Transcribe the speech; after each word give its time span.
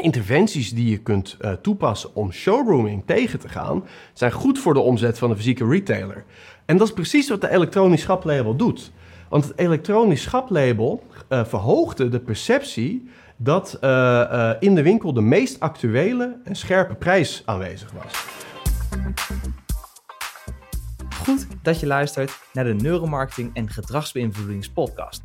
interventies 0.00 0.70
die 0.70 0.90
je 0.90 0.98
kunt 0.98 1.36
uh, 1.40 1.52
toepassen 1.52 2.14
om 2.14 2.32
showrooming 2.32 3.02
tegen 3.06 3.38
te 3.38 3.48
gaan, 3.48 3.84
zijn 4.12 4.32
goed 4.32 4.58
voor 4.58 4.74
de 4.74 4.80
omzet 4.80 5.18
van 5.18 5.30
de 5.30 5.36
fysieke 5.36 5.66
retailer. 5.66 6.24
En 6.64 6.76
dat 6.76 6.86
is 6.86 6.94
precies 6.94 7.28
wat 7.28 7.40
de 7.40 7.50
elektronisch 7.50 8.00
schaplabel 8.00 8.56
doet. 8.56 8.92
Want 9.28 9.44
het 9.44 9.58
elektronisch 9.58 10.22
schaplabel 10.22 11.02
uh, 11.28 11.44
verhoogde 11.44 12.08
de 12.08 12.20
perceptie 12.20 13.08
dat 13.36 13.78
uh, 13.80 14.52
in 14.60 14.74
de 14.74 14.82
winkel 14.82 15.12
de 15.12 15.20
meest 15.20 15.60
actuele 15.60 16.40
en 16.44 16.54
scherpe 16.54 16.94
prijs 16.94 17.42
aanwezig 17.44 17.92
was. 17.92 18.24
Goed 21.24 21.46
dat 21.62 21.80
je 21.80 21.86
luistert 21.86 22.38
naar 22.52 22.64
de 22.64 22.74
Neuromarketing 22.74 23.50
en 23.54 23.70
Gedragsbeïnvloedingspodcast. 23.70 25.22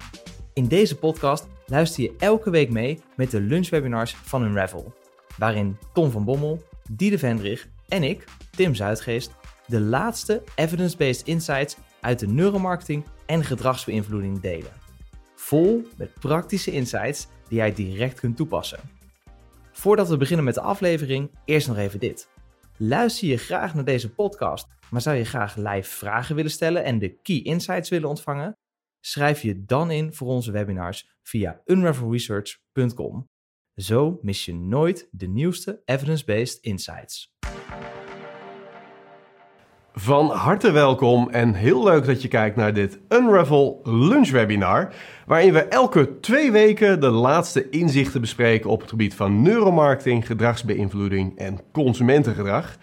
In 0.56 0.68
deze 0.68 0.98
podcast 0.98 1.48
luister 1.66 2.04
je 2.04 2.16
elke 2.18 2.50
week 2.50 2.70
mee 2.70 3.00
met 3.16 3.32
de 3.32 3.40
lunchwebinars 3.40 4.16
van 4.16 4.44
Unravel, 4.44 4.94
waarin 5.38 5.78
Tom 5.94 6.12
van 6.12 6.26
Bommel, 6.26 6.64
Diede 6.92 7.18
Vendrig 7.18 7.68
en 7.88 8.04
ik, 8.04 8.24
Tim 8.52 8.76
Zuidgeest, 8.76 9.36
de 9.68 9.80
laatste 9.80 10.44
evidence-based 10.56 11.28
insights 11.28 11.78
uit 12.02 12.20
de 12.20 12.28
neuromarketing 12.28 13.06
en 13.26 13.44
gedragsbeïnvloeding 13.44 14.40
delen. 14.40 14.72
Vol 15.36 15.88
met 15.98 16.14
praktische 16.20 16.72
insights 16.72 17.28
die 17.48 17.58
jij 17.58 17.74
direct 17.74 18.20
kunt 18.20 18.38
toepassen. 18.38 18.80
Voordat 19.72 20.10
we 20.10 20.18
beginnen 20.18 20.46
met 20.46 20.56
de 20.56 20.62
aflevering, 20.62 21.32
eerst 21.46 21.68
nog 21.68 21.78
even 21.78 22.00
dit. 22.00 22.30
Luister 22.78 23.28
je 23.28 23.38
graag 23.38 23.74
naar 23.74 23.86
deze 23.86 24.10
podcast, 24.10 24.68
maar 24.90 25.02
zou 25.02 25.16
je 25.16 25.26
graag 25.26 25.56
live 25.56 25.90
vragen 25.90 26.36
willen 26.36 26.52
stellen 26.52 26.84
en 26.84 27.00
de 27.00 27.10
key 27.22 27.42
insights 27.42 27.90
willen 27.90 28.10
ontvangen? 28.10 28.58
Schrijf 29.08 29.42
je 29.42 29.66
dan 29.66 29.92
in 29.92 30.14
voor 30.14 30.28
onze 30.28 30.52
webinars 30.52 31.10
via 31.24 31.62
unravelresearch.com. 31.66 33.30
Zo 33.76 34.20
mis 34.22 34.46
je 34.46 34.54
nooit 34.54 35.08
de 35.12 35.28
nieuwste 35.28 35.82
evidence-based 35.86 36.58
insights. 36.62 37.34
Van 39.94 40.30
harte 40.30 40.72
welkom 40.72 41.30
en 41.30 41.54
heel 41.54 41.84
leuk 41.84 42.06
dat 42.06 42.22
je 42.22 42.28
kijkt 42.28 42.56
naar 42.56 42.74
dit 42.74 43.00
Unravel 43.10 43.80
Lunch 43.84 44.30
Webinar, 44.30 44.94
waarin 45.26 45.54
we 45.54 45.60
elke 45.60 46.20
twee 46.20 46.52
weken 46.52 47.00
de 47.00 47.10
laatste 47.10 47.70
inzichten 47.70 48.22
bespreken 48.22 48.70
op 48.70 48.82
het 48.82 48.90
gebied 48.90 49.16
van 49.16 49.42
neuromarketing, 49.42 50.26
gedragsbeïnvloeding 50.26 51.38
en 51.38 51.60
consumentengedrag. 51.72 52.78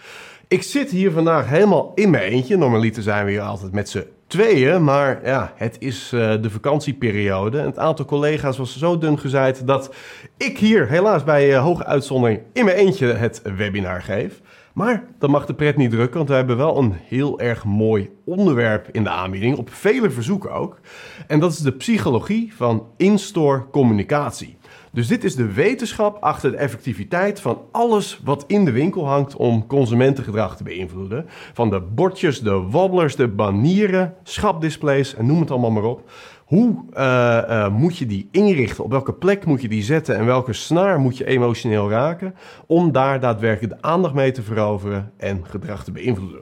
Ik 0.49 0.63
zit 0.63 0.91
hier 0.91 1.11
vandaag 1.11 1.49
helemaal 1.49 1.93
in 1.95 2.11
mijn 2.11 2.33
eentje. 2.33 2.57
Normaliter 2.57 3.03
zijn 3.03 3.25
we 3.25 3.31
hier 3.31 3.41
altijd 3.41 3.73
met 3.73 3.89
z'n 3.89 4.07
tweeën, 4.33 4.85
maar 4.85 5.21
ja, 5.25 5.53
het 5.57 5.77
is 5.79 6.13
uh, 6.15 6.35
de 6.41 6.51
vakantieperiode. 6.51 7.59
Het 7.59 7.79
aantal 7.79 8.05
collega's 8.05 8.57
was 8.57 8.79
zo 8.79 8.99
dun 8.99 9.19
gezaaid 9.19 9.67
dat 9.67 9.95
ik 10.37 10.59
hier 10.59 10.89
helaas 10.89 11.25
bij 11.25 11.51
uh, 11.51 11.63
hoge 11.63 11.87
uitzondering 11.87 12.41
in 12.53 12.65
mijn 12.65 12.77
eentje 12.77 13.07
het 13.07 13.43
webinar 13.57 14.03
geef. 14.03 14.41
Maar 14.73 15.05
dat 15.19 15.31
mag 15.31 15.47
de 15.47 15.55
pret 15.55 15.77
niet 15.77 15.91
drukken, 15.91 16.17
want 16.17 16.29
we 16.29 16.35
hebben 16.35 16.57
wel 16.57 16.79
een 16.79 16.95
heel 17.09 17.41
erg 17.41 17.65
mooi 17.65 18.11
onderwerp 18.25 18.89
in 18.93 19.03
de 19.03 19.11
aanbieding, 19.11 19.57
op 19.57 19.73
vele 19.73 20.11
verzoeken 20.11 20.53
ook. 20.53 20.81
En 21.27 21.41
dat 21.41 21.53
is 21.53 21.59
de 21.59 21.73
psychologie 21.73 22.53
van 22.57 22.87
in-store 22.97 23.65
communicatie. 23.71 24.57
Dus 24.95 25.09
dit 25.09 25.25
is 25.25 25.37
de 25.37 25.53
wetenschap 25.53 26.23
achter 26.23 26.51
de 26.51 26.57
effectiviteit 26.57 27.41
van 27.41 27.63
alles 27.71 28.21
wat 28.25 28.45
in 28.47 28.65
de 28.65 28.71
winkel 28.71 29.07
hangt 29.07 29.37
om 29.37 29.67
consumentengedrag 29.67 30.57
te 30.57 30.63
beïnvloeden. 30.63 31.27
Van 31.53 31.71
de 31.71 31.81
bordjes, 31.81 32.41
de 32.41 32.55
wobblers, 32.55 33.17
de 33.17 33.29
banieren, 33.29 34.15
schapdisplays 34.23 35.15
en 35.15 35.27
noem 35.27 35.41
het 35.41 35.51
allemaal 35.51 35.71
maar 35.71 35.85
op. 35.85 36.11
Hoe 36.45 36.85
uh, 36.95 37.43
uh, 37.49 37.69
moet 37.69 37.97
je 37.97 38.07
die 38.07 38.29
inrichten? 38.31 38.85
Op 38.85 38.91
welke 38.91 39.13
plek 39.13 39.45
moet 39.45 39.63
je 39.63 39.69
die 39.69 39.83
zetten? 39.83 40.17
En 40.17 40.27
welke 40.27 40.53
snaar 40.53 40.99
moet 40.99 41.17
je 41.17 41.27
emotioneel 41.27 41.91
raken? 41.91 42.35
Om 42.67 42.93
daar 42.93 43.21
daadwerkelijk 43.21 43.75
de 43.75 43.89
aandacht 43.89 44.15
mee 44.15 44.31
te 44.31 44.43
veroveren 44.43 45.13
en 45.17 45.45
gedrag 45.47 45.85
te 45.85 45.93
beïnvloeden. 45.93 46.41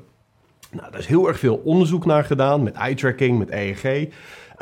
Nou, 0.71 0.91
daar 0.91 1.01
is 1.01 1.07
heel 1.07 1.29
erg 1.29 1.39
veel 1.39 1.61
onderzoek 1.65 2.05
naar 2.05 2.25
gedaan 2.25 2.63
met 2.63 2.75
eye 2.75 2.95
tracking, 2.95 3.39
met 3.39 3.51
EEG. 3.51 4.09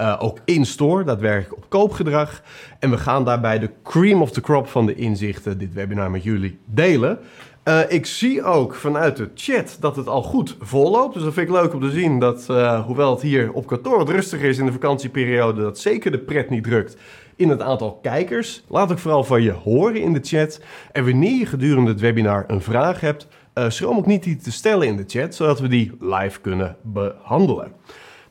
Uh, 0.00 0.16
ook 0.18 0.38
in-store, 0.44 1.04
daadwerkelijk 1.04 1.56
op 1.56 1.64
koopgedrag. 1.68 2.42
En 2.78 2.90
we 2.90 2.98
gaan 2.98 3.24
daarbij 3.24 3.58
de 3.58 3.70
cream 3.82 4.22
of 4.22 4.30
the 4.30 4.40
crop 4.40 4.68
van 4.68 4.86
de 4.86 4.94
inzichten 4.94 5.58
dit 5.58 5.74
webinar 5.74 6.10
met 6.10 6.22
jullie 6.22 6.58
delen. 6.64 7.18
Uh, 7.64 7.80
ik 7.88 8.06
zie 8.06 8.42
ook 8.42 8.74
vanuit 8.74 9.16
de 9.16 9.30
chat 9.34 9.76
dat 9.80 9.96
het 9.96 10.06
al 10.06 10.22
goed 10.22 10.56
volloopt. 10.60 11.14
Dus 11.14 11.22
dat 11.22 11.34
vind 11.34 11.48
ik 11.48 11.54
leuk 11.54 11.74
om 11.74 11.80
te 11.80 11.90
zien 11.90 12.18
dat, 12.18 12.46
uh, 12.50 12.84
hoewel 12.86 13.10
het 13.10 13.22
hier 13.22 13.52
op 13.52 13.66
kantoor 13.66 13.98
wat 13.98 14.08
rustig 14.08 14.40
is 14.40 14.58
in 14.58 14.66
de 14.66 14.72
vakantieperiode, 14.72 15.62
dat 15.62 15.78
zeker 15.78 16.10
de 16.10 16.18
pret 16.18 16.50
niet 16.50 16.64
drukt 16.64 16.96
in 17.36 17.48
het 17.48 17.60
aantal 17.60 17.98
kijkers. 18.02 18.64
Laat 18.68 18.90
ik 18.90 18.98
vooral 18.98 19.24
van 19.24 19.42
je 19.42 19.52
horen 19.52 20.02
in 20.02 20.12
de 20.12 20.20
chat. 20.22 20.60
En 20.92 21.04
wanneer 21.04 21.38
je 21.38 21.46
gedurende 21.46 21.90
het 21.90 22.00
webinar 22.00 22.44
een 22.46 22.62
vraag 22.62 23.00
hebt, 23.00 23.26
schroom 23.68 23.96
ook 23.96 24.06
niet 24.06 24.22
die 24.22 24.36
te 24.36 24.52
stellen 24.52 24.86
in 24.86 24.96
de 24.96 25.04
chat, 25.06 25.34
zodat 25.34 25.60
we 25.60 25.68
die 25.68 25.96
live 26.00 26.40
kunnen 26.40 26.76
behandelen. 26.82 27.72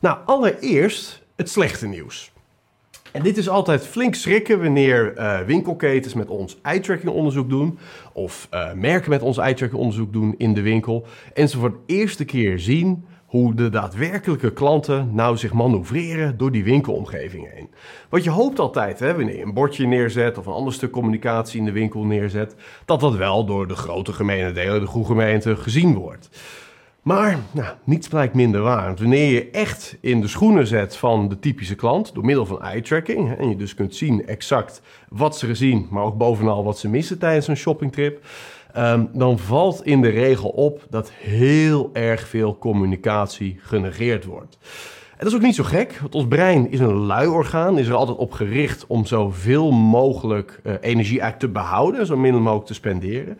Nou, 0.00 0.18
allereerst 0.24 1.26
het 1.38 1.50
slechte 1.50 1.86
nieuws. 1.86 2.32
En 3.12 3.22
dit 3.22 3.36
is 3.36 3.48
altijd 3.48 3.86
flink 3.86 4.14
schrikken 4.14 4.62
wanneer 4.62 5.18
uh, 5.18 5.40
winkelketens 5.40 6.14
met 6.14 6.28
ons 6.28 6.58
eye-tracking 6.62 7.12
onderzoek 7.12 7.48
doen. 7.48 7.78
Of 8.12 8.48
uh, 8.54 8.72
merken 8.72 9.10
met 9.10 9.22
ons 9.22 9.38
eye-tracking 9.38 9.80
onderzoek 9.80 10.12
doen 10.12 10.34
in 10.38 10.54
de 10.54 10.62
winkel. 10.62 11.06
En 11.34 11.48
ze 11.48 11.58
voor 11.58 11.70
de 11.70 11.94
eerste 11.94 12.24
keer 12.24 12.58
zien 12.58 13.04
hoe 13.26 13.54
de 13.54 13.68
daadwerkelijke 13.68 14.52
klanten 14.52 15.14
nou 15.14 15.36
zich 15.36 15.52
manoeuvreren 15.52 16.36
door 16.36 16.52
die 16.52 16.64
winkelomgeving 16.64 17.52
heen. 17.52 17.70
Wat 18.08 18.24
je 18.24 18.30
hoopt 18.30 18.58
altijd, 18.58 19.00
hè, 19.00 19.14
wanneer 19.14 19.36
je 19.36 19.42
een 19.42 19.54
bordje 19.54 19.86
neerzet 19.86 20.38
of 20.38 20.46
een 20.46 20.52
ander 20.52 20.72
stuk 20.72 20.90
communicatie 20.90 21.58
in 21.58 21.64
de 21.64 21.72
winkel 21.72 22.04
neerzet, 22.04 22.54
dat 22.84 23.00
dat 23.00 23.16
wel 23.16 23.44
door 23.44 23.68
de 23.68 23.76
grote 23.76 24.12
gemene 24.12 24.52
delen, 24.52 24.80
de 24.80 24.86
goede 24.86 25.08
gemeente, 25.08 25.56
gezien 25.56 25.94
wordt. 25.94 26.28
Maar 27.02 27.38
nou, 27.50 27.68
niets 27.84 28.08
blijkt 28.08 28.34
minder 28.34 28.60
waar. 28.60 28.94
Wanneer 28.94 29.32
je 29.32 29.50
echt 29.50 29.96
in 30.00 30.20
de 30.20 30.28
schoenen 30.28 30.66
zet 30.66 30.96
van 30.96 31.28
de 31.28 31.38
typische 31.38 31.74
klant, 31.74 32.14
door 32.14 32.24
middel 32.24 32.46
van 32.46 32.62
eye 32.62 32.80
tracking, 32.80 33.36
en 33.36 33.48
je 33.48 33.56
dus 33.56 33.74
kunt 33.74 33.94
zien 33.94 34.26
exact 34.26 34.82
wat 35.08 35.38
ze 35.38 35.46
gezien, 35.46 35.86
maar 35.90 36.02
ook 36.02 36.16
bovenal 36.16 36.64
wat 36.64 36.78
ze 36.78 36.88
missen 36.88 37.18
tijdens 37.18 37.48
een 37.48 37.56
shoppingtrip, 37.56 38.24
um, 38.76 39.08
dan 39.12 39.38
valt 39.38 39.84
in 39.84 40.00
de 40.00 40.08
regel 40.08 40.48
op 40.48 40.86
dat 40.90 41.10
heel 41.10 41.90
erg 41.92 42.28
veel 42.28 42.58
communicatie 42.58 43.58
genegeerd 43.60 44.24
wordt. 44.24 44.58
En 45.10 45.24
dat 45.24 45.32
is 45.32 45.38
ook 45.38 45.44
niet 45.44 45.54
zo 45.54 45.64
gek, 45.64 45.98
want 46.00 46.14
ons 46.14 46.26
brein 46.28 46.70
is 46.70 46.80
een 46.80 46.92
lui 46.94 47.26
orgaan, 47.26 47.78
is 47.78 47.88
er 47.88 47.94
altijd 47.94 48.18
op 48.18 48.32
gericht 48.32 48.86
om 48.86 49.06
zoveel 49.06 49.70
mogelijk 49.70 50.60
uh, 50.64 50.72
energie 50.80 51.20
eigenlijk 51.20 51.38
te 51.52 51.60
behouden, 51.60 52.06
zo 52.06 52.16
min 52.16 52.34
mogelijk 52.34 52.66
te 52.66 52.74
spenderen. 52.74 53.38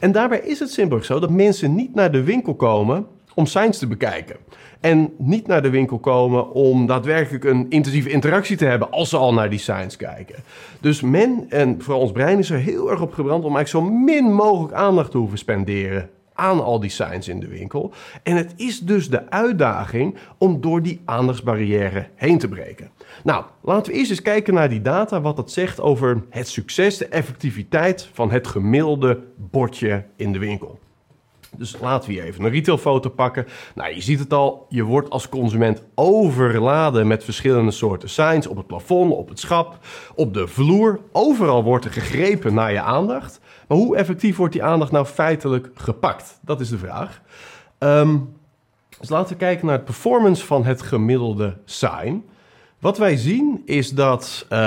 En 0.00 0.12
daarbij 0.12 0.40
is 0.40 0.58
het 0.58 0.70
simpelweg 0.70 1.06
zo 1.06 1.18
dat 1.18 1.30
mensen 1.30 1.74
niet 1.74 1.94
naar 1.94 2.12
de 2.12 2.22
winkel 2.22 2.54
komen 2.54 3.06
om 3.34 3.46
signs 3.46 3.78
te 3.78 3.86
bekijken. 3.86 4.36
En 4.80 5.12
niet 5.18 5.46
naar 5.46 5.62
de 5.62 5.70
winkel 5.70 5.98
komen 5.98 6.52
om 6.52 6.86
daadwerkelijk 6.86 7.44
een 7.44 7.66
intensieve 7.68 8.10
interactie 8.10 8.56
te 8.56 8.64
hebben 8.64 8.90
als 8.90 9.08
ze 9.08 9.16
al 9.16 9.32
naar 9.32 9.50
die 9.50 9.58
signs 9.58 9.96
kijken. 9.96 10.34
Dus 10.80 11.00
men, 11.00 11.46
en 11.48 11.82
vooral 11.82 12.02
ons 12.02 12.12
brein, 12.12 12.38
is 12.38 12.50
er 12.50 12.58
heel 12.58 12.90
erg 12.90 13.00
op 13.00 13.12
gebrand 13.12 13.44
om 13.44 13.56
eigenlijk 13.56 13.86
zo 13.86 13.94
min 13.94 14.32
mogelijk 14.32 14.74
aandacht 14.74 15.10
te 15.10 15.18
hoeven 15.18 15.38
spenderen 15.38 16.10
aan 16.40 16.64
al 16.64 16.80
die 16.80 16.90
signs 16.90 17.28
in 17.28 17.40
de 17.40 17.48
winkel. 17.48 17.92
En 18.22 18.36
het 18.36 18.52
is 18.56 18.80
dus 18.80 19.08
de 19.08 19.30
uitdaging 19.30 20.16
om 20.38 20.60
door 20.60 20.82
die 20.82 21.00
aandachtsbarrière 21.04 22.08
heen 22.14 22.38
te 22.38 22.48
breken. 22.48 22.90
Nou, 23.24 23.44
laten 23.62 23.92
we 23.92 23.98
eerst 23.98 24.10
eens 24.10 24.22
kijken 24.22 24.54
naar 24.54 24.68
die 24.68 24.82
data, 24.82 25.20
wat 25.20 25.36
dat 25.36 25.50
zegt 25.50 25.80
over 25.80 26.22
het 26.30 26.48
succes, 26.48 26.96
de 26.96 27.06
effectiviteit 27.06 28.08
van 28.12 28.30
het 28.30 28.46
gemiddelde 28.46 29.22
bordje 29.36 30.04
in 30.16 30.32
de 30.32 30.38
winkel. 30.38 30.78
Dus 31.56 31.76
laten 31.80 32.08
we 32.08 32.14
hier 32.14 32.24
even 32.24 32.44
een 32.44 32.50
retailfoto 32.50 33.08
pakken. 33.08 33.46
Nou, 33.74 33.94
je 33.94 34.00
ziet 34.00 34.18
het 34.18 34.32
al, 34.32 34.66
je 34.68 34.84
wordt 34.84 35.10
als 35.10 35.28
consument 35.28 35.82
overladen 35.94 37.06
met 37.06 37.24
verschillende 37.24 37.70
soorten 37.70 38.08
signs 38.08 38.46
op 38.46 38.56
het 38.56 38.66
plafond, 38.66 39.12
op 39.12 39.28
het 39.28 39.40
schap, 39.40 39.78
op 40.14 40.34
de 40.34 40.48
vloer. 40.48 41.00
Overal 41.12 41.64
wordt 41.64 41.84
er 41.84 41.92
gegrepen 41.92 42.54
naar 42.54 42.72
je 42.72 42.80
aandacht. 42.80 43.40
Maar 43.70 43.78
hoe 43.78 43.96
effectief 43.96 44.36
wordt 44.36 44.52
die 44.52 44.64
aandacht 44.64 44.90
nou 44.90 45.06
feitelijk 45.06 45.70
gepakt? 45.74 46.38
Dat 46.42 46.60
is 46.60 46.68
de 46.68 46.78
vraag. 46.78 47.20
Um, 47.78 48.36
dus 48.98 49.08
laten 49.08 49.32
we 49.32 49.38
kijken 49.38 49.66
naar 49.66 49.78
de 49.78 49.84
performance 49.84 50.46
van 50.46 50.64
het 50.64 50.82
gemiddelde 50.82 51.56
sign. 51.64 52.24
Wat 52.78 52.98
wij 52.98 53.16
zien 53.16 53.62
is 53.64 53.90
dat, 53.90 54.46
uh, 54.52 54.58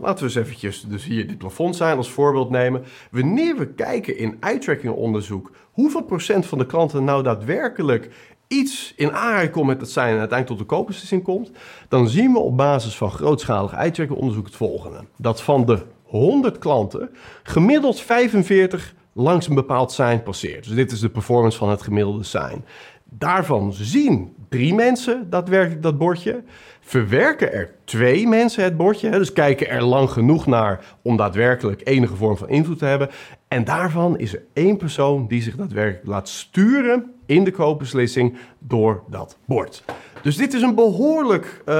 laten 0.00 0.18
we 0.18 0.22
eens 0.22 0.34
eventjes 0.34 0.82
dus 0.82 1.04
hier 1.04 1.26
dit 1.26 1.38
plafond 1.38 1.76
zijn 1.76 1.96
als 1.96 2.10
voorbeeld 2.10 2.50
nemen. 2.50 2.84
Wanneer 3.10 3.56
we 3.56 3.66
kijken 3.66 4.18
in 4.18 4.36
eye-tracking 4.40 4.94
onderzoek 4.94 5.50
hoeveel 5.72 6.02
procent 6.02 6.46
van 6.46 6.58
de 6.58 6.66
klanten 6.66 7.04
nou 7.04 7.22
daadwerkelijk 7.22 8.10
iets 8.46 8.92
in 8.96 9.12
aanraking 9.12 9.52
komt 9.52 9.66
met 9.66 9.80
dat 9.80 9.90
zijn 9.90 10.12
en 10.12 10.18
uiteindelijk 10.18 10.58
tot 10.58 10.68
de 10.68 10.76
koopbeslissing 10.76 11.22
komt, 11.22 11.50
dan 11.88 12.08
zien 12.08 12.32
we 12.32 12.38
op 12.38 12.56
basis 12.56 12.96
van 12.96 13.10
grootschalig 13.10 13.72
eye-tracking 13.72 14.18
onderzoek 14.18 14.46
het 14.46 14.56
volgende. 14.56 15.04
Dat 15.16 15.42
van 15.42 15.66
de 15.66 15.82
100 16.08 16.58
klanten 16.58 17.10
gemiddeld 17.42 18.00
45 18.00 18.94
langs 19.12 19.48
een 19.48 19.54
bepaald 19.54 19.92
sign 19.92 20.22
passeert. 20.22 20.64
Dus 20.64 20.74
dit 20.74 20.92
is 20.92 21.00
de 21.00 21.08
performance 21.08 21.58
van 21.58 21.70
het 21.70 21.82
gemiddelde 21.82 22.24
sign. 22.24 22.64
Daarvan 23.04 23.72
zien 23.72 24.34
drie 24.48 24.74
mensen 24.74 25.30
daadwerkelijk 25.30 25.82
dat 25.82 25.98
bordje. 25.98 26.42
Verwerken 26.80 27.52
er 27.52 27.74
twee 27.84 28.26
mensen 28.26 28.64
het 28.64 28.76
bordje, 28.76 29.08
hè, 29.08 29.18
dus 29.18 29.32
kijken 29.32 29.68
er 29.68 29.82
lang 29.82 30.10
genoeg 30.10 30.46
naar 30.46 30.96
om 31.02 31.16
daadwerkelijk 31.16 31.80
enige 31.84 32.16
vorm 32.16 32.36
van 32.36 32.48
invloed 32.48 32.78
te 32.78 32.84
hebben. 32.84 33.10
En 33.48 33.64
daarvan 33.64 34.18
is 34.18 34.34
er 34.34 34.42
één 34.52 34.76
persoon 34.76 35.26
die 35.26 35.42
zich 35.42 35.56
daadwerkelijk 35.56 36.06
laat 36.06 36.28
sturen 36.28 37.12
in 37.26 37.44
de 37.44 37.50
koopbeslissing 37.50 38.36
door 38.58 39.02
dat 39.08 39.38
bord. 39.44 39.84
Dus 40.28 40.36
dit 40.36 40.54
is 40.54 40.62
een 40.62 40.74
behoorlijk, 40.74 41.62
uh, 41.66 41.74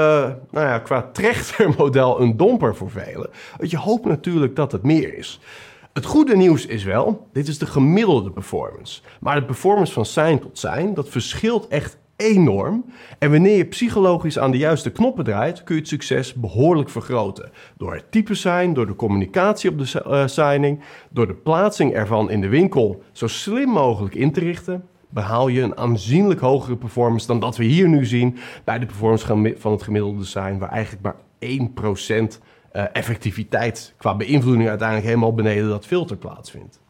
nou 0.50 0.66
ja, 0.66 0.78
qua 0.78 1.02
trechtermodel 1.12 2.20
een 2.20 2.36
domper 2.36 2.76
voor 2.76 2.90
velen. 2.90 3.30
Want 3.56 3.70
je 3.70 3.76
hoopt 3.76 4.04
natuurlijk 4.04 4.56
dat 4.56 4.72
het 4.72 4.82
meer 4.82 5.16
is. 5.18 5.40
Het 5.92 6.04
goede 6.04 6.36
nieuws 6.36 6.66
is 6.66 6.84
wel, 6.84 7.26
dit 7.32 7.48
is 7.48 7.58
de 7.58 7.66
gemiddelde 7.66 8.30
performance. 8.30 9.00
Maar 9.20 9.40
de 9.40 9.46
performance 9.46 9.92
van 9.92 10.06
zijn 10.06 10.38
tot 10.38 10.58
zijn, 10.58 10.94
dat 10.94 11.08
verschilt 11.08 11.68
echt 11.68 11.98
enorm. 12.16 12.84
En 13.18 13.30
wanneer 13.30 13.56
je 13.56 13.64
psychologisch 13.64 14.38
aan 14.38 14.50
de 14.50 14.58
juiste 14.58 14.90
knoppen 14.90 15.24
draait, 15.24 15.64
kun 15.64 15.74
je 15.74 15.80
het 15.80 15.90
succes 15.90 16.34
behoorlijk 16.34 16.90
vergroten. 16.90 17.50
Door 17.76 17.94
het 17.94 18.10
type 18.10 18.34
zijn, 18.34 18.74
door 18.74 18.86
de 18.86 18.96
communicatie 18.96 19.70
op 19.70 19.78
de 19.78 20.02
uh, 20.06 20.26
signing, 20.26 20.80
door 21.10 21.26
de 21.26 21.34
plaatsing 21.34 21.92
ervan 21.92 22.30
in 22.30 22.40
de 22.40 22.48
winkel 22.48 23.02
zo 23.12 23.26
slim 23.26 23.68
mogelijk 23.68 24.14
in 24.14 24.32
te 24.32 24.40
richten, 24.40 24.84
behaal 25.08 25.48
je 25.48 25.62
een 25.62 25.76
aanzienlijk 25.76 26.40
hogere 26.40 26.76
performance 26.76 27.26
dan 27.26 27.40
dat 27.40 27.56
we 27.56 27.64
hier 27.64 27.88
nu 27.88 28.04
zien 28.04 28.36
bij 28.64 28.78
de 28.78 28.86
performance 28.86 29.54
van 29.58 29.72
het 29.72 29.82
gemiddelde 29.82 30.18
design, 30.18 30.58
waar 30.58 30.70
eigenlijk 30.70 31.02
maar 31.02 31.16
1% 31.40 32.38
uh, 32.72 32.84
effectiviteit 32.92 33.94
qua 33.96 34.16
beïnvloeding 34.16 34.68
uiteindelijk 34.68 35.08
helemaal 35.08 35.34
beneden 35.34 35.68
dat 35.68 35.86
filter 35.86 36.16
plaatsvindt. 36.16 36.80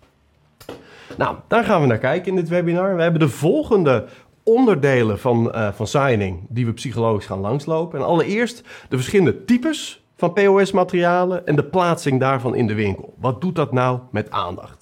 Nou, 1.16 1.36
daar 1.48 1.64
gaan 1.64 1.80
we 1.80 1.86
naar 1.86 1.98
kijken 1.98 2.28
in 2.28 2.36
dit 2.36 2.48
webinar. 2.48 2.96
We 2.96 3.02
hebben 3.02 3.20
de 3.20 3.28
volgende 3.28 4.06
onderdelen 4.42 5.18
van, 5.18 5.52
uh, 5.54 5.72
van 5.72 5.86
signing 5.86 6.46
die 6.48 6.66
we 6.66 6.72
psychologisch 6.72 7.26
gaan 7.26 7.40
langslopen. 7.40 7.98
En 7.98 8.04
allereerst 8.04 8.62
de 8.88 8.96
verschillende 8.96 9.44
types 9.44 10.04
van 10.16 10.32
POS-materialen 10.32 11.46
en 11.46 11.56
de 11.56 11.64
plaatsing 11.64 12.20
daarvan 12.20 12.54
in 12.54 12.66
de 12.66 12.74
winkel. 12.74 13.14
Wat 13.18 13.40
doet 13.40 13.54
dat 13.54 13.72
nou 13.72 14.00
met 14.10 14.30
aandacht? 14.30 14.77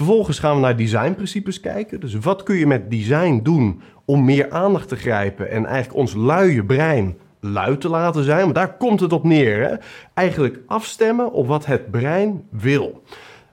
Vervolgens 0.00 0.38
gaan 0.38 0.54
we 0.54 0.60
naar 0.60 0.76
designprincipes 0.76 1.60
kijken. 1.60 2.00
Dus 2.00 2.14
wat 2.14 2.42
kun 2.42 2.56
je 2.56 2.66
met 2.66 2.90
design 2.90 3.40
doen 3.42 3.82
om 4.04 4.24
meer 4.24 4.50
aandacht 4.50 4.88
te 4.88 4.96
grijpen 4.96 5.50
en 5.50 5.66
eigenlijk 5.66 5.96
ons 5.96 6.14
luie 6.14 6.64
brein 6.64 7.18
luid 7.40 7.80
te 7.80 7.88
laten 7.88 8.24
zijn? 8.24 8.40
Want 8.42 8.54
daar 8.54 8.76
komt 8.76 9.00
het 9.00 9.12
op 9.12 9.24
neer. 9.24 9.68
Hè? 9.68 9.74
Eigenlijk 10.14 10.60
afstemmen 10.66 11.32
op 11.32 11.46
wat 11.46 11.66
het 11.66 11.90
brein 11.90 12.44
wil. 12.50 13.02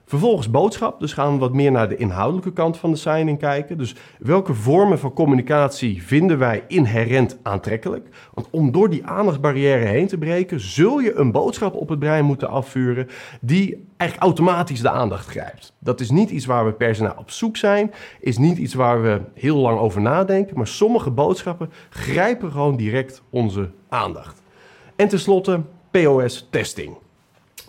Vervolgens 0.08 0.50
boodschap, 0.50 1.00
dus 1.00 1.12
gaan 1.12 1.32
we 1.32 1.38
wat 1.38 1.52
meer 1.52 1.70
naar 1.70 1.88
de 1.88 1.96
inhoudelijke 1.96 2.52
kant 2.52 2.76
van 2.76 2.90
de 2.90 2.96
signing 2.96 3.38
kijken. 3.38 3.78
Dus 3.78 3.94
welke 4.18 4.54
vormen 4.54 4.98
van 4.98 5.12
communicatie 5.12 6.02
vinden 6.02 6.38
wij 6.38 6.64
inherent 6.68 7.38
aantrekkelijk? 7.42 8.08
Want 8.34 8.48
om 8.50 8.72
door 8.72 8.90
die 8.90 9.06
aandachtsbarrière 9.06 9.84
heen 9.84 10.06
te 10.06 10.18
breken, 10.18 10.60
zul 10.60 10.98
je 10.98 11.14
een 11.14 11.32
boodschap 11.32 11.74
op 11.74 11.88
het 11.88 11.98
brein 11.98 12.24
moeten 12.24 12.48
afvuren 12.48 13.06
die 13.40 13.86
eigenlijk 13.96 14.30
automatisch 14.30 14.80
de 14.80 14.90
aandacht 14.90 15.26
grijpt. 15.26 15.72
Dat 15.78 16.00
is 16.00 16.10
niet 16.10 16.30
iets 16.30 16.46
waar 16.46 16.64
we 16.64 16.72
per 16.72 16.94
se 16.94 17.02
naar 17.02 17.18
op 17.18 17.30
zoek 17.30 17.56
zijn, 17.56 17.92
is 18.20 18.38
niet 18.38 18.58
iets 18.58 18.74
waar 18.74 19.02
we 19.02 19.20
heel 19.34 19.56
lang 19.56 19.78
over 19.78 20.00
nadenken, 20.00 20.56
maar 20.56 20.66
sommige 20.66 21.10
boodschappen 21.10 21.70
grijpen 21.90 22.50
gewoon 22.50 22.76
direct 22.76 23.22
onze 23.30 23.70
aandacht. 23.88 24.42
En 24.96 25.08
tenslotte 25.08 25.60
POS-testing. 25.90 26.96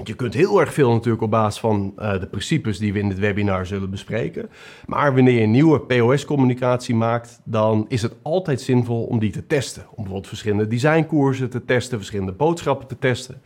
Je 0.03 0.13
kunt 0.15 0.33
heel 0.33 0.59
erg 0.59 0.73
veel 0.73 0.91
natuurlijk 0.91 1.23
op 1.23 1.31
basis 1.31 1.59
van 1.59 1.93
uh, 1.97 2.19
de 2.19 2.27
principes 2.27 2.77
die 2.77 2.93
we 2.93 2.99
in 2.99 3.09
dit 3.09 3.19
webinar 3.19 3.65
zullen 3.65 3.89
bespreken. 3.89 4.49
Maar 4.85 5.15
wanneer 5.15 5.39
je 5.39 5.47
nieuwe 5.47 5.79
POS-communicatie 5.79 6.95
maakt, 6.95 7.39
dan 7.43 7.85
is 7.87 8.01
het 8.01 8.15
altijd 8.21 8.61
zinvol 8.61 9.03
om 9.03 9.19
die 9.19 9.31
te 9.31 9.47
testen. 9.47 9.81
Om 9.81 9.95
bijvoorbeeld 9.95 10.27
verschillende 10.27 10.67
designkoersen 10.67 11.49
te 11.49 11.65
testen, 11.65 11.97
verschillende 11.97 12.31
boodschappen 12.31 12.87
te 12.87 12.97
testen. 12.99 13.41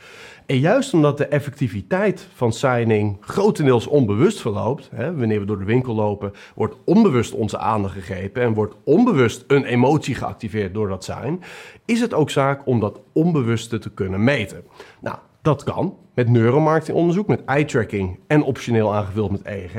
En 0.45 0.59
juist 0.59 0.93
omdat 0.93 1.17
de 1.17 1.25
effectiviteit 1.25 2.27
van 2.33 2.53
signing 2.53 3.17
grotendeels 3.19 3.87
onbewust 3.87 4.41
verloopt, 4.41 4.89
hè, 4.95 5.15
wanneer 5.15 5.39
we 5.39 5.45
door 5.45 5.59
de 5.59 5.65
winkel 5.65 5.95
lopen, 5.95 6.31
wordt 6.55 6.75
onbewust 6.85 7.33
onze 7.33 7.57
aandacht 7.57 7.93
gegrepen 7.93 8.43
en 8.43 8.53
wordt 8.53 8.75
onbewust 8.83 9.43
een 9.47 9.65
emotie 9.65 10.15
geactiveerd 10.15 10.73
door 10.73 10.87
dat 10.87 11.03
sign, 11.03 11.41
is 11.85 11.99
het 11.99 12.13
ook 12.13 12.29
zaak 12.29 12.67
om 12.67 12.79
dat 12.79 12.99
onbewuste 13.13 13.79
te 13.79 13.89
kunnen 13.89 14.23
meten. 14.23 14.63
Nou, 15.01 15.17
dat 15.43 15.63
kan 15.63 15.97
met 16.13 16.29
neuromarketingonderzoek, 16.29 17.27
met 17.27 17.45
eye-tracking 17.45 18.19
en 18.27 18.43
optioneel 18.43 18.93
aangevuld 18.93 19.31
met 19.31 19.45
EEG. 19.45 19.75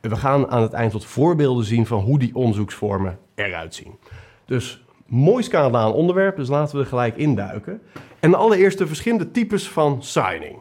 En 0.00 0.10
we 0.10 0.16
gaan 0.16 0.50
aan 0.50 0.62
het 0.62 0.72
eind 0.72 0.92
wat 0.92 1.04
voorbeelden 1.04 1.64
zien 1.64 1.86
van 1.86 2.00
hoe 2.00 2.18
die 2.18 2.34
onderzoeksvormen 2.34 3.18
eruit 3.34 3.74
zien. 3.74 3.98
Dus 4.44 4.84
mooi 5.06 5.42
scala 5.42 5.80
aan 5.80 5.92
onderwerp, 5.92 6.36
dus 6.36 6.48
laten 6.48 6.76
we 6.76 6.82
er 6.82 6.88
gelijk 6.88 7.16
induiken. 7.16 7.80
En 8.20 8.34
allereerst 8.34 8.78
de 8.78 8.86
verschillende 8.86 9.30
types 9.30 9.68
van 9.68 10.02
signing. 10.02 10.58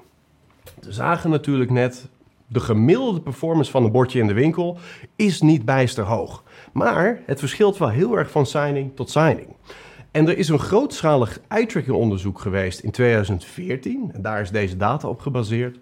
We 0.80 0.92
zagen 0.92 1.30
natuurlijk 1.30 1.72
net, 1.72 2.10
de 2.48 2.60
gemiddelde 2.60 3.22
performance 3.22 3.72
van 3.72 3.84
een 3.84 3.92
bordje 3.92 4.20
in 4.20 4.28
de 4.28 4.34
winkel 4.34 4.78
is 5.16 5.42
niet 5.42 5.66
bijster 5.66 6.04
hoog. 6.04 6.44
Maar 6.74 7.22
het 7.26 7.40
verschilt 7.40 7.78
wel 7.78 7.90
heel 7.90 8.18
erg 8.18 8.32
van 8.32 8.46
signing 8.46 8.96
tot 8.96 9.10
signing. 9.10 9.48
En 10.12 10.28
er 10.28 10.38
is 10.38 10.50
een 10.50 10.60
grootschalig 10.60 11.40
eye-tracking 11.48 11.96
onderzoek 11.96 12.40
geweest 12.40 12.80
in 12.80 12.92
2014. 12.92 14.10
En 14.14 14.22
daar 14.22 14.42
is 14.42 14.52
deze 14.52 14.78
data 14.78 15.08
op 15.08 15.20
gebaseerd. 15.20 15.78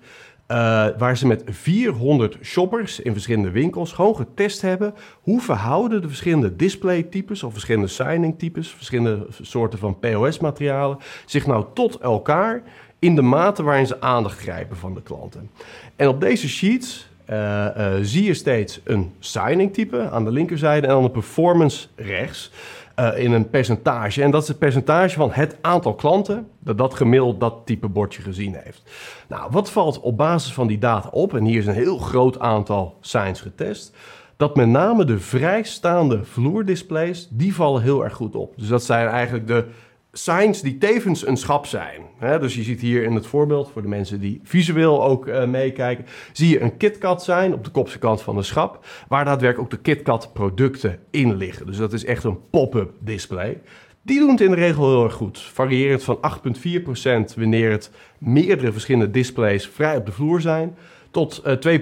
Uh, 0.52 0.88
waar 0.98 1.18
ze 1.18 1.28
met 1.28 1.44
400 1.46 2.38
shoppers 2.42 3.00
in 3.00 3.12
verschillende 3.12 3.52
winkels 3.52 3.92
gewoon 3.92 4.16
getest 4.16 4.62
hebben 4.62 4.94
hoe 5.22 5.42
verhouden 5.42 6.02
de 6.02 6.08
verschillende 6.08 6.56
displaytypes 6.56 7.44
of 7.44 7.52
verschillende 7.52 7.88
signing-types, 7.88 8.70
verschillende 8.70 9.28
soorten 9.42 9.80
van 9.80 10.00
POS-materialen 10.00 10.98
zich 11.26 11.48
nou 11.48 11.66
tot 11.74 12.00
elkaar 12.00 12.64
in 13.00 13.16
de 13.16 13.22
mate 13.22 13.64
waarin 13.64 13.88
ze 13.88 14.02
aandacht 14.02 14.40
grijpen 14.40 14.78
van 14.78 14.94
de 14.94 15.02
klanten. 15.02 15.50
En 15.96 16.08
op 16.08 16.22
deze 16.22 16.50
sheets 16.50 17.10
uh, 17.30 17.68
uh, 17.78 17.94
zie 18.02 18.24
je 18.24 18.34
steeds 18.34 18.82
een 18.84 19.12
signing-type 19.20 20.10
aan 20.10 20.26
de 20.26 20.32
linkerzijde 20.32 20.88
en 20.88 20.94
dan 20.94 21.04
een 21.04 21.12
performance 21.12 21.88
rechts. 21.96 22.52
Uh, 23.00 23.18
in 23.18 23.32
een 23.32 23.50
percentage. 23.50 24.24
En 24.24 24.32
dat 24.32 24.42
is 24.42 24.48
het 24.48 24.60
percentage 24.60 25.16
van 25.16 25.32
het 25.32 25.58
aantal 25.62 25.96
klanten 25.96 26.48
dat 26.60 26.78
dat 26.78 26.94
gemiddeld 26.94 27.40
dat 27.40 27.56
type 27.66 27.88
bordje 27.88 28.22
gezien 28.22 28.56
heeft. 28.64 28.82
Nou, 29.28 29.52
wat 29.52 29.72
valt 29.72 30.00
op 30.00 30.18
basis 30.18 30.54
van 30.54 30.68
die 30.68 30.78
data 30.78 31.10
op? 31.10 31.36
En 31.36 31.44
hier 31.44 31.58
is 31.58 31.68
een 31.68 31.74
heel 31.74 31.98
groot 31.98 32.40
aantal 32.40 32.98
signs 33.02 33.42
getest. 33.42 33.96
Dat 34.38 34.56
met 34.56 34.68
name 34.68 35.06
de 35.06 35.20
vrijstaande 35.20 36.24
vloerdisplays, 36.24 37.28
die 37.32 37.56
vallen 37.56 37.82
heel 37.82 38.04
erg 38.04 38.14
goed 38.14 38.36
op. 38.36 38.54
Dus 38.58 38.68
dat 38.68 38.84
zijn 38.84 39.08
eigenlijk 39.08 39.48
de 39.48 39.66
signs 40.12 40.62
die 40.62 40.78
tevens 40.78 41.28
een 41.28 41.38
schap 41.38 41.66
zijn. 41.66 42.02
dus 42.20 42.56
je 42.56 42.64
ziet 42.64 42.82
hier 42.82 43.04
in 43.04 43.16
het 43.16 43.28
voorbeeld, 43.28 43.70
voor 43.72 43.82
de 43.82 43.88
mensen 43.88 44.20
die 44.20 44.40
visueel 44.44 45.04
ook 45.04 45.28
uh, 45.28 45.46
meekijken, 45.46 46.06
zie 46.32 46.50
je 46.50 46.62
een 46.62 46.78
KitKat 46.78 47.24
zijn 47.24 47.54
op 47.54 47.64
de 47.64 47.70
kopse 47.70 48.00
kant 48.00 48.22
van 48.22 48.36
de 48.36 48.44
schap, 48.44 48.86
waar 49.08 49.26
daadwerkelijk 49.26 49.74
ook 49.74 49.84
de 49.84 49.92
KitKat 49.92 50.34
producten 50.34 51.00
in 51.10 51.36
liggen. 51.36 51.66
Dus 51.66 51.78
dat 51.78 51.94
is 51.94 52.06
echt 52.06 52.24
een 52.24 52.50
pop-up 52.50 52.92
display. 53.00 53.62
Die 54.02 54.20
doen 54.20 54.30
het 54.30 54.42
in 54.42 54.50
de 54.50 54.56
regel 54.56 54.90
heel 54.90 55.04
erg 55.04 55.14
goed. 55.14 55.40
Variërend 55.40 56.04
van 56.04 56.18
8,4% 56.18 57.36
wanneer 57.36 57.72
het 57.72 57.92
meerdere 58.18 58.72
verschillende 58.72 59.12
displays 59.12 59.68
vrij 59.68 59.98
op 59.98 60.06
de 60.06 60.12
vloer 60.12 60.42
zijn, 60.42 60.76
tot 61.12 61.42
uh, 61.46 61.80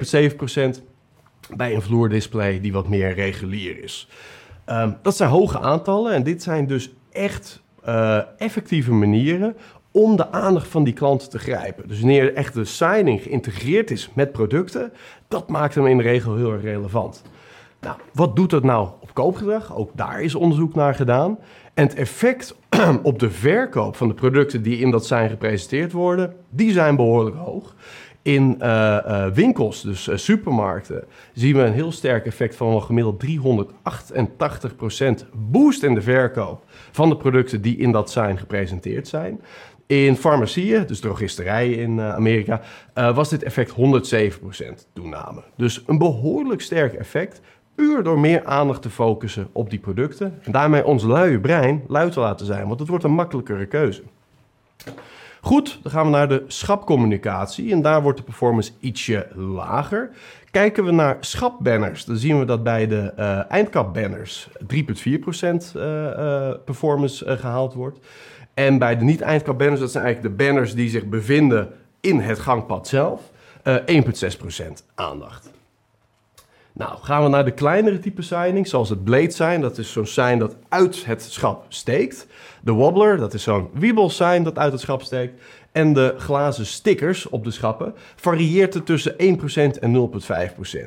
2,7% 0.78 0.84
bij 1.56 1.76
een 1.76 1.82
vloerdisplay 1.82 2.62
die 2.62 2.74
wat 2.74 2.88
meer 2.88 3.14
regulier 3.14 3.84
is. 3.84 4.10
Um, 4.66 4.98
dat 5.02 5.16
zijn 5.16 5.30
hoge 5.30 5.60
aantallen 5.60 6.14
en 6.14 6.24
dit 6.24 6.44
zijn 6.44 6.68
dus 6.68 6.94
echt 7.12 7.62
uh, 7.88 8.20
effectieve 8.38 8.92
manieren 8.92 9.56
om 9.92 10.16
de 10.16 10.32
aandacht 10.32 10.68
van 10.68 10.84
die 10.84 10.94
klant 10.94 11.32
te 11.32 11.40
grijpen. 11.40 11.88
Dus 11.88 12.00
wanneer 12.00 12.34
echt 12.34 12.54
de 12.54 12.66
signing 12.66 13.22
geïntegreerd 13.22 13.92
is 13.92 14.10
met 14.14 14.32
producten, 14.32 14.94
dat 15.28 15.50
maakt 15.50 15.76
hem 15.76 15.88
in 15.88 15.98
de 15.98 16.04
regel 16.04 16.36
heel 16.36 16.52
erg 16.52 16.62
relevant. 16.62 17.24
Nou, 17.82 17.96
wat 18.14 18.36
doet 18.36 18.50
dat 18.50 18.64
nou 18.64 18.90
op 19.00 19.14
koopgedrag? 19.14 19.76
Ook 19.76 19.92
daar 19.96 20.22
is 20.22 20.36
onderzoek 20.36 20.76
naar 20.76 20.96
gedaan. 20.96 21.38
En 21.74 21.84
het 21.84 21.96
effect 21.96 22.56
op 23.04 23.20
de 23.20 23.32
verkoop 23.32 23.96
van 23.96 24.08
de 24.08 24.14
producten 24.14 24.62
die 24.62 24.78
in 24.78 24.92
dat 24.92 25.06
zijn 25.06 25.30
gepresenteerd 25.30 25.92
worden, 25.92 26.34
die 26.50 26.72
zijn 26.72 26.96
behoorlijk 26.96 27.36
hoog. 27.36 27.76
In 28.22 28.56
uh, 28.60 28.68
uh, 28.68 29.26
winkels, 29.28 29.82
dus 29.82 30.10
supermarkten, 30.14 31.04
zien 31.34 31.56
we 31.56 31.62
een 31.62 31.74
heel 31.74 31.92
sterk 31.92 32.26
effect 32.26 32.56
van 32.56 32.74
een 32.74 32.84
gemiddeld 32.84 33.26
388% 33.26 33.30
boost 35.34 35.84
in 35.84 35.94
de 35.94 36.02
verkoop 36.02 36.64
van 36.98 37.10
de 37.10 37.18
producten 37.18 37.62
die 37.62 37.78
in 37.78 37.92
dat 37.92 38.12
zijn 38.12 38.38
gepresenteerd 38.38 39.08
zijn. 39.08 39.42
In 39.86 40.16
farmacieën, 40.16 40.88
dus 40.88 41.00
drogisterijen 41.00 41.78
in 41.78 42.02
Amerika, 42.02 42.62
was 42.94 43.30
dit 43.30 43.44
effect 43.44 43.72
107% 43.72 43.74
toename. 44.94 45.44
Dus 45.56 45.84
een 45.88 45.98
behoorlijk 45.98 46.62
sterk 46.62 46.94
effect, 46.94 47.42
puur 47.76 48.04
door 48.04 48.20
meer 48.20 48.46
aandacht 48.46 48.82
te 48.82 48.90
focussen 48.90 49.48
op 49.52 49.70
die 49.70 49.80
producten. 49.80 50.40
En 50.44 50.52
daarmee 50.52 50.86
ons 50.86 51.04
luie 51.04 51.40
brein 51.40 51.84
luid 51.88 52.12
te 52.12 52.20
laten 52.20 52.46
zijn, 52.46 52.68
want 52.68 52.80
het 52.80 52.90
wordt 52.90 53.04
een 53.04 53.12
makkelijkere 53.12 53.66
keuze. 53.66 54.02
Goed, 55.48 55.80
dan 55.82 55.92
gaan 55.92 56.06
we 56.06 56.12
naar 56.12 56.28
de 56.28 56.44
schapcommunicatie 56.48 57.72
en 57.72 57.82
daar 57.82 58.02
wordt 58.02 58.18
de 58.18 58.24
performance 58.24 58.72
ietsje 58.80 59.28
lager. 59.36 60.10
Kijken 60.52 60.86
we 60.86 60.92
naar 60.92 61.18
schapbanners, 61.20 62.06
dan 62.06 62.18
zien 62.18 62.40
we 62.40 62.46
dat 62.46 62.64
bij 62.64 62.88
de 62.88 63.14
uh, 63.20 63.52
eindkapbanners 63.52 64.50
3,4% 64.50 64.58
uh, 65.76 66.54
performance 66.66 67.38
gehaald 67.38 67.74
wordt. 67.74 68.00
En 68.54 68.78
bij 68.78 68.98
de 68.98 69.04
niet-eindkapbanners, 69.04 69.80
dat 69.80 69.92
zijn 69.92 70.04
eigenlijk 70.04 70.38
de 70.38 70.44
banners 70.44 70.74
die 70.74 70.90
zich 70.90 71.06
bevinden 71.06 71.70
in 72.02 72.20
het 72.20 72.40
gangpad 72.40 72.88
zelf, 72.88 73.22
1,6% 73.64 73.72
aandacht. 74.96 75.50
Nou, 76.78 76.98
gaan 77.02 77.24
we 77.24 77.30
naar 77.30 77.46
de 77.46 77.52
kleinere 77.52 78.00
type 78.00 78.22
signing, 78.22 78.68
zoals 78.68 78.90
het 78.90 79.04
blade 79.04 79.32
sign. 79.32 79.60
Dat 79.60 79.78
is 79.78 79.92
zo'n 79.92 80.06
sign 80.06 80.38
dat 80.38 80.56
uit 80.70 81.06
het 81.06 81.22
schap 81.22 81.66
steekt. 81.68 82.28
De 82.62 82.72
wobbler, 82.72 83.18
dat 83.18 83.34
is 83.34 83.44
zo'n 83.44 83.70
wiebel 83.74 84.10
sign 84.10 84.44
dat 84.44 84.58
uit 84.58 84.72
het 84.72 84.82
schap 84.82 85.02
steekt. 85.02 85.42
En 85.72 85.94
de 85.94 86.16
glazen 86.18 86.66
stickers 86.66 87.30
op 87.30 87.44
de 87.44 87.52
schappen 87.52 87.94
varieert 88.16 88.74
het 88.74 88.86
tussen 88.86 89.14
1% 89.14 89.80
en 89.80 90.10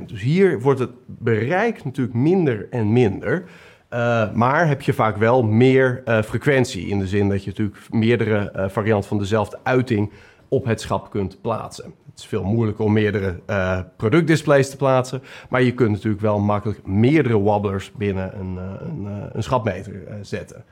0,5%. 0.02 0.06
Dus 0.06 0.20
hier 0.20 0.60
wordt 0.60 0.80
het 0.80 0.90
bereik 1.06 1.84
natuurlijk 1.84 2.16
minder 2.16 2.66
en 2.70 2.92
minder. 2.92 3.44
Uh, 3.90 4.32
maar 4.32 4.68
heb 4.68 4.82
je 4.82 4.92
vaak 4.92 5.16
wel 5.16 5.42
meer 5.42 6.02
uh, 6.04 6.22
frequentie. 6.22 6.86
In 6.86 6.98
de 6.98 7.06
zin 7.06 7.28
dat 7.28 7.44
je 7.44 7.50
natuurlijk 7.50 7.78
meerdere 7.88 8.52
uh, 8.56 8.68
varianten 8.68 9.08
van 9.08 9.18
dezelfde 9.18 9.58
uiting 9.62 10.10
op 10.50 10.64
het 10.64 10.80
schap 10.80 11.10
kunt 11.10 11.40
plaatsen. 11.40 11.84
Het 11.84 12.18
is 12.18 12.26
veel 12.26 12.44
moeilijker 12.44 12.84
om 12.84 12.92
meerdere 12.92 13.40
uh, 13.46 13.80
productdisplays 13.96 14.70
te 14.70 14.76
plaatsen, 14.76 15.22
maar 15.48 15.62
je 15.62 15.74
kunt 15.74 15.90
natuurlijk 15.90 16.22
wel 16.22 16.38
makkelijk 16.38 16.86
meerdere 16.86 17.36
wobblers 17.36 17.92
binnen 17.92 18.38
een, 18.38 18.54
uh, 18.54 18.62
een, 18.78 19.04
uh, 19.04 19.24
een 19.32 19.42
schapmeter 19.42 20.02
zetten. 20.20 20.64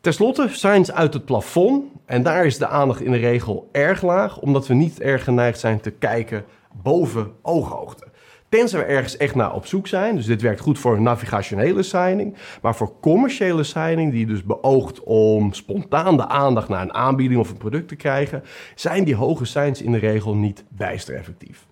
Ten 0.00 0.12
slotte, 0.12 0.48
signs 0.50 0.92
uit 0.92 1.14
het 1.14 1.24
plafond. 1.24 1.84
En 2.06 2.22
daar 2.22 2.46
is 2.46 2.58
de 2.58 2.66
aandacht 2.66 3.00
in 3.00 3.12
de 3.12 3.18
regel 3.18 3.68
erg 3.72 4.02
laag, 4.02 4.38
omdat 4.38 4.66
we 4.66 4.74
niet 4.74 5.00
erg 5.00 5.24
geneigd 5.24 5.58
zijn 5.58 5.80
te 5.80 5.90
kijken 5.90 6.44
boven 6.82 7.32
ooghoogte. 7.42 8.06
Tenzij 8.50 8.78
we 8.78 8.84
ergens 8.84 9.16
echt 9.16 9.34
naar 9.34 9.54
op 9.54 9.66
zoek 9.66 9.86
zijn. 9.86 10.16
Dus 10.16 10.26
dit 10.26 10.42
werkt 10.42 10.60
goed 10.60 10.78
voor 10.78 10.96
een 10.96 11.02
navigationele 11.02 11.82
signing. 11.82 12.36
Maar 12.62 12.74
voor 12.74 13.00
commerciële 13.00 13.62
signing, 13.62 14.12
die 14.12 14.26
dus 14.26 14.44
beoogt 14.44 15.02
om 15.04 15.52
spontaan 15.52 16.16
de 16.16 16.28
aandacht 16.28 16.68
naar 16.68 16.82
een 16.82 16.94
aanbieding 16.94 17.40
of 17.40 17.50
een 17.50 17.56
product 17.56 17.88
te 17.88 17.96
krijgen, 17.96 18.42
zijn 18.74 19.04
die 19.04 19.14
hoge 19.14 19.44
signs 19.44 19.82
in 19.82 19.92
de 19.92 19.98
regel 19.98 20.34
niet 20.34 20.64
bijster 20.68 21.14
effectief. 21.14 21.66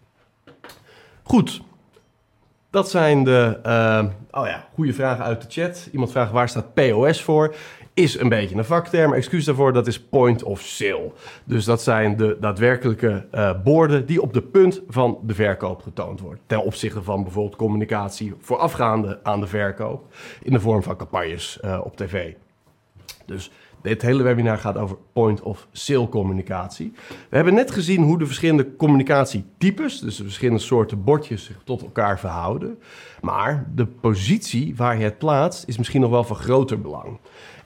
Goed. 1.23 1.63
Dat 2.71 2.91
zijn 2.91 3.25
de 3.25 3.59
uh, 3.67 4.05
oh 4.41 4.47
ja, 4.47 4.69
goede 4.75 4.93
vragen 4.93 5.25
uit 5.25 5.43
de 5.43 5.63
chat. 5.63 5.89
Iemand 5.93 6.11
vraagt 6.11 6.33
waar 6.33 6.49
staat 6.49 6.75
POS 6.75 7.23
voor? 7.23 7.55
Is 7.99 8.19
een 8.19 8.29
beetje 8.29 8.57
een 8.57 8.65
vakterm. 8.65 9.13
Excuus 9.13 9.45
daarvoor, 9.45 9.73
dat 9.73 9.87
is 9.87 10.01
point 10.01 10.43
of 10.43 10.61
sale. 10.61 11.13
Dus 11.45 11.65
dat 11.65 11.83
zijn 11.83 12.17
de 12.17 12.37
daadwerkelijke 12.41 13.27
uh, 13.35 13.51
borden 13.65 14.07
die 14.07 14.23
op 14.23 14.33
de 14.33 14.43
punt 14.43 14.83
van 14.89 15.19
de 15.23 15.35
verkoop 15.35 15.83
getoond 15.83 16.21
worden. 16.21 16.41
Ten 16.47 16.63
opzichte 16.63 17.03
van 17.03 17.23
bijvoorbeeld 17.23 17.57
communicatie 17.57 18.35
voorafgaande 18.41 19.21
aan 19.23 19.41
de 19.41 19.47
verkoop 19.47 20.15
in 20.43 20.53
de 20.53 20.61
vorm 20.61 20.83
van 20.83 20.97
campagnes 20.97 21.59
uh, 21.65 21.81
op 21.85 21.97
tv. 21.97 22.33
Dus 23.27 23.51
dit 23.83 24.03
hele 24.03 24.23
webinar 24.23 24.59
gaat 24.59 24.77
over 24.77 24.97
point 25.13 25.43
of 25.43 25.69
sale 25.73 26.09
communicatie. 26.09 26.93
We 27.29 27.37
hebben 27.37 27.55
net 27.55 27.71
gezien 27.71 28.03
hoe 28.03 28.19
de 28.19 28.27
verschillende 28.27 28.77
communicatietypes, 28.77 30.01
dus 30.01 30.17
de 30.17 30.23
verschillende 30.23 30.61
soorten 30.61 31.05
bordjes, 31.05 31.45
zich 31.45 31.61
tot 31.65 31.83
elkaar 31.83 32.19
verhouden. 32.19 32.79
Maar 33.21 33.67
de 33.75 33.87
positie 33.87 34.77
waar 34.77 34.99
je 34.99 35.05
het 35.05 35.19
plaatst 35.19 35.65
is 35.67 35.79
misschien 35.79 36.01
nog 36.01 36.11
wel 36.11 36.25
van 36.25 36.37
groter 36.37 36.81
belang. 36.81 37.19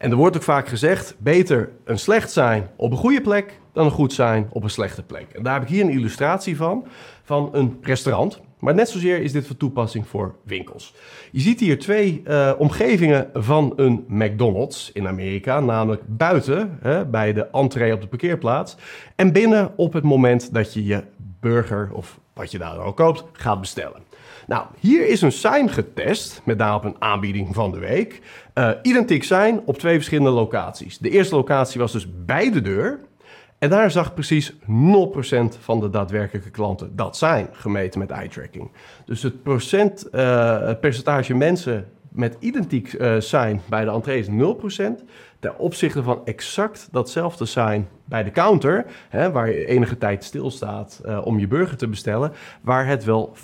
En 0.02 0.10
er 0.10 0.16
wordt 0.16 0.36
ook 0.36 0.42
vaak 0.42 0.68
gezegd: 0.68 1.14
beter 1.18 1.70
een 1.84 1.98
slecht 1.98 2.32
zijn 2.32 2.70
op 2.76 2.90
een 2.90 2.96
goede 2.96 3.20
plek 3.20 3.60
dan 3.72 3.84
een 3.84 3.90
goed 3.90 4.12
zijn 4.12 4.48
op 4.50 4.62
een 4.62 4.70
slechte 4.70 5.02
plek. 5.02 5.32
En 5.32 5.42
daar 5.42 5.54
heb 5.54 5.62
ik 5.62 5.68
hier 5.68 5.84
een 5.84 5.90
illustratie 5.90 6.56
van, 6.56 6.86
van 7.22 7.48
een 7.52 7.78
restaurant. 7.82 8.40
Maar 8.62 8.74
net 8.74 8.88
zozeer 8.88 9.20
is 9.22 9.32
dit 9.32 9.46
van 9.46 9.56
toepassing 9.56 10.06
voor 10.06 10.34
winkels. 10.44 10.94
Je 11.30 11.40
ziet 11.40 11.60
hier 11.60 11.78
twee 11.78 12.22
uh, 12.26 12.52
omgevingen 12.58 13.30
van 13.32 13.72
een 13.76 14.04
McDonald's 14.08 14.90
in 14.92 15.06
Amerika, 15.08 15.60
namelijk 15.60 16.02
buiten 16.06 16.78
hè, 16.80 17.06
bij 17.06 17.32
de 17.32 17.46
entree 17.52 17.92
op 17.92 18.00
de 18.00 18.06
parkeerplaats 18.06 18.76
en 19.16 19.32
binnen 19.32 19.72
op 19.76 19.92
het 19.92 20.04
moment 20.04 20.54
dat 20.54 20.74
je 20.74 20.84
je 20.84 21.04
burger 21.40 21.90
of 21.92 22.20
wat 22.32 22.50
je 22.50 22.58
daar 22.58 22.78
ook 22.78 22.96
koopt 22.96 23.24
gaat 23.32 23.60
bestellen. 23.60 24.02
Nou, 24.46 24.66
hier 24.78 25.06
is 25.08 25.22
een 25.22 25.32
sign 25.32 25.68
getest 25.68 26.40
met 26.44 26.58
daarop 26.58 26.84
een 26.84 26.96
aanbieding 26.98 27.54
van 27.54 27.70
de 27.70 27.78
week. 27.78 28.20
Uh, 28.54 28.70
identiek 28.82 29.24
zijn 29.24 29.60
op 29.64 29.78
twee 29.78 29.94
verschillende 29.94 30.30
locaties. 30.30 30.98
De 30.98 31.10
eerste 31.10 31.34
locatie 31.34 31.80
was 31.80 31.92
dus 31.92 32.24
bij 32.24 32.50
de 32.50 32.60
deur. 32.60 33.00
En 33.62 33.70
daar 33.70 33.90
zag 33.90 34.14
precies 34.14 34.52
0% 34.52 34.56
van 35.60 35.80
de 35.80 35.90
daadwerkelijke 35.90 36.50
klanten 36.50 36.96
dat 36.96 37.16
zijn, 37.16 37.48
gemeten 37.52 37.98
met 37.98 38.10
eye 38.10 38.28
tracking. 38.28 38.70
Dus 39.04 39.24
uh, 39.24 39.30
het 40.60 40.80
percentage 40.80 41.34
mensen 41.34 41.88
met 42.08 42.36
identiek 42.40 42.92
uh, 42.92 43.18
bij 43.68 43.84
de 43.84 43.90
entree 43.90 44.18
is 44.18 44.26
0%. 44.28 44.30
Ten 45.38 45.58
opzichte 45.58 46.02
van 46.02 46.20
exact 46.24 46.88
datzelfde 46.90 47.44
zijn 47.44 47.88
bij 48.04 48.24
de 48.24 48.30
counter, 48.30 48.84
hè, 49.08 49.30
waar 49.30 49.48
je 49.48 49.66
enige 49.66 49.98
tijd 49.98 50.24
stilstaat 50.24 51.00
uh, 51.06 51.26
om 51.26 51.38
je 51.38 51.46
burger 51.46 51.76
te 51.76 51.88
bestellen, 51.88 52.32
waar 52.60 52.86
het 52.86 53.04
wel 53.04 53.32
65% 53.36 53.38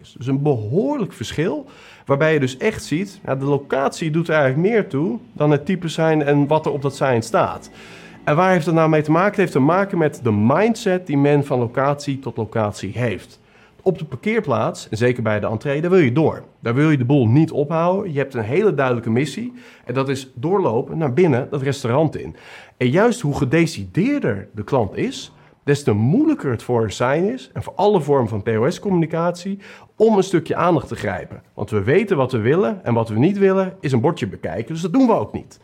is. 0.00 0.14
Dus 0.18 0.26
een 0.26 0.42
behoorlijk 0.42 1.12
verschil, 1.12 1.66
waarbij 2.06 2.32
je 2.32 2.40
dus 2.40 2.56
echt 2.56 2.84
ziet, 2.84 3.20
de 3.24 3.44
locatie 3.44 4.10
doet 4.10 4.28
er 4.28 4.34
eigenlijk 4.34 4.68
meer 4.68 4.88
toe 4.88 5.18
dan 5.32 5.50
het 5.50 5.66
type 5.66 5.88
zijn 5.88 6.22
en 6.22 6.46
wat 6.46 6.66
er 6.66 6.72
op 6.72 6.82
dat 6.82 6.96
zijn 6.96 7.22
staat. 7.22 7.70
En 8.30 8.36
waar 8.36 8.50
heeft 8.50 8.66
het 8.66 8.74
nou 8.74 8.88
mee 8.88 9.02
te 9.02 9.10
maken? 9.10 9.30
Het 9.30 9.36
heeft 9.36 9.52
te 9.52 9.58
maken 9.58 9.98
met 9.98 10.20
de 10.22 10.32
mindset 10.32 11.06
die 11.06 11.18
men 11.18 11.44
van 11.44 11.58
locatie 11.58 12.18
tot 12.18 12.36
locatie 12.36 12.92
heeft 12.98 13.40
op 13.82 13.98
de 13.98 14.04
parkeerplaats, 14.04 14.88
en 14.88 14.96
zeker 14.96 15.22
bij 15.22 15.40
de 15.40 15.46
entree, 15.46 15.80
daar 15.80 15.90
wil 15.90 16.00
je 16.00 16.12
door. 16.12 16.42
Daar 16.60 16.74
wil 16.74 16.90
je 16.90 16.96
de 16.96 17.04
boel 17.04 17.26
niet 17.26 17.50
ophouden. 17.50 18.12
Je 18.12 18.18
hebt 18.18 18.34
een 18.34 18.42
hele 18.42 18.74
duidelijke 18.74 19.10
missie. 19.10 19.52
En 19.84 19.94
dat 19.94 20.08
is 20.08 20.30
doorlopen 20.34 20.98
naar 20.98 21.12
binnen 21.12 21.48
dat 21.50 21.62
restaurant 21.62 22.16
in. 22.16 22.36
En 22.76 22.90
juist 22.90 23.20
hoe 23.20 23.36
gedecideerder 23.36 24.48
de 24.52 24.64
klant 24.64 24.96
is, 24.96 25.32
des 25.64 25.82
te 25.82 25.92
moeilijker 25.92 26.50
het 26.50 26.62
voor 26.62 26.90
sign 26.90 27.24
is, 27.24 27.50
en 27.52 27.62
voor 27.62 27.72
alle 27.76 28.00
vormen 28.00 28.28
van 28.28 28.42
POS-communicatie, 28.42 29.58
om 29.96 30.16
een 30.16 30.22
stukje 30.22 30.56
aandacht 30.56 30.88
te 30.88 30.96
grijpen. 30.96 31.42
Want 31.54 31.70
we 31.70 31.82
weten 31.82 32.16
wat 32.16 32.32
we 32.32 32.38
willen 32.38 32.84
en 32.84 32.94
wat 32.94 33.08
we 33.08 33.18
niet 33.18 33.38
willen, 33.38 33.76
is 33.80 33.92
een 33.92 34.00
bordje 34.00 34.26
bekijken. 34.26 34.72
Dus 34.72 34.82
dat 34.82 34.92
doen 34.92 35.06
we 35.06 35.12
ook 35.12 35.32
niet. 35.32 35.60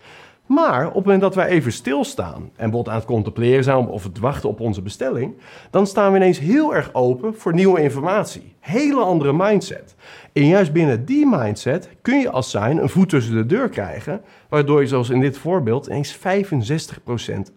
Maar 0.46 0.86
op 0.86 0.94
het 0.94 1.04
moment 1.04 1.20
dat 1.20 1.34
wij 1.34 1.46
even 1.46 1.72
stilstaan 1.72 2.34
en 2.34 2.50
bijvoorbeeld 2.56 2.88
aan 2.88 2.94
het 2.94 3.04
contempleren 3.04 3.64
zijn 3.64 3.86
of 3.86 4.02
het 4.02 4.18
wachten 4.18 4.48
op 4.48 4.60
onze 4.60 4.82
bestelling, 4.82 5.34
dan 5.70 5.86
staan 5.86 6.10
we 6.12 6.16
ineens 6.16 6.38
heel 6.38 6.74
erg 6.74 6.94
open 6.94 7.34
voor 7.34 7.54
nieuwe 7.54 7.80
informatie. 7.82 8.54
Hele 8.60 9.00
andere 9.00 9.32
mindset. 9.32 9.94
En 10.32 10.46
juist 10.46 10.72
binnen 10.72 11.04
die 11.04 11.26
mindset 11.26 11.88
kun 12.02 12.18
je 12.18 12.30
als 12.30 12.50
zijn 12.50 12.78
een 12.78 12.88
voet 12.88 13.08
tussen 13.08 13.34
de 13.34 13.46
deur 13.46 13.68
krijgen, 13.68 14.20
waardoor 14.48 14.80
je 14.80 14.86
zoals 14.86 15.10
in 15.10 15.20
dit 15.20 15.38
voorbeeld 15.38 15.86
ineens 15.86 16.18
65% 16.18 16.20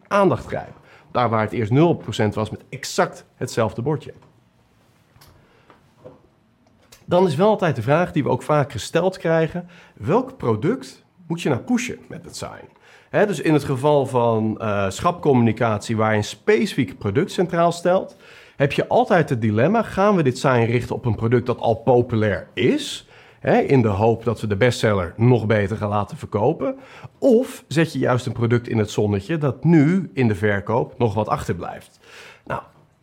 aandacht 0.07 0.45
krijgt. 0.45 0.77
Daar 1.11 1.29
waar 1.29 1.41
het 1.41 1.51
eerst 1.51 1.71
0% 1.71 2.33
was 2.33 2.49
met 2.49 2.63
exact 2.69 3.25
hetzelfde 3.35 3.81
bordje. 3.81 4.13
Dan 7.05 7.27
is 7.27 7.35
wel 7.35 7.49
altijd 7.49 7.75
de 7.75 7.81
vraag 7.81 8.11
die 8.11 8.23
we 8.23 8.29
ook 8.29 8.43
vaak 8.43 8.71
gesteld 8.71 9.17
krijgen: 9.17 9.67
welk 9.95 10.37
product 10.37 11.05
moet 11.27 11.41
je 11.41 11.49
nou 11.49 11.61
pushen 11.61 11.99
met 12.07 12.25
het 12.25 12.35
sign? 12.35 12.78
Dus 13.11 13.41
in 13.41 13.53
het 13.53 13.63
geval 13.63 14.05
van 14.05 14.57
uh, 14.61 14.89
schapcommunicatie, 14.89 15.97
waar 15.97 16.11
je 16.11 16.17
een 16.17 16.23
specifiek 16.23 16.97
product 16.97 17.31
centraal 17.31 17.71
stelt, 17.71 18.15
heb 18.55 18.71
je 18.71 18.87
altijd 18.87 19.29
het 19.29 19.41
dilemma: 19.41 19.83
gaan 19.83 20.15
we 20.15 20.23
dit 20.23 20.37
sign 20.37 20.63
richten 20.63 20.95
op 20.95 21.05
een 21.05 21.15
product 21.15 21.45
dat 21.45 21.59
al 21.59 21.75
populair 21.75 22.47
is? 22.53 23.03
in 23.67 23.81
de 23.81 23.87
hoop 23.87 24.23
dat 24.23 24.41
we 24.41 24.47
de 24.47 24.55
bestseller 24.55 25.13
nog 25.17 25.45
beter 25.45 25.77
gaan 25.77 25.89
laten 25.89 26.17
verkopen. 26.17 26.75
Of 27.17 27.63
zet 27.67 27.93
je 27.93 27.99
juist 27.99 28.25
een 28.25 28.31
product 28.31 28.67
in 28.67 28.77
het 28.77 28.91
zonnetje 28.91 29.37
dat 29.37 29.63
nu 29.63 30.09
in 30.13 30.27
de 30.27 30.35
verkoop 30.35 30.97
nog 30.97 31.13
wat 31.13 31.27
achterblijft. 31.27 31.99
Nou, 32.45 32.61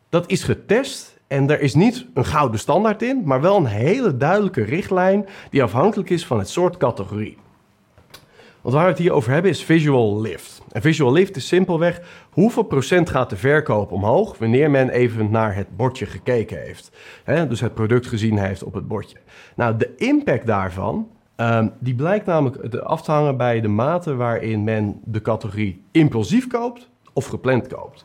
dat 0.09 0.31
is 0.31 0.43
getest 0.43 1.21
en 1.27 1.51
er 1.51 1.61
is 1.61 1.75
niet 1.75 2.07
een 2.15 2.25
gouden 2.25 2.61
standaard 2.61 3.03
in, 3.03 3.23
maar 3.25 3.41
wel 3.41 3.57
een 3.57 3.67
hele 3.67 4.17
duidelijke 4.17 4.63
richtlijn 4.63 5.27
die 5.51 5.63
afhankelijk 5.63 6.11
is 6.11 6.27
van 6.27 6.39
het 6.39 6.49
soort 6.49 6.77
categorie. 6.77 7.39
Want 8.67 8.79
waar 8.79 8.87
we 8.87 8.93
het 8.93 9.03
hier 9.03 9.13
over 9.13 9.33
hebben 9.33 9.51
is 9.51 9.65
visual 9.65 10.21
lift. 10.21 10.63
En 10.73 10.83
visual 10.83 11.13
lift 11.13 11.37
is 11.37 11.47
simpelweg 11.47 12.01
hoeveel 12.31 12.63
procent 12.63 13.11
gaat 13.11 13.31
de 13.31 13.37
verkoop 13.37 13.93
omhoog 13.93 14.39
wanneer 14.39 14.71
men 14.71 14.91
even 14.91 15.31
naar 15.31 15.55
het 15.55 15.77
bordje 15.77 16.07
gekeken 16.07 16.63
heeft. 16.63 16.91
dus 17.49 17.61
het 17.61 17.75
product 17.75 18.07
gezien 18.07 18.39
heeft 18.39 18.63
op 18.63 18.75
het 18.75 18.89
bordje. 18.89 19.17
Nou, 19.57 19.77
de 19.77 19.95
impact 19.97 20.47
daarvan, 20.47 21.09
um, 21.37 21.73
die 21.79 21.95
blijkt 21.95 22.27
namelijk 22.27 22.75
af 22.75 23.03
te 23.03 23.11
hangen 23.11 23.37
bij 23.37 23.61
de 23.61 23.69
mate 23.69 24.15
waarin 24.15 24.65
men 24.65 25.01
de 25.05 25.23
categorie 25.23 25.85
impulsief 25.91 26.47
koopt 26.47 26.89
of 27.13 27.27
gepland 27.27 27.67
koopt. 27.67 28.05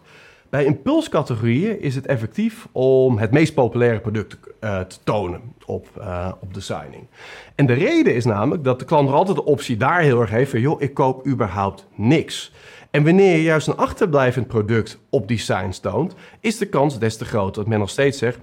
Bij 0.51 0.65
impulscategorieën 0.65 1.81
is 1.81 1.95
het 1.95 2.05
effectief 2.05 2.67
om 2.71 3.17
het 3.17 3.31
meest 3.31 3.53
populaire 3.53 3.99
product 3.99 4.29
te, 4.29 4.37
uh, 4.61 4.79
te 4.79 4.97
tonen 5.03 5.41
op, 5.65 5.87
uh, 5.97 6.31
op 6.39 6.53
designing. 6.53 7.07
En 7.55 7.65
de 7.65 7.73
reden 7.73 8.15
is 8.15 8.25
namelijk 8.25 8.63
dat 8.63 8.79
de 8.79 8.85
klant 8.85 9.07
nog 9.07 9.17
altijd 9.17 9.37
de 9.37 9.45
optie 9.45 9.77
daar 9.77 10.01
heel 10.01 10.21
erg 10.21 10.29
heeft 10.29 10.51
van... 10.51 10.59
joh, 10.59 10.81
ik 10.81 10.93
koop 10.93 11.27
überhaupt 11.27 11.87
niks. 11.95 12.51
En 12.89 13.03
wanneer 13.03 13.35
je 13.35 13.43
juist 13.43 13.67
een 13.67 13.77
achterblijvend 13.77 14.47
product 14.47 14.99
op 15.09 15.27
design 15.27 15.73
toont... 15.81 16.15
is 16.39 16.57
de 16.57 16.67
kans 16.67 16.99
des 16.99 17.17
te 17.17 17.25
groter 17.25 17.61
dat 17.61 17.67
men 17.67 17.79
nog 17.79 17.89
steeds 17.89 18.17
zegt... 18.17 18.39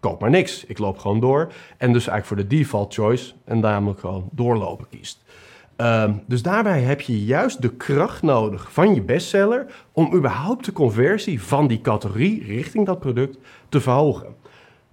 koop 0.00 0.20
maar 0.20 0.30
niks, 0.30 0.64
ik 0.64 0.78
loop 0.78 0.98
gewoon 0.98 1.20
door. 1.20 1.52
En 1.76 1.92
dus 1.92 2.06
eigenlijk 2.06 2.26
voor 2.26 2.36
de 2.36 2.56
default 2.56 2.94
choice 2.94 3.32
en 3.44 3.60
namelijk 3.60 4.00
gewoon 4.00 4.28
doorlopen 4.30 4.86
kiest. 4.90 5.23
Um, 5.76 6.22
dus 6.26 6.42
daarbij 6.42 6.80
heb 6.80 7.00
je 7.00 7.24
juist 7.24 7.62
de 7.62 7.70
kracht 7.70 8.22
nodig 8.22 8.72
van 8.72 8.94
je 8.94 9.02
bestseller 9.02 9.66
om 9.92 10.14
überhaupt 10.14 10.64
de 10.64 10.72
conversie 10.72 11.42
van 11.42 11.66
die 11.66 11.80
categorie 11.80 12.44
richting 12.44 12.86
dat 12.86 13.00
product 13.00 13.38
te 13.68 13.80
verhogen. 13.80 14.34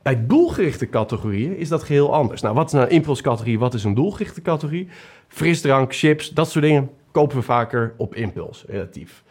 Bij 0.01 0.25
doelgerichte 0.27 0.89
categorieën 0.89 1.57
is 1.57 1.69
dat 1.69 1.83
geheel 1.83 2.13
anders. 2.13 2.41
Nou, 2.41 2.55
wat 2.55 2.65
is 2.65 2.71
nou 2.71 2.85
een 2.85 2.91
impulscategorie? 2.91 3.59
Wat 3.59 3.73
is 3.73 3.83
een 3.83 3.93
doelgerichte 3.93 4.41
categorie? 4.41 4.87
Frisdrank, 5.27 5.95
chips, 5.95 6.29
dat 6.29 6.49
soort 6.49 6.65
dingen 6.65 6.89
kopen 7.11 7.37
we 7.37 7.43
vaker 7.43 7.93
op 7.97 8.15
impuls, 8.15 8.63
relatief. 8.67 9.23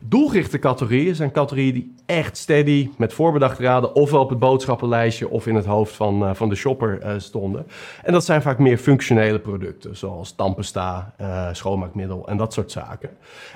Doelgerichte 0.00 0.58
categorieën 0.58 1.14
zijn 1.14 1.30
categorieën 1.30 1.74
die 1.74 1.94
echt 2.06 2.36
steady 2.36 2.90
met 2.96 3.12
voorbedachte 3.12 3.62
raden 3.62 3.94
ofwel 3.94 4.20
op 4.20 4.30
het 4.30 4.38
boodschappenlijstje 4.38 5.28
of 5.28 5.46
in 5.46 5.54
het 5.54 5.64
hoofd 5.64 5.96
van, 5.96 6.22
uh, 6.22 6.34
van 6.34 6.48
de 6.48 6.54
shopper 6.54 7.02
uh, 7.02 7.12
stonden. 7.16 7.66
En 8.02 8.12
dat 8.12 8.24
zijn 8.24 8.42
vaak 8.42 8.58
meer 8.58 8.78
functionele 8.78 9.38
producten, 9.38 9.96
zoals 9.96 10.32
tandpasta, 10.32 11.14
uh, 11.20 11.48
schoonmaakmiddel 11.52 12.28
en 12.28 12.36
dat 12.36 12.52
soort 12.52 12.70
zaken. 12.70 13.10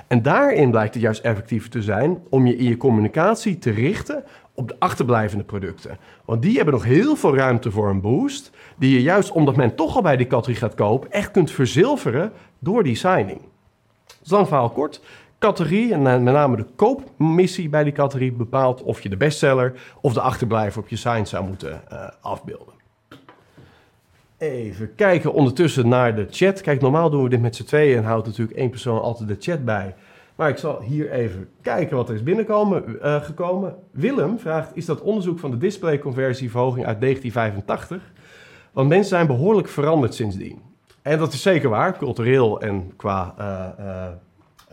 En 0.07 0.21
daarin 0.21 0.71
blijkt 0.71 0.93
het 0.93 1.03
juist 1.03 1.21
effectiever 1.21 1.69
te 1.69 1.81
zijn 1.81 2.19
om 2.29 2.45
je 2.47 2.55
in 2.55 2.67
je 2.67 2.77
communicatie 2.77 3.57
te 3.57 3.71
richten 3.71 4.23
op 4.53 4.67
de 4.67 4.75
achterblijvende 4.79 5.43
producten. 5.43 5.97
Want 6.25 6.41
die 6.41 6.55
hebben 6.55 6.73
nog 6.73 6.83
heel 6.83 7.15
veel 7.15 7.35
ruimte 7.35 7.71
voor 7.71 7.89
een 7.89 8.01
boost, 8.01 8.51
die 8.77 8.93
je 8.93 9.01
juist 9.01 9.31
omdat 9.31 9.55
men 9.55 9.75
toch 9.75 9.95
al 9.95 10.01
bij 10.01 10.17
die 10.17 10.27
categorie 10.27 10.59
gaat 10.59 10.75
kopen, 10.75 11.11
echt 11.11 11.31
kunt 11.31 11.51
verzilveren 11.51 12.31
door 12.59 12.83
die 12.83 12.95
signing. 12.95 13.41
Dus 14.21 14.31
lang 14.31 14.47
verhaal 14.47 14.69
kort 14.69 15.01
categorie 15.43 15.93
en 15.93 16.01
met 16.01 16.21
name 16.21 16.55
de 16.55 16.65
koopmissie 16.75 17.69
bij 17.69 17.83
die 17.83 17.93
categorie 17.93 18.31
bepaalt 18.31 18.83
of 18.83 19.01
je 19.01 19.09
de 19.09 19.17
bestseller 19.17 19.73
of 20.01 20.13
de 20.13 20.21
achterblijver 20.21 20.81
op 20.81 20.87
je 20.87 20.95
sign 20.95 21.25
zou 21.25 21.45
moeten 21.47 21.81
uh, 21.91 22.07
afbeelden. 22.21 22.73
Even 24.37 24.95
kijken 24.95 25.33
ondertussen 25.33 25.87
naar 25.87 26.15
de 26.15 26.27
chat. 26.29 26.61
Kijk, 26.61 26.81
normaal 26.81 27.09
doen 27.09 27.23
we 27.23 27.29
dit 27.29 27.41
met 27.41 27.55
z'n 27.55 27.63
tweeën 27.63 27.97
en 27.97 28.03
houdt 28.03 28.25
natuurlijk 28.25 28.57
één 28.57 28.69
persoon 28.69 29.01
altijd 29.01 29.29
de 29.29 29.35
chat 29.39 29.65
bij. 29.65 29.95
Maar 30.35 30.49
ik 30.49 30.57
zal 30.57 30.81
hier 30.81 31.11
even 31.11 31.49
kijken 31.61 31.97
wat 31.97 32.09
er 32.09 32.15
is 32.15 32.23
binnengekomen. 32.23 32.83
Uh, 33.03 33.21
gekomen. 33.21 33.75
Willem 33.91 34.39
vraagt, 34.39 34.71
is 34.73 34.85
dat 34.85 35.01
onderzoek 35.01 35.39
van 35.39 35.51
de 35.51 35.57
displayconversieverhoging 35.57 36.85
uit 36.85 37.01
1985? 37.01 38.11
Want 38.71 38.89
mensen 38.89 39.09
zijn 39.09 39.27
behoorlijk 39.27 39.67
veranderd 39.67 40.15
sindsdien. 40.15 40.61
En 41.01 41.17
dat 41.17 41.33
is 41.33 41.41
zeker 41.41 41.69
waar, 41.69 41.97
cultureel 41.97 42.61
en 42.61 42.93
qua 42.95 43.35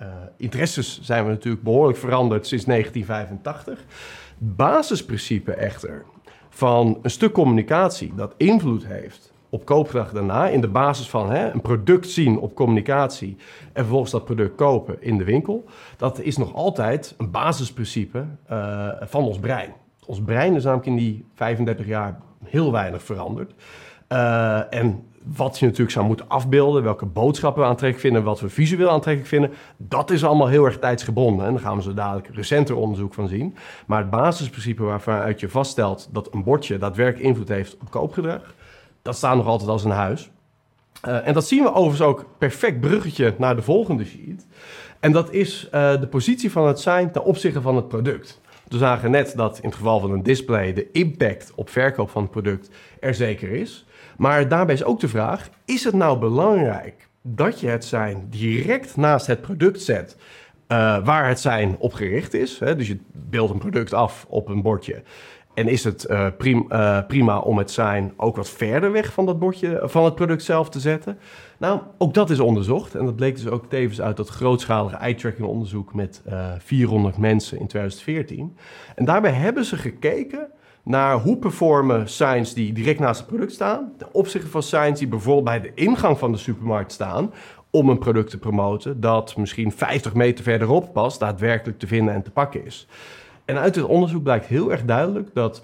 uh, 0.01 0.07
interesses 0.37 1.01
zijn 1.03 1.25
we 1.25 1.31
natuurlijk 1.31 1.63
behoorlijk 1.63 1.99
veranderd 1.99 2.47
sinds 2.47 2.65
1985. 2.65 3.85
Basisprincipe 4.39 5.53
echter 5.53 6.05
van 6.49 6.99
een 7.03 7.11
stuk 7.11 7.33
communicatie 7.33 8.13
dat 8.15 8.35
invloed 8.37 8.87
heeft 8.87 9.33
op 9.51 9.65
koopgedrag 9.65 10.13
daarna, 10.13 10.49
in 10.49 10.61
de 10.61 10.69
basis 10.69 11.09
van 11.09 11.31
hè, 11.31 11.51
een 11.51 11.61
product 11.61 12.09
zien 12.09 12.39
op 12.39 12.55
communicatie 12.55 13.37
en 13.67 13.83
vervolgens 13.83 14.11
dat 14.11 14.25
product 14.25 14.55
kopen 14.55 15.03
in 15.03 15.19
de 15.19 15.25
winkel, 15.25 15.65
dat 15.97 16.21
is 16.21 16.37
nog 16.37 16.55
altijd 16.55 17.15
een 17.19 17.31
basisprincipe 17.31 18.27
uh, 18.51 18.89
van 19.01 19.25
ons 19.25 19.39
brein. 19.39 19.73
Ons 20.07 20.23
brein 20.23 20.55
is 20.55 20.65
namelijk 20.65 20.89
in 20.89 20.97
die 20.97 21.25
35 21.35 21.87
jaar 21.87 22.21
heel 22.45 22.73
weinig 22.73 23.03
veranderd. 23.03 23.53
Uh, 24.09 24.75
en 24.75 25.05
wat 25.25 25.59
je 25.59 25.65
natuurlijk 25.65 25.93
zou 25.93 26.07
moeten 26.07 26.29
afbeelden, 26.29 26.83
welke 26.83 27.07
boodschappen 27.07 27.63
we 27.63 27.69
aantrekkelijk 27.69 28.07
vinden, 28.07 28.23
wat 28.23 28.41
we 28.41 28.49
visueel 28.49 28.91
aantrekkelijk 28.91 29.31
vinden, 29.31 29.53
dat 29.77 30.11
is 30.11 30.25
allemaal 30.25 30.47
heel 30.47 30.65
erg 30.65 30.79
tijdsgebonden. 30.79 31.47
En 31.47 31.53
daar 31.53 31.63
gaan 31.63 31.77
we 31.77 31.83
zo 31.83 31.95
dadelijk 31.95 32.29
recenter 32.35 32.77
onderzoek 32.77 33.15
van 33.15 33.29
zien. 33.29 33.57
Maar 33.87 33.99
het 33.99 34.11
basisprincipe 34.11 34.83
waarvanuit 34.83 35.41
je 35.41 35.49
vaststelt 35.49 36.09
dat 36.13 36.35
een 36.35 36.43
bordje 36.43 36.79
daadwerkelijk 36.79 37.29
invloed 37.29 37.49
heeft 37.49 37.77
op 37.81 37.91
koopgedrag, 37.91 38.55
dat 39.03 39.17
staat 39.17 39.37
nog 39.37 39.47
altijd 39.47 39.71
als 39.71 39.85
een 39.85 39.91
huis. 39.91 40.31
Uh, 41.09 41.27
en 41.27 41.35
dat 41.35 41.47
zien 41.47 41.63
we 41.63 41.73
overigens 41.73 42.09
ook 42.09 42.25
perfect 42.39 42.81
bruggetje 42.81 43.35
naar 43.39 43.57
de 43.57 43.63
volgende 43.63 44.05
sheet. 44.05 44.47
En 45.01 45.13
dat 45.13 45.33
is 45.33 45.69
uh, 45.75 46.01
de 46.01 46.07
positie 46.07 46.51
van 46.51 46.67
het 46.67 46.81
zijn 46.81 47.13
ten 47.13 47.25
opzichte 47.25 47.61
van 47.61 47.77
het 47.77 47.89
product. 47.89 48.41
We 48.69 48.79
zagen 48.79 49.11
net 49.11 49.33
dat 49.37 49.59
in 49.59 49.69
het 49.69 49.75
geval 49.75 50.01
van 50.01 50.13
een 50.13 50.23
display 50.23 50.73
de 50.73 50.91
impact 50.91 51.53
op 51.55 51.71
verkoop 51.71 52.11
van 52.11 52.23
het 52.23 52.31
product 52.31 52.71
er 53.01 53.15
zeker 53.15 53.51
is. 53.51 53.87
Maar 54.21 54.49
daarbij 54.49 54.75
is 54.75 54.85
ook 54.85 55.01
de 55.01 55.09
vraag: 55.09 55.51
is 55.65 55.85
het 55.85 55.95
nou 55.95 56.19
belangrijk 56.19 57.09
dat 57.23 57.61
je 57.61 57.69
het 57.69 57.85
zijn 57.85 58.27
direct 58.31 58.97
naast 58.97 59.27
het 59.27 59.41
product 59.41 59.83
zet 59.83 60.17
uh, 60.69 61.05
waar 61.05 61.29
het 61.29 61.41
zijn 61.41 61.77
op 61.79 61.93
gericht 61.93 62.35
is? 62.35 62.59
Hè? 62.59 62.77
Dus 62.77 62.87
je 62.87 62.99
beeldt 63.13 63.53
een 63.53 63.59
product 63.59 63.95
af 63.95 64.27
op 64.29 64.49
een 64.49 64.63
bordje. 64.63 65.03
En 65.55 65.69
is 65.69 65.85
het 65.85 66.07
uh, 66.11 66.27
prim, 66.39 66.67
uh, 66.69 66.99
prima 67.07 67.39
om 67.39 67.59
het 67.59 67.71
zijn 67.71 68.13
ook 68.17 68.37
wat 68.37 68.51
verder 68.51 68.93
weg 68.93 69.13
van 69.13 69.27
dat 69.27 69.39
bordje, 69.39 69.81
van 69.83 70.05
het 70.05 70.15
product 70.15 70.43
zelf 70.43 70.69
te 70.71 70.81
zetten? 70.81 71.19
Nou, 71.59 71.81
ook 71.99 72.15
dat 72.15 72.31
is 72.31 72.41
onderzocht. 72.41 72.95
En 72.95 73.05
dat 73.05 73.17
bleek 73.17 73.37
dus 73.37 73.49
ook 73.49 73.67
tevens 73.69 74.01
uit 74.01 74.17
dat 74.17 74.29
grootschalige 74.29 74.97
eye-tracking 74.97 75.47
onderzoek 75.47 75.95
met 75.95 76.23
400 76.59 77.17
mensen 77.17 77.59
in 77.59 77.67
2014. 77.67 78.57
En 78.95 79.05
daarbij 79.05 79.33
hebben 79.33 79.65
ze 79.65 79.77
gekeken 79.77 80.51
naar 80.83 81.19
hoe 81.19 81.37
performen 81.37 82.09
signs 82.09 82.55
die 82.55 82.73
direct 82.73 82.99
naast 82.99 83.21
het 83.21 83.29
product 83.29 83.53
staan, 83.53 83.93
ten 83.99 84.09
opzichte 84.13 84.49
van 84.49 84.63
signs 84.63 84.99
die 84.99 85.09
bijvoorbeeld 85.09 85.45
bij 85.45 85.61
de 85.61 85.73
ingang 85.75 86.19
van 86.19 86.33
de 86.33 86.39
supermarkt 86.39 86.93
staan 86.93 87.33
om 87.71 87.89
een 87.89 87.99
product 87.99 88.31
te 88.31 88.39
promoten 88.39 89.01
dat 89.01 89.37
misschien 89.37 89.73
50 89.73 90.15
meter 90.15 90.45
verderop 90.45 90.93
pas 90.93 91.19
daadwerkelijk 91.19 91.79
te 91.79 91.87
vinden 91.87 92.15
en 92.15 92.23
te 92.23 92.31
pakken 92.31 92.65
is. 92.65 92.87
En 93.45 93.59
uit 93.59 93.75
dit 93.75 93.85
onderzoek 93.85 94.23
blijkt 94.23 94.47
heel 94.47 94.71
erg 94.71 94.85
duidelijk 94.85 95.35
dat 95.35 95.63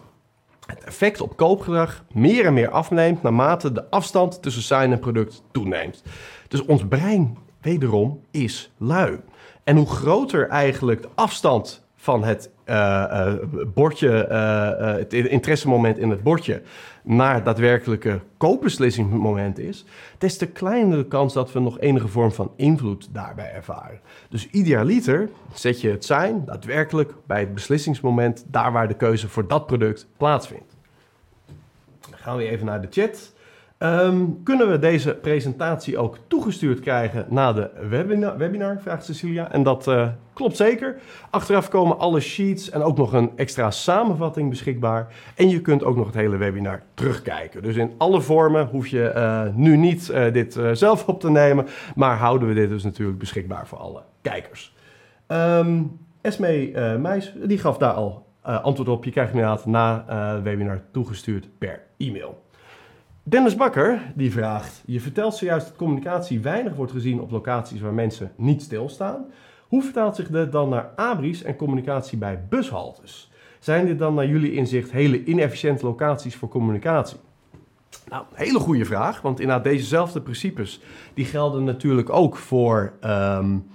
het 0.66 0.84
effect 0.84 1.20
op 1.20 1.36
koopgedrag 1.36 2.04
meer 2.12 2.46
en 2.46 2.54
meer 2.54 2.70
afneemt 2.70 3.22
naarmate 3.22 3.72
de 3.72 3.90
afstand 3.90 4.42
tussen 4.42 4.62
sign 4.62 4.92
en 4.92 4.98
product 4.98 5.42
toeneemt. 5.52 6.02
Dus 6.48 6.64
ons 6.64 6.86
brein, 6.86 7.38
wederom, 7.60 8.20
is 8.30 8.72
lui. 8.76 9.20
En 9.64 9.76
hoe 9.76 9.86
groter 9.86 10.48
eigenlijk 10.48 11.02
de 11.02 11.08
afstand 11.14 11.86
van 11.96 12.24
het 12.24 12.50
uh, 12.66 12.74
uh, 13.10 13.32
bordje, 13.74 14.28
uh, 14.30 14.98
het 14.98 15.12
interessemoment 15.12 15.98
in 15.98 16.10
het 16.10 16.22
bordje, 16.22 16.62
naar 17.02 17.42
daadwerkelijke 17.42 18.20
koopbeslissingsmoment 18.36 19.58
is, 19.58 19.84
des 20.18 20.36
te 20.36 20.46
kleiner 20.46 20.98
de 20.98 21.06
kans 21.06 21.32
dat 21.32 21.52
we 21.52 21.60
nog 21.60 21.80
enige 21.80 22.08
vorm 22.08 22.32
van 22.32 22.52
invloed 22.56 23.08
daarbij 23.12 23.52
ervaren. 23.52 24.00
Dus 24.28 24.48
idealiter 24.50 25.28
zet 25.54 25.80
je 25.80 25.90
het 25.90 26.04
zijn 26.04 26.44
daadwerkelijk 26.44 27.14
bij 27.26 27.40
het 27.40 27.54
beslissingsmoment, 27.54 28.44
daar 28.48 28.72
waar 28.72 28.88
de 28.88 28.94
keuze 28.94 29.28
voor 29.28 29.48
dat 29.48 29.66
product 29.66 30.06
plaatsvindt. 30.16 30.76
Dan 32.00 32.18
gaan 32.18 32.36
we 32.36 32.48
even 32.48 32.66
naar 32.66 32.80
de 32.80 32.88
chat. 32.90 33.34
Um, 33.78 34.42
kunnen 34.42 34.70
we 34.70 34.78
deze 34.78 35.14
presentatie 35.14 35.98
ook 35.98 36.18
toegestuurd 36.26 36.80
krijgen 36.80 37.26
na 37.28 37.52
de 37.52 37.70
webinar, 37.88 38.36
webinar 38.38 38.80
vraagt 38.80 39.04
Cecilia. 39.04 39.52
En 39.52 39.62
dat 39.62 39.86
uh, 39.86 40.08
klopt 40.32 40.56
zeker. 40.56 40.96
Achteraf 41.30 41.68
komen 41.68 41.98
alle 41.98 42.20
sheets 42.20 42.70
en 42.70 42.82
ook 42.82 42.96
nog 42.96 43.12
een 43.12 43.30
extra 43.36 43.70
samenvatting 43.70 44.50
beschikbaar. 44.50 45.14
En 45.34 45.48
je 45.48 45.60
kunt 45.60 45.84
ook 45.84 45.96
nog 45.96 46.06
het 46.06 46.14
hele 46.14 46.36
webinar 46.36 46.82
terugkijken. 46.94 47.62
Dus 47.62 47.76
in 47.76 47.92
alle 47.98 48.20
vormen 48.20 48.66
hoef 48.66 48.86
je 48.86 49.12
uh, 49.16 49.54
nu 49.54 49.76
niet 49.76 50.10
uh, 50.10 50.32
dit 50.32 50.60
zelf 50.72 51.08
op 51.08 51.20
te 51.20 51.30
nemen. 51.30 51.66
Maar 51.94 52.16
houden 52.16 52.48
we 52.48 52.54
dit 52.54 52.68
dus 52.68 52.84
natuurlijk 52.84 53.18
beschikbaar 53.18 53.66
voor 53.66 53.78
alle 53.78 54.02
kijkers. 54.22 54.74
Um, 55.28 55.98
Esme 56.20 56.98
Meijs, 57.00 57.32
die 57.44 57.58
gaf 57.58 57.78
daar 57.78 57.92
al 57.92 58.26
antwoord 58.42 58.88
op. 58.88 59.04
Je 59.04 59.10
krijgt 59.10 59.32
inderdaad 59.32 59.66
na 59.66 60.04
het 60.06 60.42
webinar 60.42 60.80
toegestuurd 60.92 61.48
per 61.58 61.82
e-mail. 61.98 62.44
Dennis 63.28 63.56
Bakker 63.56 64.12
die 64.14 64.32
vraagt: 64.32 64.82
Je 64.84 65.00
vertelt 65.00 65.34
zojuist 65.34 65.66
dat 65.66 65.76
communicatie 65.76 66.40
weinig 66.40 66.74
wordt 66.74 66.92
gezien 66.92 67.20
op 67.20 67.30
locaties 67.30 67.80
waar 67.80 67.92
mensen 67.92 68.32
niet 68.36 68.62
stilstaan. 68.62 69.24
Hoe 69.68 69.82
vertaalt 69.82 70.16
zich 70.16 70.28
dit 70.28 70.52
dan 70.52 70.68
naar 70.68 70.90
abris 70.96 71.42
en 71.42 71.56
communicatie 71.56 72.18
bij 72.18 72.44
bushaltes? 72.48 73.30
Zijn 73.58 73.86
dit 73.86 73.98
dan 73.98 74.14
naar 74.14 74.26
jullie 74.26 74.52
inzicht 74.52 74.90
hele 74.90 75.24
inefficiënte 75.24 75.86
locaties 75.86 76.36
voor 76.36 76.48
communicatie? 76.48 77.18
Nou, 78.08 78.24
hele 78.32 78.58
goede 78.58 78.84
vraag, 78.84 79.20
want 79.20 79.40
inderdaad 79.40 79.64
dezezelfde 79.64 80.20
principes 80.20 80.80
die 81.14 81.24
gelden 81.24 81.64
natuurlijk 81.64 82.10
ook 82.10 82.36
voor 82.36 82.92
um, 83.04 83.66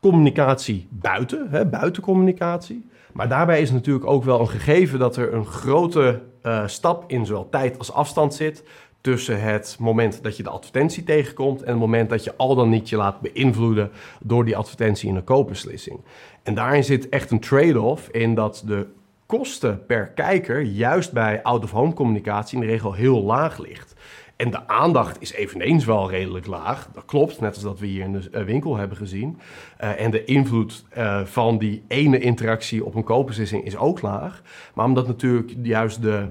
communicatie 0.00 0.88
buiten, 0.90 1.50
hè, 1.50 1.66
buitencommunicatie. 1.66 2.90
Maar 3.12 3.28
daarbij 3.28 3.60
is 3.60 3.70
natuurlijk 3.70 4.06
ook 4.06 4.24
wel 4.24 4.40
een 4.40 4.48
gegeven 4.48 4.98
dat 4.98 5.16
er 5.16 5.34
een 5.34 5.46
grote 5.46 6.22
uh, 6.42 6.66
stap 6.66 7.04
in 7.06 7.26
zowel 7.26 7.48
tijd 7.48 7.78
als 7.78 7.92
afstand 7.92 8.34
zit 8.34 8.64
tussen 9.02 9.42
het 9.42 9.76
moment 9.80 10.22
dat 10.22 10.36
je 10.36 10.42
de 10.42 10.50
advertentie 10.50 11.04
tegenkomt 11.04 11.62
en 11.62 11.70
het 11.70 11.78
moment 11.78 12.10
dat 12.10 12.24
je 12.24 12.36
al 12.36 12.54
dan 12.54 12.68
niet 12.68 12.88
je 12.88 12.96
laat 12.96 13.20
beïnvloeden 13.20 13.90
door 14.20 14.44
die 14.44 14.56
advertentie 14.56 15.08
in 15.08 15.16
een 15.16 15.24
koopbeslissing. 15.24 16.00
En 16.42 16.54
daarin 16.54 16.84
zit 16.84 17.08
echt 17.08 17.30
een 17.30 17.40
trade-off 17.40 18.08
in 18.08 18.34
dat 18.34 18.62
de 18.66 18.86
kosten 19.26 19.86
per 19.86 20.06
kijker 20.08 20.60
juist 20.60 21.12
bij 21.12 21.42
out-of-home 21.42 21.92
communicatie 21.92 22.60
in 22.60 22.66
de 22.66 22.72
regel 22.72 22.92
heel 22.92 23.22
laag 23.22 23.58
ligt. 23.58 23.94
En 24.36 24.50
de 24.50 24.68
aandacht 24.68 25.20
is 25.20 25.32
eveneens 25.32 25.84
wel 25.84 26.10
redelijk 26.10 26.46
laag. 26.46 26.88
Dat 26.92 27.04
klopt, 27.04 27.40
net 27.40 27.54
als 27.54 27.62
dat 27.62 27.78
we 27.78 27.86
hier 27.86 28.04
in 28.04 28.12
de 28.12 28.30
eh, 28.30 28.44
winkel 28.44 28.76
hebben 28.76 28.96
gezien. 28.96 29.38
Uh, 29.80 30.00
en 30.00 30.10
de 30.10 30.24
invloed 30.24 30.84
uh, 30.96 31.24
van 31.24 31.58
die 31.58 31.84
ene 31.88 32.18
interactie 32.18 32.84
op 32.84 32.94
een 32.94 33.04
koopbeslissing 33.04 33.64
is 33.64 33.76
ook 33.76 34.02
laag. 34.02 34.42
Maar 34.74 34.86
omdat 34.86 35.06
natuurlijk 35.06 35.54
juist 35.62 36.02
de, 36.02 36.28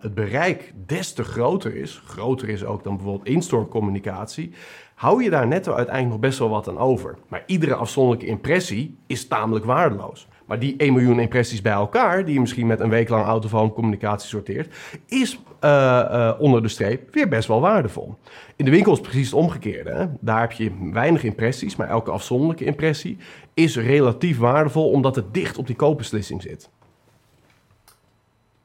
het 0.00 0.14
bereik 0.14 0.72
des 0.86 1.12
te 1.12 1.24
groter 1.24 1.76
is, 1.76 2.02
groter 2.06 2.48
is 2.48 2.64
ook 2.64 2.84
dan 2.84 2.96
bijvoorbeeld 2.96 3.28
in-store 3.28 3.68
communicatie, 3.68 4.52
hou 4.94 5.22
je 5.22 5.30
daar 5.30 5.46
netto 5.46 5.72
uiteindelijk 5.72 6.14
nog 6.14 6.28
best 6.28 6.38
wel 6.38 6.48
wat 6.48 6.68
aan 6.68 6.78
over. 6.78 7.16
Maar 7.28 7.42
iedere 7.46 7.74
afzonderlijke 7.74 8.30
impressie 8.30 8.98
is 9.06 9.26
tamelijk 9.26 9.64
waardeloos. 9.64 10.28
Maar 10.44 10.58
die 10.58 10.74
1 10.76 10.92
miljoen 10.92 11.20
impressies 11.20 11.62
bij 11.62 11.72
elkaar, 11.72 12.24
die 12.24 12.34
je 12.34 12.40
misschien 12.40 12.66
met 12.66 12.80
een 12.80 12.88
week 12.88 13.08
lang 13.08 13.24
autofoon 13.24 13.72
communicatie 13.72 14.28
sorteert, 14.28 14.74
is 15.06 15.38
uh, 15.64 15.70
uh, 16.10 16.32
onder 16.38 16.62
de 16.62 16.68
streep 16.68 17.14
weer 17.14 17.28
best 17.28 17.48
wel 17.48 17.60
waardevol. 17.60 18.14
In 18.56 18.64
de 18.64 18.70
winkel 18.70 18.92
is 18.92 18.98
het 18.98 19.06
precies 19.06 19.30
het 19.30 19.40
omgekeerde. 19.40 19.90
Hè? 19.90 20.06
Daar 20.20 20.40
heb 20.40 20.52
je 20.52 20.90
weinig 20.92 21.22
impressies, 21.22 21.76
maar 21.76 21.88
elke 21.88 22.10
afzonderlijke 22.10 22.64
impressie 22.64 23.18
is 23.54 23.76
relatief 23.76 24.38
waardevol 24.38 24.90
omdat 24.90 25.16
het 25.16 25.34
dicht 25.34 25.58
op 25.58 25.66
die 25.66 25.76
koopbeslissing 25.76 26.42
zit. 26.42 26.68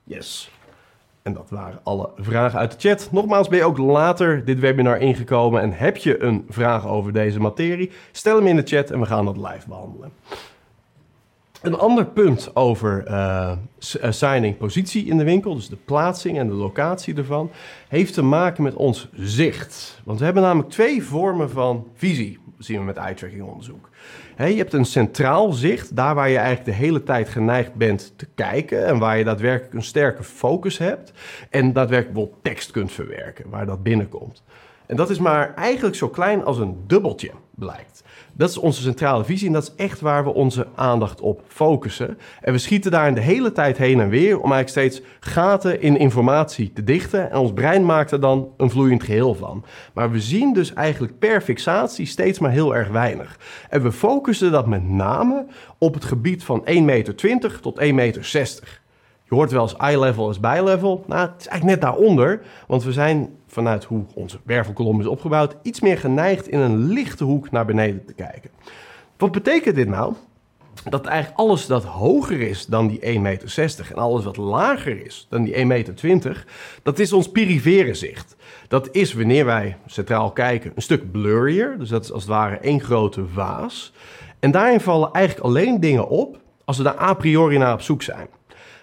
Yes. 0.03 0.51
En 1.21 1.33
dat 1.33 1.49
waren 1.49 1.79
alle 1.83 2.09
vragen 2.15 2.59
uit 2.59 2.71
de 2.71 2.89
chat. 2.89 3.09
Nogmaals, 3.11 3.47
ben 3.47 3.57
je 3.57 3.65
ook 3.65 3.77
later 3.77 4.45
dit 4.45 4.59
webinar 4.59 4.97
ingekomen 4.97 5.61
en 5.61 5.71
heb 5.73 5.97
je 5.97 6.23
een 6.23 6.45
vraag 6.49 6.87
over 6.87 7.13
deze 7.13 7.39
materie? 7.39 7.91
Stel 8.11 8.35
hem 8.35 8.47
in 8.47 8.55
de 8.55 8.61
chat 8.65 8.91
en 8.91 8.99
we 8.99 9.05
gaan 9.05 9.25
dat 9.25 9.37
live 9.37 9.67
behandelen. 9.67 10.11
Een 11.61 11.77
ander 11.77 12.05
punt 12.05 12.55
over 12.55 13.07
uh, 13.07 13.51
signing 14.09 14.57
positie 14.57 15.05
in 15.05 15.17
de 15.17 15.23
winkel, 15.23 15.55
dus 15.55 15.69
de 15.69 15.75
plaatsing 15.75 16.37
en 16.37 16.47
de 16.47 16.53
locatie 16.53 17.15
ervan, 17.15 17.51
heeft 17.87 18.13
te 18.13 18.21
maken 18.21 18.63
met 18.63 18.73
ons 18.73 19.09
zicht. 19.13 20.01
Want 20.03 20.19
we 20.19 20.25
hebben 20.25 20.43
namelijk 20.43 20.69
twee 20.69 21.03
vormen 21.03 21.49
van 21.49 21.87
visie, 21.93 22.39
zien 22.57 22.77
we 22.77 22.83
met 22.83 22.97
eye-tracking 22.97 23.43
onderzoek. 23.43 23.89
Je 24.37 24.43
hebt 24.43 24.73
een 24.73 24.85
centraal 24.85 25.51
zicht, 25.51 25.95
daar 25.95 26.15
waar 26.15 26.29
je 26.29 26.37
eigenlijk 26.37 26.65
de 26.65 26.83
hele 26.85 27.03
tijd 27.03 27.29
geneigd 27.29 27.73
bent 27.73 28.13
te 28.15 28.27
kijken 28.35 28.85
en 28.85 28.99
waar 28.99 29.17
je 29.17 29.23
daadwerkelijk 29.23 29.73
een 29.73 29.83
sterke 29.83 30.23
focus 30.23 30.77
hebt 30.77 31.11
en 31.49 31.73
daadwerkelijk 31.73 32.17
wel 32.17 32.37
tekst 32.41 32.71
kunt 32.71 32.91
verwerken, 32.91 33.49
waar 33.49 33.65
dat 33.65 33.83
binnenkomt. 33.83 34.43
En 34.85 34.95
dat 34.95 35.09
is 35.09 35.19
maar 35.19 35.53
eigenlijk 35.53 35.95
zo 35.95 36.09
klein 36.09 36.43
als 36.43 36.57
een 36.57 36.83
dubbeltje, 36.87 37.31
blijkt. 37.55 38.03
Dat 38.39 38.49
is 38.49 38.58
onze 38.58 38.82
centrale 38.82 39.23
visie 39.23 39.47
en 39.47 39.54
dat 39.54 39.63
is 39.63 39.86
echt 39.86 40.02
waar 40.02 40.23
we 40.23 40.34
onze 40.34 40.67
aandacht 40.75 41.21
op 41.21 41.41
focussen. 41.47 42.17
En 42.41 42.54
we 42.54 42.60
schieten 42.60 42.91
daar 42.91 43.15
de 43.15 43.21
hele 43.21 43.52
tijd 43.52 43.78
heen 43.78 43.99
en 43.99 44.10
weer 44.10 44.39
om 44.39 44.52
eigenlijk 44.52 44.69
steeds 44.69 45.02
gaten 45.19 45.82
in 45.82 45.97
informatie 45.97 46.73
te 46.73 46.84
dichten. 46.84 47.32
En 47.32 47.38
ons 47.38 47.54
brein 47.54 47.86
maakt 47.86 48.12
er 48.12 48.19
dan 48.19 48.54
een 48.58 48.69
vloeiend 48.69 49.04
geheel 49.04 49.36
van. 49.36 49.65
Maar 49.93 50.12
we 50.12 50.19
zien 50.19 50.54
dus 50.54 50.73
eigenlijk 50.73 51.19
per 51.19 51.41
fixatie 51.41 52.06
steeds 52.06 52.39
maar 52.39 52.52
heel 52.52 52.75
erg 52.75 52.88
weinig. 52.88 53.39
En 53.69 53.82
we 53.82 53.91
focussen 53.91 54.52
dat 54.52 54.67
met 54.67 54.89
name 54.89 55.45
op 55.78 55.93
het 55.93 56.06
gebied 56.06 56.43
van 56.43 56.65
1,20 56.65 56.82
meter 56.82 57.15
tot 57.62 57.80
1,60 57.82 57.93
meter. 57.93 58.78
Je 59.29 59.35
hoort 59.35 59.51
wel 59.51 59.61
eens 59.61 59.75
eye 59.75 59.99
level 59.99 60.29
is 60.29 60.39
bij 60.39 60.63
level. 60.63 61.03
Nou, 61.07 61.29
het 61.29 61.41
is 61.41 61.47
eigenlijk 61.47 61.81
net 61.81 61.91
daaronder, 61.91 62.41
want 62.67 62.83
we 62.83 62.91
zijn 62.91 63.29
vanuit 63.47 63.83
hoe 63.83 64.05
onze 64.13 64.39
wervelkolom 64.43 64.99
is 64.99 65.05
opgebouwd, 65.05 65.55
iets 65.61 65.79
meer 65.79 65.97
geneigd 65.97 66.47
in 66.47 66.59
een 66.59 66.77
lichte 66.87 67.23
hoek 67.23 67.51
naar 67.51 67.65
beneden 67.65 68.05
te 68.05 68.13
kijken. 68.13 68.49
Wat 69.17 69.31
betekent 69.31 69.75
dit 69.75 69.87
nou? 69.87 70.13
Dat 70.83 71.05
eigenlijk 71.05 71.39
alles 71.39 71.65
dat 71.65 71.83
hoger 71.83 72.41
is 72.41 72.65
dan 72.65 72.87
die 72.87 72.99
1,60 72.99 73.21
meter 73.21 73.87
en 73.89 73.95
alles 73.95 74.23
wat 74.23 74.37
lager 74.37 75.05
is 75.05 75.27
dan 75.29 75.43
die 75.43 75.55
1,20 75.55 75.65
meter, 75.65 76.45
dat 76.83 76.99
is 76.99 77.13
ons 77.13 77.31
perifere 77.31 77.93
zicht. 77.93 78.35
Dat 78.67 78.89
is 78.91 79.13
wanneer 79.13 79.45
wij 79.45 79.77
centraal 79.85 80.31
kijken 80.31 80.71
een 80.75 80.81
stuk 80.81 81.11
blurrier, 81.11 81.75
dus 81.77 81.89
dat 81.89 82.03
is 82.03 82.11
als 82.11 82.23
het 82.23 82.31
ware 82.31 82.57
één 82.57 82.81
grote 82.81 83.25
vaas. 83.33 83.93
En 84.39 84.51
daarin 84.51 84.79
vallen 84.79 85.11
eigenlijk 85.11 85.45
alleen 85.45 85.79
dingen 85.79 86.07
op 86.07 86.37
als 86.65 86.77
we 86.77 86.83
daar 86.83 86.99
a 86.99 87.13
priori 87.13 87.57
naar 87.57 87.73
op 87.73 87.81
zoek 87.81 88.01
zijn. 88.01 88.27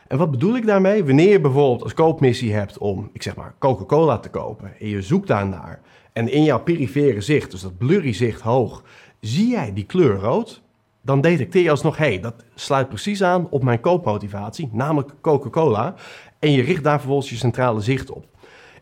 En 0.09 0.19
wat 0.19 0.31
bedoel 0.31 0.57
ik 0.57 0.67
daarmee? 0.67 1.05
Wanneer 1.05 1.31
je 1.31 1.41
bijvoorbeeld 1.41 1.83
als 1.83 1.95
koopmissie 1.95 2.55
hebt 2.55 2.79
om, 2.79 3.11
ik 3.13 3.23
zeg 3.23 3.37
maar, 3.37 3.55
Coca-Cola 3.59 4.19
te 4.19 4.31
kopen 4.31 4.73
en 4.79 4.89
je 4.89 5.03
zoekt 5.03 5.29
daarnaar 5.29 5.81
en 6.13 6.29
in 6.29 6.43
jouw 6.43 6.63
perifere 6.63 7.21
zicht, 7.21 7.51
dus 7.51 7.61
dat 7.61 7.79
blurry 7.79 8.13
zicht 8.13 8.41
hoog, 8.41 8.83
zie 9.21 9.49
jij 9.49 9.73
die 9.73 9.85
kleur 9.85 10.15
rood, 10.15 10.63
dan 11.03 11.21
detecteer 11.21 11.63
je 11.63 11.71
alsnog, 11.71 11.97
hé, 11.97 12.07
hey, 12.07 12.21
dat 12.21 12.45
sluit 12.55 12.89
precies 12.89 13.23
aan 13.23 13.51
op 13.51 13.63
mijn 13.63 13.81
koopmotivatie, 13.81 14.69
namelijk 14.73 15.13
Coca-Cola, 15.21 15.95
en 16.39 16.51
je 16.51 16.63
richt 16.63 16.85
daar 16.85 16.99
vervolgens 16.99 17.31
je 17.31 17.37
centrale 17.37 17.81
zicht 17.81 18.11
op. 18.11 18.27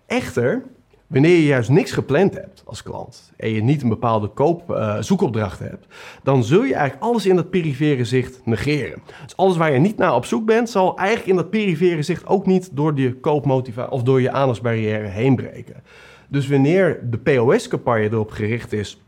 Echter, 0.06 0.62
Wanneer 1.06 1.36
je 1.36 1.44
juist 1.44 1.68
niks 1.68 1.92
gepland 1.92 2.34
hebt 2.34 2.62
als 2.64 2.82
klant 2.82 3.32
en 3.36 3.50
je 3.50 3.62
niet 3.62 3.82
een 3.82 3.88
bepaalde 3.88 4.28
koop, 4.28 4.70
uh, 4.70 4.96
zoekopdracht 5.00 5.58
hebt, 5.58 5.86
dan 6.22 6.44
zul 6.44 6.64
je 6.64 6.74
eigenlijk 6.74 7.04
alles 7.04 7.26
in 7.26 7.36
dat 7.36 7.50
perifere 7.50 8.04
zicht 8.04 8.40
negeren. 8.44 9.02
Dus 9.22 9.36
alles 9.36 9.56
waar 9.56 9.72
je 9.72 9.78
niet 9.78 9.96
naar 9.96 10.14
op 10.14 10.24
zoek 10.24 10.44
bent, 10.44 10.70
zal 10.70 10.98
eigenlijk 10.98 11.28
in 11.28 11.36
dat 11.36 11.50
perifere 11.50 12.02
zicht 12.02 12.26
ook 12.26 12.46
niet 12.46 12.68
door 12.72 12.98
je 12.98 13.14
koopmotivatie 13.14 13.92
of 13.92 14.02
door 14.02 14.20
je 14.20 14.30
aandachtsbarrière 14.30 15.06
heen 15.06 15.36
breken. 15.36 15.82
Dus 16.28 16.48
wanneer 16.48 17.00
de 17.10 17.18
POS-campagne 17.18 18.10
erop 18.10 18.30
gericht 18.30 18.72
is 18.72 18.98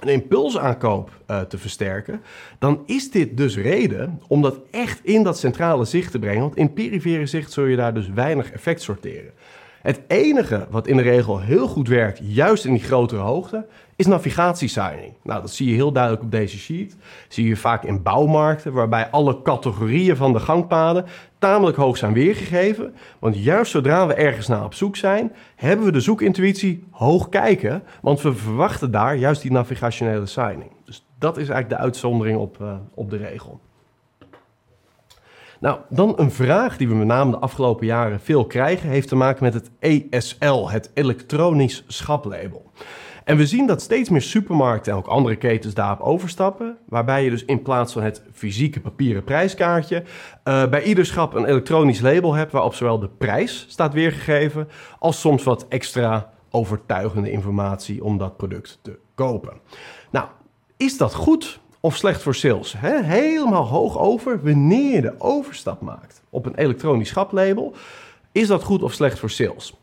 een 0.00 0.08
impulsaankoop 0.08 1.10
uh, 1.30 1.40
te 1.40 1.58
versterken, 1.58 2.20
dan 2.58 2.82
is 2.86 3.10
dit 3.10 3.36
dus 3.36 3.56
reden 3.56 4.20
om 4.28 4.42
dat 4.42 4.58
echt 4.70 5.04
in 5.04 5.22
dat 5.22 5.38
centrale 5.38 5.84
zicht 5.84 6.10
te 6.10 6.18
brengen. 6.18 6.40
Want 6.40 6.56
in 6.56 6.72
perifere 6.72 7.26
zicht 7.26 7.52
zul 7.52 7.64
je 7.64 7.76
daar 7.76 7.94
dus 7.94 8.08
weinig 8.08 8.52
effect 8.52 8.82
sorteren. 8.82 9.30
Het 9.82 10.00
enige 10.06 10.66
wat 10.70 10.86
in 10.86 10.96
de 10.96 11.02
regel 11.02 11.40
heel 11.40 11.68
goed 11.68 11.88
werkt, 11.88 12.20
juist 12.22 12.64
in 12.64 12.72
die 12.72 12.82
grotere 12.82 13.20
hoogte, 13.20 13.66
is 13.96 14.06
navigatiesigning. 14.06 15.12
Nou, 15.22 15.40
dat 15.40 15.50
zie 15.50 15.68
je 15.68 15.74
heel 15.74 15.92
duidelijk 15.92 16.22
op 16.22 16.30
deze 16.30 16.58
sheet. 16.58 16.96
zie 17.28 17.48
je 17.48 17.56
vaak 17.56 17.84
in 17.84 18.02
bouwmarkten, 18.02 18.72
waarbij 18.72 19.10
alle 19.10 19.42
categorieën 19.42 20.16
van 20.16 20.32
de 20.32 20.40
gangpaden 20.40 21.04
tamelijk 21.38 21.76
hoog 21.76 21.96
zijn 21.96 22.12
weergegeven. 22.12 22.94
Want 23.18 23.44
juist 23.44 23.70
zodra 23.70 24.06
we 24.06 24.14
ergens 24.14 24.48
naar 24.48 24.64
op 24.64 24.74
zoek 24.74 24.96
zijn, 24.96 25.32
hebben 25.56 25.86
we 25.86 25.92
de 25.92 26.00
zoekintuïtie 26.00 26.84
hoog 26.90 27.28
kijken, 27.28 27.82
want 28.00 28.20
we 28.20 28.34
verwachten 28.34 28.90
daar 28.90 29.16
juist 29.16 29.42
die 29.42 29.52
navigationele 29.52 30.26
signing. 30.26 30.70
Dus 30.84 31.06
dat 31.18 31.36
is 31.36 31.48
eigenlijk 31.48 31.68
de 31.68 31.84
uitzondering 31.84 32.38
op, 32.38 32.58
uh, 32.60 32.74
op 32.94 33.10
de 33.10 33.16
regel. 33.16 33.60
Nou, 35.62 35.78
dan 35.88 36.12
een 36.16 36.30
vraag 36.30 36.76
die 36.76 36.88
we 36.88 36.94
met 36.94 37.06
name 37.06 37.30
de 37.30 37.38
afgelopen 37.38 37.86
jaren 37.86 38.20
veel 38.20 38.46
krijgen, 38.46 38.88
heeft 38.88 39.08
te 39.08 39.16
maken 39.16 39.44
met 39.44 39.54
het 39.54 39.70
ESL, 39.78 40.68
het 40.68 40.90
elektronisch 40.94 41.84
schaplabel. 41.86 42.70
En 43.24 43.36
we 43.36 43.46
zien 43.46 43.66
dat 43.66 43.82
steeds 43.82 44.08
meer 44.08 44.22
supermarkten 44.22 44.92
en 44.92 44.98
ook 44.98 45.06
andere 45.06 45.36
ketens 45.36 45.74
daarop 45.74 46.00
overstappen. 46.00 46.78
Waarbij 46.88 47.24
je 47.24 47.30
dus 47.30 47.44
in 47.44 47.62
plaats 47.62 47.92
van 47.92 48.02
het 48.02 48.22
fysieke 48.32 48.80
papieren 48.80 49.24
prijskaartje. 49.24 50.02
Uh, 50.44 50.68
bij 50.68 50.82
ieder 50.82 51.06
schap 51.06 51.34
een 51.34 51.44
elektronisch 51.44 52.00
label 52.00 52.34
hebt. 52.34 52.52
waarop 52.52 52.74
zowel 52.74 52.98
de 52.98 53.10
prijs 53.18 53.66
staat 53.68 53.92
weergegeven. 53.92 54.68
als 54.98 55.20
soms 55.20 55.42
wat 55.42 55.66
extra 55.68 56.32
overtuigende 56.50 57.30
informatie 57.30 58.04
om 58.04 58.18
dat 58.18 58.36
product 58.36 58.78
te 58.82 58.98
kopen. 59.14 59.52
Nou, 60.10 60.26
is 60.76 60.96
dat 60.96 61.14
goed? 61.14 61.60
Of 61.84 61.96
slecht 61.96 62.22
voor 62.22 62.34
sales. 62.34 62.74
Hè? 62.78 63.02
Helemaal 63.02 63.66
hoog 63.66 63.98
over 63.98 64.42
wanneer 64.42 64.94
je 64.94 65.00
de 65.00 65.14
overstap 65.18 65.80
maakt 65.80 66.22
op 66.30 66.46
een 66.46 66.54
elektronisch 66.54 67.08
schaplabel. 67.08 67.74
Is 68.32 68.46
dat 68.46 68.62
goed 68.62 68.82
of 68.82 68.92
slecht 68.92 69.18
voor 69.18 69.30
sales? 69.30 69.74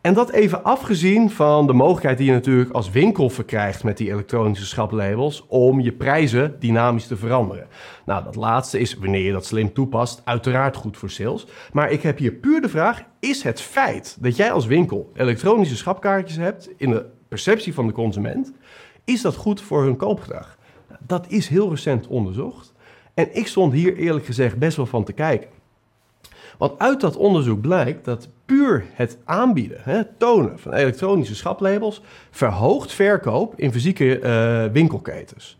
En 0.00 0.14
dat 0.14 0.30
even 0.30 0.64
afgezien 0.64 1.30
van 1.30 1.66
de 1.66 1.72
mogelijkheid 1.72 2.18
die 2.18 2.26
je 2.26 2.32
natuurlijk 2.32 2.70
als 2.70 2.90
winkel 2.90 3.30
verkrijgt 3.30 3.84
met 3.84 3.96
die 3.96 4.10
elektronische 4.10 4.66
schaplabels 4.66 5.44
om 5.48 5.80
je 5.80 5.92
prijzen 5.92 6.56
dynamisch 6.58 7.06
te 7.06 7.16
veranderen. 7.16 7.66
Nou, 8.04 8.24
dat 8.24 8.34
laatste 8.34 8.78
is 8.78 8.94
wanneer 8.94 9.24
je 9.24 9.32
dat 9.32 9.46
slim 9.46 9.72
toepast, 9.72 10.22
uiteraard 10.24 10.76
goed 10.76 10.96
voor 10.96 11.10
sales. 11.10 11.46
Maar 11.72 11.90
ik 11.90 12.02
heb 12.02 12.18
hier 12.18 12.32
puur 12.32 12.60
de 12.60 12.68
vraag: 12.68 13.04
is 13.20 13.42
het 13.42 13.60
feit 13.60 14.16
dat 14.20 14.36
jij 14.36 14.52
als 14.52 14.66
winkel 14.66 15.12
elektronische 15.14 15.76
schapkaartjes 15.76 16.36
hebt 16.36 16.70
in 16.76 16.90
de 16.90 17.06
perceptie 17.28 17.74
van 17.74 17.86
de 17.86 17.92
consument, 17.92 18.52
is 19.04 19.22
dat 19.22 19.36
goed 19.36 19.60
voor 19.60 19.82
hun 19.82 19.96
koopgedrag? 19.96 20.57
Dat 21.08 21.26
is 21.28 21.48
heel 21.48 21.70
recent 21.70 22.06
onderzocht. 22.06 22.72
En 23.14 23.28
ik 23.36 23.46
stond 23.46 23.72
hier 23.72 23.96
eerlijk 23.96 24.26
gezegd 24.26 24.58
best 24.58 24.76
wel 24.76 24.86
van 24.86 25.04
te 25.04 25.12
kijken. 25.12 25.48
Want 26.58 26.78
uit 26.78 27.00
dat 27.00 27.16
onderzoek 27.16 27.60
blijkt 27.60 28.04
dat 28.04 28.28
puur 28.44 28.84
het 28.92 29.18
aanbieden, 29.24 30.08
tonen 30.18 30.58
van 30.58 30.72
elektronische 30.72 31.34
schaplabels, 31.34 32.02
verhoogt 32.30 32.92
verkoop 32.92 33.54
in 33.56 33.72
fysieke 33.72 34.20
uh, 34.20 34.72
winkelketens. 34.72 35.58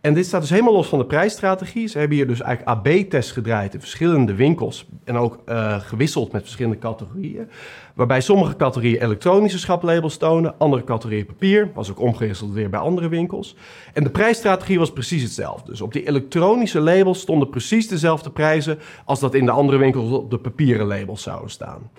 En 0.00 0.14
dit 0.14 0.26
staat 0.26 0.40
dus 0.40 0.50
helemaal 0.50 0.72
los 0.72 0.88
van 0.88 0.98
de 0.98 1.06
prijsstrategie. 1.06 1.86
Ze 1.86 1.98
hebben 1.98 2.16
hier 2.16 2.26
dus 2.26 2.40
eigenlijk 2.40 2.78
AB-tests 2.78 3.32
gedraaid 3.32 3.74
in 3.74 3.80
verschillende 3.80 4.34
winkels. 4.34 4.86
En 5.04 5.16
ook 5.16 5.38
uh, 5.46 5.80
gewisseld 5.80 6.32
met 6.32 6.42
verschillende 6.42 6.78
categorieën. 6.78 7.48
Waarbij 7.94 8.20
sommige 8.20 8.56
categorieën 8.56 9.02
elektronische 9.02 9.58
schaplabels 9.58 10.16
tonen, 10.16 10.58
andere 10.58 10.84
categorieën 10.84 11.26
papier. 11.26 11.70
Was 11.74 11.90
ook 11.90 12.00
omgewisseld 12.00 12.52
weer 12.52 12.70
bij 12.70 12.80
andere 12.80 13.08
winkels. 13.08 13.56
En 13.92 14.04
de 14.04 14.10
prijsstrategie 14.10 14.78
was 14.78 14.92
precies 14.92 15.22
hetzelfde. 15.22 15.70
Dus 15.70 15.80
op 15.80 15.92
die 15.92 16.08
elektronische 16.08 16.80
labels 16.80 17.20
stonden 17.20 17.50
precies 17.50 17.88
dezelfde 17.88 18.30
prijzen 18.30 18.78
als 19.04 19.20
dat 19.20 19.34
in 19.34 19.44
de 19.44 19.50
andere 19.50 19.78
winkels 19.78 20.10
op 20.10 20.30
de 20.30 20.38
papieren 20.38 20.86
labels 20.86 21.22
zouden 21.22 21.50
staan. 21.50 21.90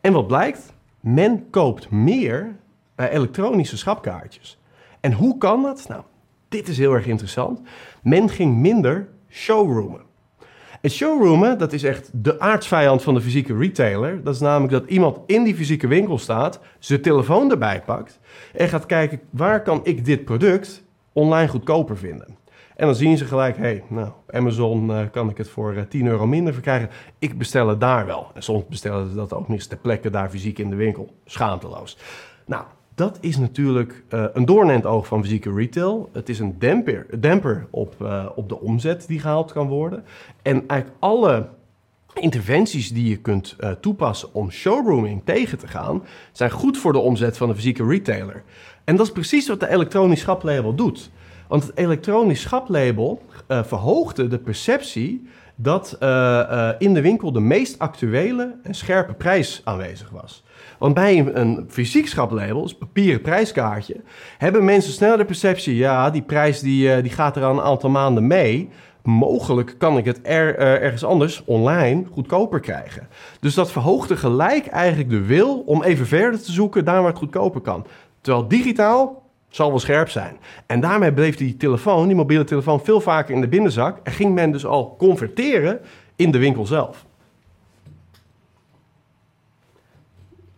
En 0.00 0.12
wat 0.12 0.26
blijkt? 0.26 0.72
Men 1.00 1.50
koopt 1.50 1.90
meer 1.90 2.56
bij 2.94 3.10
elektronische 3.10 3.76
schapkaartjes. 3.76 4.58
En 5.00 5.12
hoe 5.12 5.38
kan 5.38 5.62
dat? 5.62 5.84
Nou, 5.88 6.02
dit 6.48 6.68
is 6.68 6.78
heel 6.78 6.92
erg 6.92 7.06
interessant. 7.06 7.60
Men 8.02 8.28
ging 8.28 8.56
minder 8.56 9.08
showroomen. 9.28 10.06
En 10.80 10.90
showroomen, 10.90 11.58
dat 11.58 11.72
is 11.72 11.82
echt 11.82 12.10
de 12.12 12.40
aardsvijand 12.40 13.02
van 13.02 13.14
de 13.14 13.20
fysieke 13.20 13.56
retailer. 13.56 14.22
Dat 14.22 14.34
is 14.34 14.40
namelijk 14.40 14.72
dat 14.72 14.88
iemand 14.88 15.18
in 15.26 15.44
die 15.44 15.54
fysieke 15.54 15.86
winkel 15.86 16.18
staat, 16.18 16.60
zijn 16.78 17.02
telefoon 17.02 17.50
erbij 17.50 17.82
pakt 17.82 18.18
en 18.54 18.68
gaat 18.68 18.86
kijken 18.86 19.20
waar 19.30 19.62
kan 19.62 19.80
ik 19.82 20.04
dit 20.04 20.24
product 20.24 20.84
online 21.12 21.48
goedkoper 21.48 21.96
vinden. 21.96 22.36
En 22.76 22.86
dan 22.86 22.94
zien 22.94 23.18
ze 23.18 23.24
gelijk, 23.24 23.56
hé, 23.56 23.62
hey, 23.62 23.82
nou, 23.88 24.10
Amazon 24.30 24.90
uh, 24.90 25.00
kan 25.10 25.30
ik 25.30 25.36
het 25.36 25.48
voor 25.48 25.72
uh, 25.72 25.78
eh, 25.80 25.88
10 25.88 26.06
euro 26.06 26.26
minder 26.26 26.52
verkrijgen. 26.52 26.90
Ik 27.18 27.38
bestel 27.38 27.68
het 27.68 27.80
daar 27.80 28.06
wel. 28.06 28.30
En 28.34 28.42
soms 28.42 28.66
bestellen 28.66 29.08
ze 29.08 29.14
dat 29.14 29.32
ook 29.32 29.48
niet 29.48 29.68
ter 29.68 29.78
plekke 29.78 30.10
daar 30.10 30.30
fysiek 30.30 30.58
in 30.58 30.70
de 30.70 30.76
winkel. 30.76 31.14
Schaamteloos. 31.24 31.98
Nou, 32.46 32.64
dat 32.98 33.18
is 33.20 33.36
natuurlijk 33.36 34.04
uh, 34.10 34.24
een 34.32 34.44
doorn 34.44 34.84
oog 34.84 35.06
van 35.06 35.22
fysieke 35.22 35.52
retail. 35.52 36.10
Het 36.12 36.28
is 36.28 36.38
een 36.38 36.58
demper, 36.58 37.06
demper 37.20 37.66
op, 37.70 37.94
uh, 38.02 38.26
op 38.34 38.48
de 38.48 38.60
omzet 38.60 39.04
die 39.06 39.20
gehaald 39.20 39.52
kan 39.52 39.68
worden. 39.68 40.04
En 40.42 40.64
eigenlijk 40.66 40.90
alle 40.98 41.48
interventies 42.14 42.92
die 42.92 43.08
je 43.08 43.16
kunt 43.16 43.56
uh, 43.60 43.70
toepassen 43.70 44.34
om 44.34 44.50
showrooming 44.50 45.22
tegen 45.24 45.58
te 45.58 45.66
gaan, 45.66 46.02
zijn 46.32 46.50
goed 46.50 46.78
voor 46.78 46.92
de 46.92 46.98
omzet 46.98 47.36
van 47.36 47.48
de 47.48 47.54
fysieke 47.54 47.86
retailer. 47.86 48.42
En 48.84 48.96
dat 48.96 49.06
is 49.06 49.12
precies 49.12 49.48
wat 49.48 49.60
de 49.60 49.68
elektronisch 49.68 50.20
schaplabel 50.20 50.74
doet. 50.74 51.10
Want 51.48 51.62
het 51.62 51.76
elektronisch 51.76 52.40
schaplabel 52.40 53.22
verhoogde 53.48 54.28
de 54.28 54.38
perceptie 54.38 55.28
dat 55.60 55.96
in 56.78 56.94
de 56.94 57.00
winkel 57.00 57.32
de 57.32 57.40
meest 57.40 57.78
actuele 57.78 58.56
en 58.62 58.74
scherpe 58.74 59.12
prijs 59.12 59.60
aanwezig 59.64 60.10
was. 60.10 60.44
Want 60.78 60.94
bij 60.94 61.18
een, 61.34 61.66
fysiek 61.68 62.08
schaplabel, 62.08 62.62
dus 62.62 62.74
papieren 62.74 63.20
prijskaartje, 63.20 64.00
hebben 64.38 64.64
mensen 64.64 64.92
sneller 64.92 65.18
de 65.18 65.24
perceptie, 65.24 65.76
ja, 65.76 66.10
die 66.10 66.22
prijs 66.22 66.60
die, 66.60 66.96
uh, 66.96 67.02
die 67.02 67.10
gaat 67.10 67.36
er 67.36 67.44
al 67.44 67.52
een 67.52 67.64
aantal 67.64 67.90
maanden 67.90 68.26
mee. 68.26 68.68
Mogelijk 69.02 69.74
kan 69.78 69.98
ik 69.98 70.04
het 70.04 70.22
ergens 70.22 71.04
anders 71.04 71.42
online 71.44 72.04
goedkoper 72.12 72.60
krijgen. 72.60 73.08
Dus 73.40 73.54
dat 73.54 73.72
verhoogde 73.72 74.16
gelijk 74.16 74.66
eigenlijk 74.66 75.10
de 75.10 75.22
wil 75.22 75.58
om 75.58 75.82
even 75.82 76.06
verder 76.06 76.42
te 76.42 76.52
zoeken 76.52 76.84
daar 76.84 77.00
waar 77.00 77.10
het 77.10 77.18
goedkoper 77.18 77.60
kan. 77.60 77.86
Terwijl 78.20 78.48
digitaal 78.48 79.27
zal 79.48 79.68
wel 79.68 79.78
scherp 79.78 80.08
zijn. 80.08 80.36
En 80.66 80.80
daarmee 80.80 81.12
bleef 81.12 81.36
die 81.36 81.56
telefoon, 81.56 82.06
die 82.06 82.16
mobiele 82.16 82.44
telefoon, 82.44 82.84
veel 82.84 83.00
vaker 83.00 83.34
in 83.34 83.40
de 83.40 83.48
binnenzak. 83.48 83.98
En 84.02 84.12
ging 84.12 84.34
men 84.34 84.52
dus 84.52 84.66
al 84.66 84.96
converteren 84.98 85.80
in 86.16 86.30
de 86.30 86.38
winkel 86.38 86.66
zelf. 86.66 87.06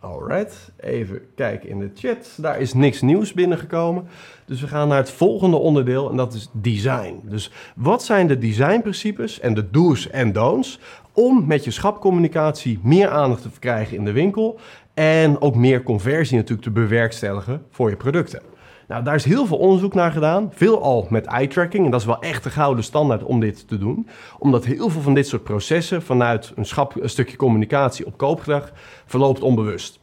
Alright, 0.01 0.73
even 0.77 1.21
kijken 1.35 1.69
in 1.69 1.79
de 1.79 1.91
chat. 1.95 2.37
Daar 2.37 2.61
is 2.61 2.75
niks 2.75 3.01
nieuws 3.01 3.33
binnengekomen. 3.33 4.09
Dus 4.45 4.61
we 4.61 4.67
gaan 4.67 4.89
naar 4.89 4.99
het 4.99 5.11
volgende 5.11 5.57
onderdeel 5.57 6.11
en 6.11 6.17
dat 6.17 6.35
is 6.35 6.49
design. 6.53 7.21
Dus 7.23 7.51
wat 7.77 8.03
zijn 8.03 8.27
de 8.27 8.39
designprincipes 8.39 9.41
en 9.41 9.55
de 9.55 9.71
do's 9.71 10.09
en 10.09 10.33
don'ts 10.33 10.79
om 11.13 11.47
met 11.47 11.65
je 11.65 11.71
schapcommunicatie 11.71 12.79
meer 12.83 13.09
aandacht 13.09 13.43
te 13.43 13.51
verkrijgen 13.51 13.97
in 13.97 14.05
de 14.05 14.13
winkel 14.13 14.59
en 14.95 15.41
ook 15.41 15.55
meer 15.55 15.83
conversie 15.83 16.37
natuurlijk 16.37 16.63
te 16.63 16.71
bewerkstelligen 16.71 17.63
voor 17.71 17.91
je 17.91 17.97
producten? 17.97 18.43
Nou, 18.91 19.03
daar 19.03 19.15
is 19.15 19.25
heel 19.25 19.47
veel 19.47 19.57
onderzoek 19.57 19.95
naar 19.95 20.13
gedaan. 20.13 20.51
Veel 20.53 20.83
al 20.83 21.07
met 21.11 21.27
eye 21.27 21.49
tracking. 21.49 21.85
En 21.85 21.91
dat 21.91 22.01
is 22.01 22.07
wel 22.07 22.23
echt 22.23 22.43
de 22.43 22.51
gouden 22.51 22.85
standaard 22.85 23.23
om 23.23 23.41
dit 23.41 23.69
te 23.69 23.79
doen. 23.79 24.09
Omdat 24.39 24.65
heel 24.65 24.89
veel 24.91 25.01
van 25.01 25.15
dit 25.15 25.27
soort 25.27 25.43
processen 25.43 26.03
vanuit 26.03 26.53
een, 26.57 26.65
schap, 26.65 27.03
een 27.03 27.09
stukje 27.11 27.37
communicatie 27.37 28.07
op 28.07 28.17
koopgedrag 28.17 28.73
verloopt 29.07 29.43
onbewust. 29.43 30.01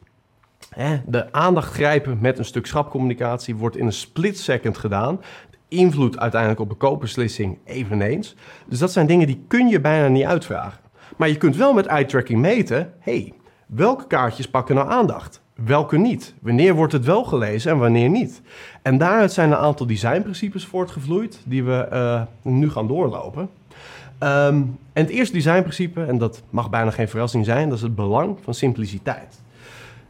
De 1.06 1.32
aandacht 1.32 1.72
grijpen 1.72 2.18
met 2.20 2.38
een 2.38 2.44
stuk 2.44 2.66
schapcommunicatie 2.66 3.56
wordt 3.56 3.76
in 3.76 3.86
een 3.86 3.92
split 3.92 4.38
second 4.38 4.78
gedaan. 4.78 5.20
invloed 5.68 6.18
uiteindelijk 6.18 6.60
op 6.60 6.70
een 6.70 6.76
koopbeslissing 6.76 7.58
eveneens. 7.64 8.34
Dus 8.66 8.78
dat 8.78 8.92
zijn 8.92 9.06
dingen 9.06 9.26
die 9.26 9.44
kun 9.48 9.68
je 9.68 9.80
bijna 9.80 10.08
niet 10.08 10.24
uitvragen. 10.24 10.80
Maar 11.16 11.28
je 11.28 11.36
kunt 11.36 11.56
wel 11.56 11.72
met 11.72 11.86
eye 11.86 12.04
tracking 12.04 12.40
meten, 12.40 12.92
hey, 12.98 13.34
welke 13.66 14.06
kaartjes 14.06 14.50
pakken 14.50 14.74
nou 14.74 14.90
aandacht? 14.90 15.42
Welke 15.64 15.96
niet? 15.96 16.34
Wanneer 16.40 16.74
wordt 16.74 16.92
het 16.92 17.04
wel 17.04 17.24
gelezen 17.24 17.70
en 17.70 17.78
wanneer 17.78 18.08
niet? 18.08 18.42
En 18.82 18.98
daaruit 18.98 19.32
zijn 19.32 19.50
een 19.50 19.56
aantal 19.56 19.86
designprincipes 19.86 20.64
voortgevloeid 20.64 21.40
die 21.44 21.64
we 21.64 21.88
uh, 21.92 22.22
nu 22.42 22.70
gaan 22.70 22.86
doorlopen. 22.86 23.42
Um, 23.42 24.78
en 24.92 25.02
het 25.04 25.08
eerste 25.08 25.34
designprincipe, 25.34 26.04
en 26.04 26.18
dat 26.18 26.42
mag 26.50 26.70
bijna 26.70 26.90
geen 26.90 27.08
verrassing 27.08 27.44
zijn, 27.44 27.68
dat 27.68 27.78
is 27.78 27.82
het 27.82 27.94
belang 27.94 28.36
van 28.42 28.54
simpliciteit. 28.54 29.40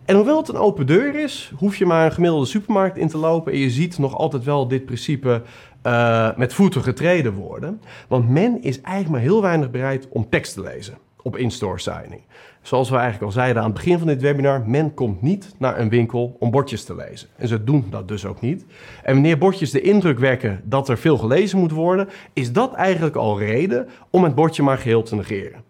En 0.05 0.17
hoewel 0.17 0.37
het 0.37 0.49
een 0.49 0.57
open 0.57 0.87
deur 0.87 1.15
is, 1.15 1.53
hoef 1.57 1.77
je 1.77 1.87
maar 1.87 2.05
een 2.05 2.13
gemiddelde 2.13 2.47
supermarkt 2.47 2.97
in 2.97 3.09
te 3.09 3.19
lopen 3.19 3.53
en 3.53 3.59
je 3.59 3.71
ziet 3.71 3.99
nog 3.99 4.17
altijd 4.17 4.45
wel 4.45 4.69
dit 4.69 4.85
principe 4.85 5.43
uh, 5.87 6.37
met 6.37 6.55
voeten 6.55 6.83
getreden 6.83 7.33
worden. 7.35 7.81
Want 8.09 8.29
men 8.29 8.63
is 8.63 8.81
eigenlijk 8.81 9.15
maar 9.15 9.33
heel 9.33 9.43
weinig 9.43 9.71
bereid 9.71 10.09
om 10.09 10.29
tekst 10.29 10.55
te 10.55 10.61
lezen 10.61 10.99
op 11.23 11.37
in-store 11.37 11.79
signing. 11.79 12.21
Zoals 12.69 12.91
we 12.91 12.97
eigenlijk 12.97 13.25
al 13.25 13.33
zeiden 13.33 13.63
aan 13.63 13.69
het 13.69 13.79
begin 13.79 13.99
van 13.99 14.07
dit 14.07 14.21
webinar, 14.21 14.63
men 14.67 14.95
komt 14.95 15.23
niet 15.23 15.55
naar 15.59 15.79
een 15.79 15.89
winkel 15.89 16.37
om 16.39 16.51
bordjes 16.51 16.85
te 16.85 16.95
lezen. 16.95 17.29
En 17.37 17.49
ze 17.49 17.65
doen 17.65 17.87
dat 17.91 18.09
dus 18.09 18.25
ook 18.25 18.41
niet. 18.41 18.65
En 19.03 19.13
wanneer 19.13 19.39
bordjes 19.39 19.71
de 19.71 19.81
indruk 19.81 20.19
wekken 20.19 20.61
dat 20.65 20.89
er 20.89 20.99
veel 20.99 21.19
gelezen 21.19 21.59
moet 21.59 21.71
worden, 21.71 22.09
is 22.33 22.53
dat 22.53 22.75
eigenlijk 22.75 23.17
al 23.17 23.39
reden 23.39 23.89
om 24.11 24.25
het 24.25 24.35
bordje 24.35 24.63
maar 24.63 24.79
geheel 24.79 25.03
te 25.03 25.15
negeren. 25.15 25.63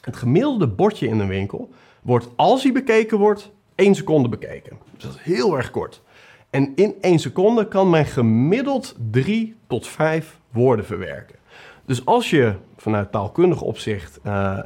Het 0.00 0.16
gemiddelde 0.16 0.66
bordje 0.66 1.08
in 1.08 1.18
een 1.18 1.28
winkel 1.28 1.70
wordt, 2.02 2.28
als 2.36 2.62
hij 2.62 2.72
bekeken 2.72 3.18
wordt, 3.18 3.50
één 3.74 3.94
seconde 3.94 4.28
bekeken. 4.28 4.78
Dus 4.94 5.02
dat 5.02 5.14
is 5.14 5.20
heel 5.20 5.56
erg 5.56 5.70
kort. 5.70 6.02
En 6.50 6.72
in 6.74 6.94
één 7.00 7.18
seconde 7.18 7.68
kan 7.68 7.90
men 7.90 8.06
gemiddeld 8.06 8.96
drie 9.10 9.54
tot 9.66 9.86
vijf 9.86 10.38
woorden 10.50 10.84
verwerken. 10.84 11.36
Dus 11.86 12.06
als 12.06 12.30
je 12.30 12.54
vanuit 12.76 13.12
taalkundig 13.12 13.60
opzicht 13.60 14.20
uh, 14.26 14.58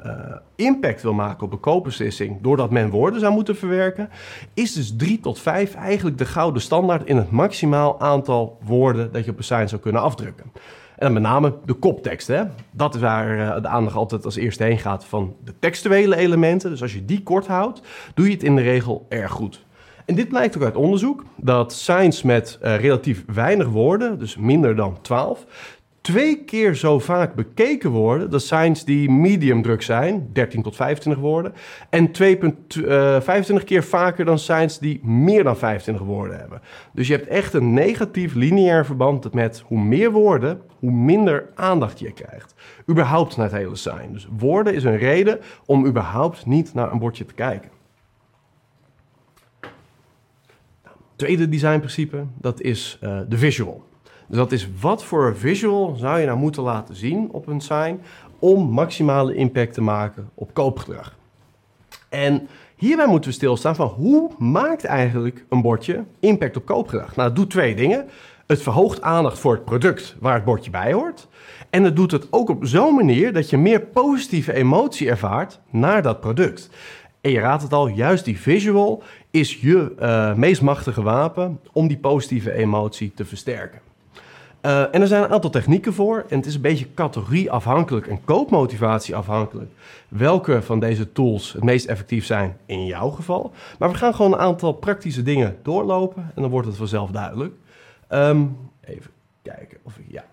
impact 0.57 1.03
wil 1.03 1.13
maken 1.13 1.47
op 1.47 1.53
een 1.53 1.61
koopbeslissing 1.61 2.41
doordat 2.41 2.71
men 2.71 2.91
woorden 2.91 3.21
zou 3.21 3.33
moeten 3.33 3.57
verwerken, 3.57 4.11
is 4.55 4.73
dus 4.73 4.97
3 4.97 5.21
tot 5.21 5.41
5 5.41 5.75
eigenlijk 5.75 6.19
de 6.19 6.25
gouden 6.25 6.63
standaard 6.63 7.07
in 7.07 7.17
het 7.17 7.31
maximaal 7.31 8.01
aantal 8.01 8.59
woorden 8.63 9.13
dat 9.13 9.25
je 9.25 9.31
op 9.31 9.39
een 9.39 9.45
sign 9.45 9.67
zou 9.67 9.81
kunnen 9.81 10.03
afdrukken. 10.03 10.45
En 10.97 11.05
dan 11.05 11.13
met 11.13 11.23
name 11.23 11.55
de 11.65 11.73
koptekst. 11.73 12.27
Hè? 12.27 12.43
Dat 12.71 12.95
is 12.95 13.01
waar 13.01 13.39
uh, 13.39 13.63
de 13.63 13.69
aandacht 13.69 13.97
altijd 13.97 14.25
als 14.25 14.37
eerste 14.37 14.65
heen 14.65 14.79
gaat 14.79 15.05
van 15.05 15.37
de 15.45 15.53
textuele 15.59 16.17
elementen. 16.17 16.71
Dus 16.71 16.83
als 16.83 16.93
je 16.93 17.05
die 17.05 17.23
kort 17.23 17.47
houdt, 17.47 17.81
doe 18.15 18.27
je 18.27 18.33
het 18.33 18.43
in 18.43 18.57
de 18.57 18.63
regel 18.63 19.07
erg 19.09 19.31
goed. 19.31 19.67
En 20.05 20.15
dit 20.15 20.29
blijkt 20.29 20.57
ook 20.57 20.63
uit 20.63 20.77
onderzoek 20.77 21.25
dat 21.37 21.73
signs 21.73 22.23
met 22.23 22.59
relatief 22.61 23.25
weinig 23.27 23.69
woorden, 23.69 24.19
dus 24.19 24.37
minder 24.37 24.77
dan 24.77 24.99
12, 25.01 25.47
twee 26.09 26.45
keer 26.45 26.75
zo 26.75 26.99
vaak 26.99 27.35
bekeken 27.35 27.91
worden. 27.91 28.31
Dat 28.31 28.43
signs 28.43 28.85
die 28.85 29.11
medium 29.11 29.63
druk 29.63 29.83
zijn, 29.83 30.29
13 30.33 30.63
tot 30.63 30.77
25 30.77 31.23
woorden. 31.23 31.53
En 31.91 32.09
2,25 32.09 32.13
uh, 32.85 33.65
keer 33.65 33.85
vaker 33.85 34.25
dan 34.25 34.39
signs 34.39 34.79
die 34.79 35.05
meer 35.05 35.45
dan 35.45 35.57
25 35.57 36.07
woorden 36.07 36.39
hebben. 36.39 36.61
Dus 36.93 37.07
je 37.07 37.15
hebt 37.15 37.27
echt 37.27 37.55
een 37.55 37.73
negatief 37.73 38.35
lineair 38.35 38.87
verband 38.87 39.35
met 39.35 39.63
hoe 39.67 39.81
meer 39.81 40.11
woorden, 40.11 40.61
hoe 40.79 40.91
minder 40.91 41.49
aandacht 41.55 41.99
je 41.99 42.13
krijgt. 42.13 42.55
Überhaupt 42.91 43.37
naar 43.37 43.47
het 43.47 43.57
hele 43.57 43.77
sign. 43.77 44.13
Dus 44.13 44.29
woorden 44.39 44.75
is 44.75 44.85
een 44.85 44.99
reden 44.99 45.39
om 45.67 45.87
überhaupt 45.87 46.47
niet 46.47 46.75
naar 46.75 46.93
een 46.93 46.99
bordje 46.99 47.25
te 47.25 47.35
kijken. 47.35 47.71
Tweede 51.17 51.49
designprincipe, 51.49 52.25
dat 52.41 52.61
is 52.61 52.99
uh, 53.03 53.21
de 53.29 53.39
visual. 53.39 53.88
Dus 54.29 54.37
dat 54.37 54.53
is 54.53 54.69
wat 54.81 55.05
voor 55.05 55.37
visual 55.37 55.95
zou 55.97 56.19
je 56.21 56.27
nou 56.27 56.39
moeten 56.39 56.63
laten 56.63 56.97
zien 56.97 57.29
op 57.33 57.47
een 57.47 57.61
sign 57.61 58.01
om 58.39 58.71
maximale 58.71 59.35
impact 59.35 59.75
te 59.75 59.81
maken 59.81 60.31
op 60.35 60.55
koopgedrag. 60.55 61.17
En 62.09 62.49
hierbij 62.77 63.07
moeten 63.07 63.31
we 63.31 63.37
stilstaan 63.37 63.77
van 63.77 63.87
hoe 63.87 64.31
maakt 64.39 64.85
eigenlijk 64.85 65.45
een 65.49 65.63
bordje 65.63 66.05
impact 66.21 66.57
op 66.57 66.65
koopgedrag? 66.65 67.17
Nou, 67.17 67.29
het 67.29 67.37
doet 67.37 67.51
twee 67.51 67.75
dingen. 67.75 68.09
Het 68.47 68.63
verhoogt 68.63 69.03
aandacht 69.03 69.39
voor 69.39 69.55
het 69.55 69.65
product 69.65 70.17
waar 70.21 70.35
het 70.35 70.45
bordje 70.45 70.71
bij 70.71 70.93
hoort. 70.93 71.29
En 71.71 71.85
het 71.85 71.97
doet 71.97 72.11
het 72.11 72.27
ook 72.31 72.49
op 72.49 72.67
zo'n 72.67 72.95
manier 72.95 73.33
dat 73.33 73.51
je 73.51 73.57
meer 73.57 73.81
positieve 73.81 74.53
emotie 74.53 75.09
ervaart 75.09 75.61
naar 75.71 76.03
dat 76.03 76.21
product. 76.21 76.71
En 77.21 77.31
je 77.31 77.41
raadt 77.41 77.63
het 77.63 77.73
al, 77.73 77.89
juist 77.89 78.25
die 78.25 78.41
visual 78.41 79.03
is 79.31 79.61
je 79.61 79.95
uh, 80.01 80.35
meest 80.35 80.63
machtige 80.63 81.03
wapen 81.03 81.61
om 81.73 81.89
die 81.89 81.99
positieve 81.99 82.53
emotie 82.53 83.13
te 83.15 83.25
versterken. 83.25 83.88
Uh, 84.69 84.95
en 84.95 85.01
er 85.01 85.07
zijn 85.07 85.23
een 85.23 85.31
aantal 85.31 85.51
technieken 85.51 85.93
voor. 85.93 86.25
En 86.29 86.37
het 86.37 86.47
is 86.47 86.55
een 86.55 86.61
beetje 86.61 86.95
categorieafhankelijk 86.95 88.07
en 88.07 88.25
koopmotivatieafhankelijk. 88.25 89.71
Welke 90.09 90.63
van 90.63 90.81
deze 90.81 91.13
tools 91.13 91.53
het 91.53 91.63
meest 91.63 91.87
effectief 91.87 92.25
zijn 92.25 92.57
in 92.67 92.87
jouw 92.87 93.11
geval. 93.11 93.53
Maar 93.79 93.91
we 93.91 93.97
gaan 93.97 94.15
gewoon 94.15 94.33
een 94.33 94.39
aantal 94.39 94.73
praktische 94.73 95.23
dingen 95.23 95.57
doorlopen. 95.63 96.33
En 96.35 96.43
dan 96.43 96.51
wordt 96.51 96.67
het 96.67 96.77
vanzelf 96.77 97.11
duidelijk. 97.11 97.55
Um, 98.11 98.57
even 98.81 99.11
kijken 99.43 99.79
of 99.83 99.97
ik. 99.97 100.05
Ja. 100.09 100.25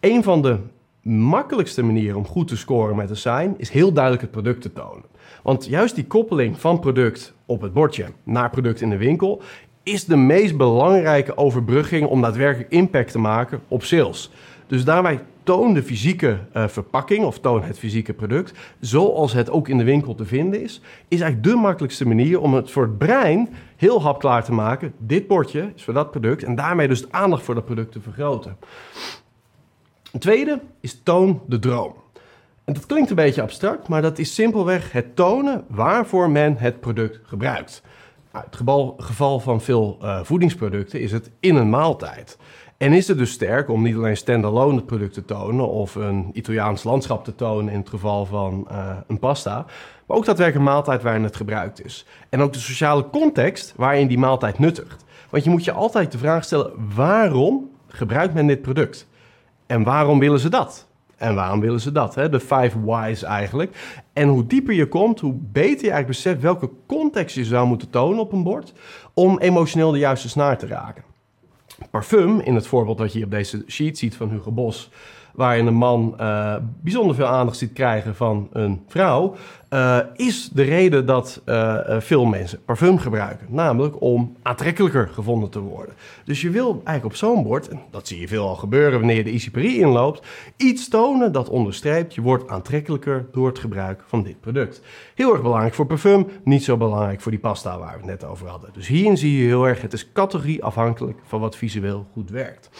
Een 0.00 0.22
van 0.22 0.42
de 0.42 0.58
makkelijkste 1.10 1.82
manieren 1.82 2.16
om 2.16 2.26
goed 2.26 2.48
te 2.48 2.56
scoren 2.56 2.96
met 2.96 3.10
een 3.10 3.16
sign 3.16 3.54
is 3.56 3.70
heel 3.70 3.92
duidelijk 3.92 4.22
het 4.22 4.32
product 4.32 4.62
te 4.62 4.72
tonen. 4.72 5.04
Want 5.42 5.66
juist 5.66 5.94
die 5.94 6.06
koppeling 6.06 6.60
van 6.60 6.80
product 6.80 7.34
op 7.46 7.60
het 7.60 7.72
bordje 7.72 8.06
naar 8.22 8.50
product 8.50 8.80
in 8.80 8.90
de 8.90 8.96
winkel 8.96 9.42
is 9.86 10.04
de 10.04 10.16
meest 10.16 10.56
belangrijke 10.56 11.36
overbrugging 11.36 12.06
om 12.06 12.20
daadwerkelijk 12.20 12.70
impact 12.70 13.12
te 13.12 13.18
maken 13.18 13.60
op 13.68 13.84
sales. 13.84 14.30
Dus 14.66 14.84
daarbij 14.84 15.20
toon 15.42 15.74
de 15.74 15.82
fysieke 15.82 16.38
uh, 16.56 16.68
verpakking 16.68 17.24
of 17.24 17.38
toon 17.38 17.62
het 17.62 17.78
fysieke 17.78 18.12
product, 18.12 18.52
zoals 18.80 19.32
het 19.32 19.50
ook 19.50 19.68
in 19.68 19.78
de 19.78 19.84
winkel 19.84 20.14
te 20.14 20.24
vinden 20.24 20.62
is, 20.62 20.80
is 21.08 21.20
eigenlijk 21.20 21.42
de 21.42 21.60
makkelijkste 21.60 22.06
manier 22.06 22.40
om 22.40 22.54
het 22.54 22.70
voor 22.70 22.82
het 22.82 22.98
brein 22.98 23.48
heel 23.76 24.02
hapklaar 24.02 24.44
te 24.44 24.52
maken. 24.52 24.92
Dit 24.98 25.26
bordje 25.26 25.72
is 25.74 25.84
voor 25.84 25.94
dat 25.94 26.10
product 26.10 26.42
en 26.42 26.54
daarmee 26.54 26.88
dus 26.88 27.00
de 27.00 27.08
aandacht 27.10 27.42
voor 27.42 27.54
dat 27.54 27.64
product 27.64 27.92
te 27.92 28.00
vergroten. 28.00 28.56
Een 30.12 30.20
tweede 30.20 30.60
is 30.80 31.00
toon 31.02 31.40
de 31.46 31.58
droom. 31.58 31.94
En 32.64 32.74
dat 32.74 32.86
klinkt 32.86 33.10
een 33.10 33.16
beetje 33.16 33.42
abstract, 33.42 33.88
maar 33.88 34.02
dat 34.02 34.18
is 34.18 34.34
simpelweg 34.34 34.92
het 34.92 35.16
tonen 35.16 35.64
waarvoor 35.68 36.30
men 36.30 36.56
het 36.56 36.80
product 36.80 37.20
gebruikt. 37.22 37.82
Nou, 38.36 38.48
het 38.48 38.56
geval, 38.56 38.94
geval 38.98 39.40
van 39.40 39.60
veel 39.60 39.98
uh, 40.02 40.20
voedingsproducten 40.22 41.00
is 41.00 41.12
het 41.12 41.30
in 41.40 41.56
een 41.56 41.70
maaltijd. 41.70 42.38
En 42.76 42.92
is 42.92 43.08
het 43.08 43.18
dus 43.18 43.30
sterk 43.30 43.68
om 43.68 43.82
niet 43.82 43.96
alleen 43.96 44.16
standalone 44.16 44.76
het 44.76 44.86
product 44.86 45.14
te 45.14 45.24
tonen 45.24 45.68
of 45.68 45.94
een 45.94 46.30
Italiaans 46.32 46.84
landschap 46.84 47.24
te 47.24 47.34
tonen 47.34 47.72
in 47.72 47.78
het 47.78 47.88
geval 47.88 48.26
van 48.26 48.68
uh, 48.70 48.96
een 49.06 49.18
pasta, 49.18 49.66
maar 50.06 50.16
ook 50.16 50.24
daadwerkelijk 50.24 50.66
een 50.66 50.72
maaltijd 50.72 51.02
waarin 51.02 51.22
het 51.22 51.36
gebruikt 51.36 51.84
is. 51.84 52.06
En 52.28 52.40
ook 52.40 52.52
de 52.52 52.58
sociale 52.58 53.10
context 53.10 53.72
waarin 53.76 54.06
die 54.06 54.18
maaltijd 54.18 54.58
nuttigt. 54.58 55.04
Want 55.30 55.44
je 55.44 55.50
moet 55.50 55.64
je 55.64 55.72
altijd 55.72 56.12
de 56.12 56.18
vraag 56.18 56.44
stellen: 56.44 56.72
waarom 56.94 57.70
gebruikt 57.88 58.34
men 58.34 58.46
dit 58.46 58.62
product? 58.62 59.06
En 59.66 59.82
waarom 59.82 60.18
willen 60.18 60.40
ze 60.40 60.48
dat? 60.48 60.86
En 61.16 61.34
waarom 61.34 61.60
willen 61.60 61.80
ze 61.80 61.92
dat? 61.92 62.14
Hè? 62.14 62.28
De 62.28 62.40
five 62.40 62.84
whys 62.84 63.22
eigenlijk. 63.22 64.00
En 64.12 64.28
hoe 64.28 64.46
dieper 64.46 64.74
je 64.74 64.88
komt, 64.88 65.20
hoe 65.20 65.34
beter 65.34 65.84
je 65.84 65.90
eigenlijk 65.90 66.06
beseft 66.06 66.40
welke 66.40 66.70
context 66.86 67.36
je 67.36 67.44
zou 67.44 67.66
moeten 67.66 67.90
tonen 67.90 68.18
op 68.18 68.32
een 68.32 68.42
bord 68.42 68.72
om 69.14 69.38
emotioneel 69.38 69.90
de 69.90 69.98
juiste 69.98 70.28
snaar 70.28 70.58
te 70.58 70.66
raken. 70.66 71.04
Parfum, 71.90 72.40
in 72.40 72.54
het 72.54 72.66
voorbeeld 72.66 72.98
wat 72.98 73.12
je 73.12 73.16
hier 73.16 73.26
op 73.26 73.32
deze 73.32 73.64
sheet 73.66 73.98
ziet 73.98 74.16
van 74.16 74.30
Hugo 74.30 74.52
Bos, 74.52 74.90
waarin 75.34 75.66
een 75.66 75.74
man 75.74 76.14
uh, 76.20 76.56
bijzonder 76.80 77.16
veel 77.16 77.26
aandacht 77.26 77.56
ziet 77.56 77.72
krijgen 77.72 78.14
van 78.14 78.48
een 78.52 78.82
vrouw, 78.86 79.34
uh, 79.70 79.98
is 80.14 80.50
de 80.52 80.62
reden 80.62 81.06
dat 81.06 81.42
uh, 81.46 81.78
veel 81.98 82.24
mensen 82.24 82.64
parfum 82.64 82.98
gebruiken. 82.98 83.46
Namelijk 83.50 84.00
om 84.00 84.36
aantrekkelijker 84.42 85.08
gevonden 85.08 85.50
te 85.50 85.60
worden. 85.60 85.94
Dus 86.24 86.40
je 86.40 86.50
wil 86.50 86.70
eigenlijk 86.70 87.04
op 87.04 87.14
zo'n 87.14 87.42
bord, 87.42 87.68
en 87.68 87.80
dat 87.90 88.06
zie 88.06 88.20
je 88.20 88.28
veel 88.28 88.48
al 88.48 88.54
gebeuren 88.54 88.98
wanneer 88.98 89.16
je 89.16 89.24
de 89.24 89.32
ICPRI 89.32 89.80
inloopt, 89.80 90.26
iets 90.56 90.88
tonen 90.88 91.32
dat 91.32 91.48
onderstreept 91.48 92.14
je 92.14 92.20
wordt 92.20 92.48
aantrekkelijker 92.48 93.26
door 93.32 93.46
het 93.46 93.58
gebruik 93.58 94.02
van 94.06 94.22
dit 94.22 94.40
product. 94.40 94.80
Heel 95.14 95.32
erg 95.32 95.42
belangrijk 95.42 95.74
voor 95.74 95.86
parfum, 95.86 96.26
niet 96.44 96.64
zo 96.64 96.76
belangrijk 96.76 97.20
voor 97.20 97.32
die 97.32 97.40
pasta 97.40 97.78
waar 97.78 97.92
we 97.92 98.10
het 98.10 98.20
net 98.20 98.24
over 98.24 98.48
hadden. 98.48 98.70
Dus 98.72 98.86
hierin 98.86 99.16
zie 99.16 99.38
je 99.38 99.46
heel 99.46 99.66
erg, 99.66 99.82
het 99.82 99.92
is 99.92 100.12
categorieafhankelijk 100.12 101.18
van 101.24 101.40
wat 101.40 101.56
visueel 101.56 102.06
goed 102.12 102.30
werkt. 102.30 102.70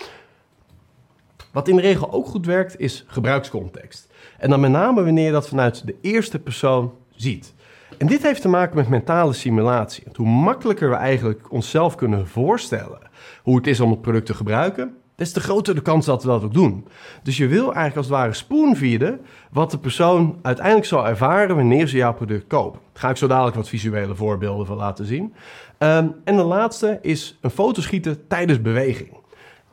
Wat 1.56 1.68
in 1.68 1.76
de 1.76 1.82
regel 1.82 2.12
ook 2.12 2.26
goed 2.26 2.46
werkt, 2.46 2.80
is 2.80 3.04
gebruikscontext. 3.06 4.08
En 4.38 4.50
dan 4.50 4.60
met 4.60 4.70
name 4.70 5.04
wanneer 5.04 5.24
je 5.24 5.32
dat 5.32 5.48
vanuit 5.48 5.86
de 5.86 5.96
eerste 6.00 6.38
persoon 6.38 6.92
ziet. 7.14 7.54
En 7.98 8.06
dit 8.06 8.22
heeft 8.22 8.40
te 8.40 8.48
maken 8.48 8.76
met 8.76 8.88
mentale 8.88 9.32
simulatie. 9.32 10.04
hoe 10.14 10.26
makkelijker 10.26 10.90
we 10.90 10.94
eigenlijk 10.94 11.52
onszelf 11.52 11.94
kunnen 11.94 12.26
voorstellen 12.26 12.98
hoe 13.42 13.56
het 13.56 13.66
is 13.66 13.80
om 13.80 13.90
het 13.90 14.00
product 14.00 14.26
te 14.26 14.34
gebruiken, 14.34 14.96
des 15.14 15.32
te 15.32 15.40
groter 15.40 15.74
de 15.74 15.82
kans 15.82 16.06
dat 16.06 16.22
we 16.22 16.28
dat 16.28 16.44
ook 16.44 16.54
doen. 16.54 16.86
Dus 17.22 17.36
je 17.36 17.46
wil 17.46 17.64
eigenlijk 17.64 17.96
als 17.96 18.06
het 18.06 18.14
ware 18.14 18.32
spoonfeeden 18.32 19.20
wat 19.50 19.70
de 19.70 19.78
persoon 19.78 20.38
uiteindelijk 20.42 20.86
zal 20.86 21.06
ervaren 21.06 21.56
wanneer 21.56 21.86
ze 21.86 21.96
jouw 21.96 22.14
product 22.14 22.46
kopen. 22.46 22.80
Daar 22.92 23.02
ga 23.02 23.10
ik 23.10 23.16
zo 23.16 23.26
dadelijk 23.26 23.56
wat 23.56 23.68
visuele 23.68 24.14
voorbeelden 24.14 24.66
van 24.66 24.76
laten 24.76 25.06
zien. 25.06 25.34
Um, 25.78 26.14
en 26.24 26.36
de 26.36 26.42
laatste 26.42 26.98
is 27.02 27.38
een 27.40 27.50
foto 27.50 27.80
schieten 27.80 28.26
tijdens 28.26 28.62
beweging. 28.62 29.24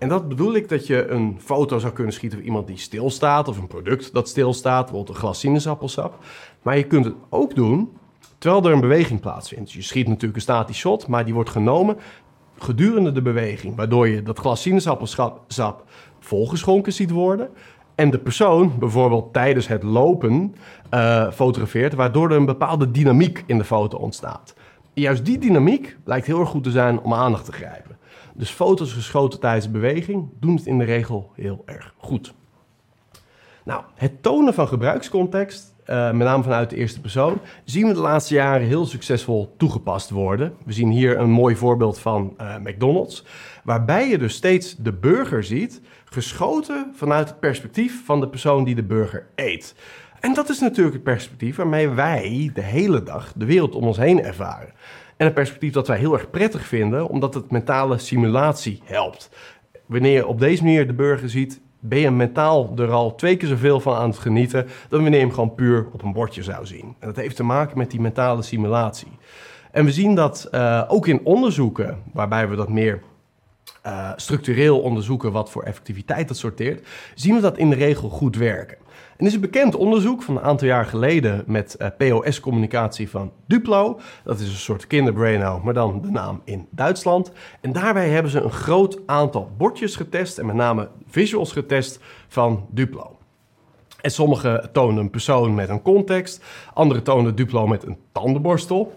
En 0.04 0.10
dat 0.10 0.28
bedoel 0.28 0.56
ik 0.56 0.70
dat 0.70 0.88
je 0.88 1.08
een 1.08 1.38
foto 1.40 1.80
zou 1.80 1.94
kunnen 1.94 2.14
schieten 2.14 2.38
van 2.38 2.48
iemand 2.48 2.68
die 2.68 2.78
stilstaat 2.78 3.48
of 3.48 3.58
een 3.58 3.68
product 3.68 4.14
dat 4.14 4.30
stilstaat, 4.30 4.84
bijvoorbeeld 4.84 5.16
een 5.16 5.22
glas 5.22 5.40
sinaasappelsap. 5.40 6.24
Maar 6.62 6.78
je 6.78 6.84
kunt 6.84 7.06
het 7.06 7.14
ook 7.30 7.56
doen 7.56 7.90
terwijl 8.38 8.66
er 8.66 8.72
een 8.72 8.80
beweging 8.80 9.20
plaatsvindt. 9.20 9.72
Je 9.72 9.82
schiet 9.82 10.08
natuurlijk 10.08 10.36
een 10.36 10.42
statisch 10.42 10.78
shot, 10.78 11.08
maar 11.08 11.26
die 11.26 11.34
wordt 11.34 11.50
genomen 11.50 11.98
gedurende 12.58 13.12
de 13.12 13.22
beweging, 13.22 13.76
waardoor 13.76 14.08
je 14.08 14.24
dat 14.24 14.40
glas 14.40 14.62
sinaasappelsap 14.62 15.84
volgeschonken 16.20 16.94
ziet 16.94 17.12
worden. 17.12 17.50
En 17.96 18.10
de 18.10 18.20
persoon 18.20 18.72
bijvoorbeeld 18.80 19.34
tijdens 19.34 19.68
het 19.68 19.84
lopen 19.84 20.56
uh, 20.94 21.32
fotografeert, 21.32 21.94
waardoor 21.94 22.30
er 22.30 22.38
een 22.38 22.46
bepaalde 22.46 22.92
dynamiek 22.92 23.44
in 23.46 23.58
de 23.58 23.64
foto 23.64 23.98
ontstaat. 23.98 24.54
Juist 24.94 25.26
die 25.26 25.38
dynamiek 25.38 25.98
lijkt 26.06 26.26
heel 26.26 26.40
erg 26.40 26.50
goed 26.50 26.64
te 26.64 26.72
zijn 26.72 27.00
om 27.00 27.14
aandacht 27.14 27.46
te 27.46 27.52
grijpen. 27.52 27.98
Dus 28.36 28.50
foto's 28.50 28.94
geschoten 28.94 29.40
tijdens 29.40 29.72
beweging 29.72 30.30
doen 30.40 30.56
het 30.56 30.66
in 30.66 30.78
de 30.78 30.84
regel 30.84 31.32
heel 31.36 31.64
erg 31.66 31.94
goed. 31.98 32.34
Nou, 33.64 33.84
het 33.96 34.24
tonen 34.24 34.54
van 34.54 34.68
gebruikscontext, 34.68 35.76
uh, 35.90 36.12
met 36.12 36.28
name 36.28 36.44
vanuit 36.44 36.70
de 36.70 36.76
eerste 36.76 37.02
persoon, 37.02 37.40
zien 37.64 37.88
we 37.88 37.94
de 37.94 38.00
laatste 38.00 38.34
jaren 38.34 38.68
heel 38.68 38.86
succesvol 38.86 39.54
toegepast 39.58 40.10
worden. 40.10 40.54
We 40.66 40.74
zien 40.74 40.90
hier 40.90 41.20
een 41.20 41.30
mooi 41.30 41.56
voorbeeld 41.56 42.00
van 42.00 42.34
uh, 42.42 42.58
McDonald's, 42.58 43.26
waarbij 43.64 44.10
je 44.10 44.18
dus 44.18 44.34
steeds 44.34 44.76
de 44.76 44.94
burger 44.94 45.44
ziet, 45.44 45.82
geschoten 46.06 46.92
vanuit 46.96 47.30
het 47.30 47.40
perspectief 47.40 48.06
van 48.06 48.20
de 48.20 48.28
persoon 48.28 48.64
die 48.64 48.76
de 48.76 48.84
burger 48.84 49.28
eet. 49.36 49.76
En 50.20 50.34
dat 50.34 50.50
is 50.50 50.60
natuurlijk 50.60 50.96
het 50.96 51.04
perspectief 51.04 51.56
waarmee 51.56 51.90
wij 51.90 52.52
de 52.54 52.62
hele 52.62 53.04
dag 53.04 53.34
de 53.36 53.46
wereld 53.46 53.76
om 53.76 53.84
ons 53.84 53.98
heen 53.98 54.24
ervaren. 54.24 54.74
En 55.18 55.28
een 55.28 55.34
perspectief 55.34 55.74
dat 55.74 55.88
wij 55.88 55.98
heel 55.98 56.14
erg 56.14 56.30
prettig 56.30 56.66
vinden, 56.66 57.08
omdat 57.08 57.34
het 57.34 57.52
mentale 57.52 57.98
simulatie 57.98 58.82
helpt. 58.84 59.30
Wanneer 59.86 60.14
je 60.14 60.28
op 60.28 60.40
deze 60.40 60.64
manier 60.64 60.88
de 60.88 60.94
burger 60.94 61.30
ziet, 61.30 61.62
ben 61.80 62.00
je 62.00 62.12
mentaal 62.12 62.74
er 62.78 62.92
al 62.92 63.16
twee 63.16 63.38
keer 63.38 63.50
zoveel 63.50 63.80
van 63.80 63.96
aan 63.96 64.10
het 64.10 64.20
genieten 64.20 64.68
dan 64.90 65.02
wanneer 65.02 65.20
je 65.20 65.26
hem 65.26 65.34
gewoon 65.34 65.56
puur 65.56 65.88
op 65.94 66.04
een 66.04 66.14
bordje 66.14 66.44
zou 66.44 66.66
zien. 66.66 66.96
En 67.00 67.08
dat 67.08 67.16
heeft 67.16 67.36
te 67.36 67.44
maken 67.44 67.78
met 67.78 67.92
die 67.92 68.02
mentale 68.02 68.42
simulatie. 68.42 69.18
En 69.72 69.86
we 69.86 69.92
zien 69.92 70.16
dat 70.16 70.48
uh, 70.52 70.84
ook 70.88 71.08
in 71.08 71.26
onderzoeken, 71.26 72.04
waarbij 72.14 72.50
we 72.50 72.56
dat 72.56 72.70
meer 72.70 73.02
uh, 73.86 74.12
structureel 74.16 74.80
onderzoeken 74.80 75.32
wat 75.32 75.50
voor 75.50 75.64
effectiviteit 75.64 76.28
dat 76.28 76.38
sorteert, 76.38 76.88
zien 77.16 77.36
we 77.36 77.42
dat 77.42 77.58
in 77.58 77.70
de 77.70 77.76
regel 77.76 78.10
goed 78.10 78.36
werken. 78.36 78.78
En 79.18 79.26
is 79.26 79.34
een 79.34 79.42
bekend 79.42 79.76
onderzoek 79.76 80.22
van 80.22 80.38
een 80.38 80.44
aantal 80.44 80.68
jaar 80.68 80.86
geleden 80.86 81.44
met 81.48 81.78
uh, 81.80 81.88
POS-communicatie 81.98 83.10
van 83.10 83.32
Duplo. 83.48 84.00
Dat 84.24 84.40
is 84.40 84.48
een 84.48 84.56
soort 84.56 84.88
kinderbraino, 84.88 85.62
maar 85.64 85.74
dan 85.74 86.02
de 86.02 86.12
naam 86.12 86.42
in 86.44 86.68
Duitsland. 86.70 87.32
En 87.62 87.72
daarbij 87.72 88.10
hebben 88.10 88.32
ze 88.32 88.42
een 88.42 88.52
groot 88.52 89.00
aantal 89.06 89.52
bordjes 89.58 89.96
getest 89.96 90.38
en 90.38 90.46
met 90.46 90.56
name 90.56 90.90
visuals 91.08 91.52
getest 91.52 92.00
van 92.28 92.66
Duplo. 92.70 93.18
En 94.02 94.12
sommige 94.12 94.70
tonen 94.74 94.98
een 94.98 95.10
persoon 95.10 95.56
met 95.56 95.70
een 95.70 95.82
context, 95.82 96.44
andere 96.74 97.02
tonen 97.02 97.36
Duplo 97.36 97.68
met 97.68 97.84
een 97.84 97.98
tandenborstel. 98.12 98.94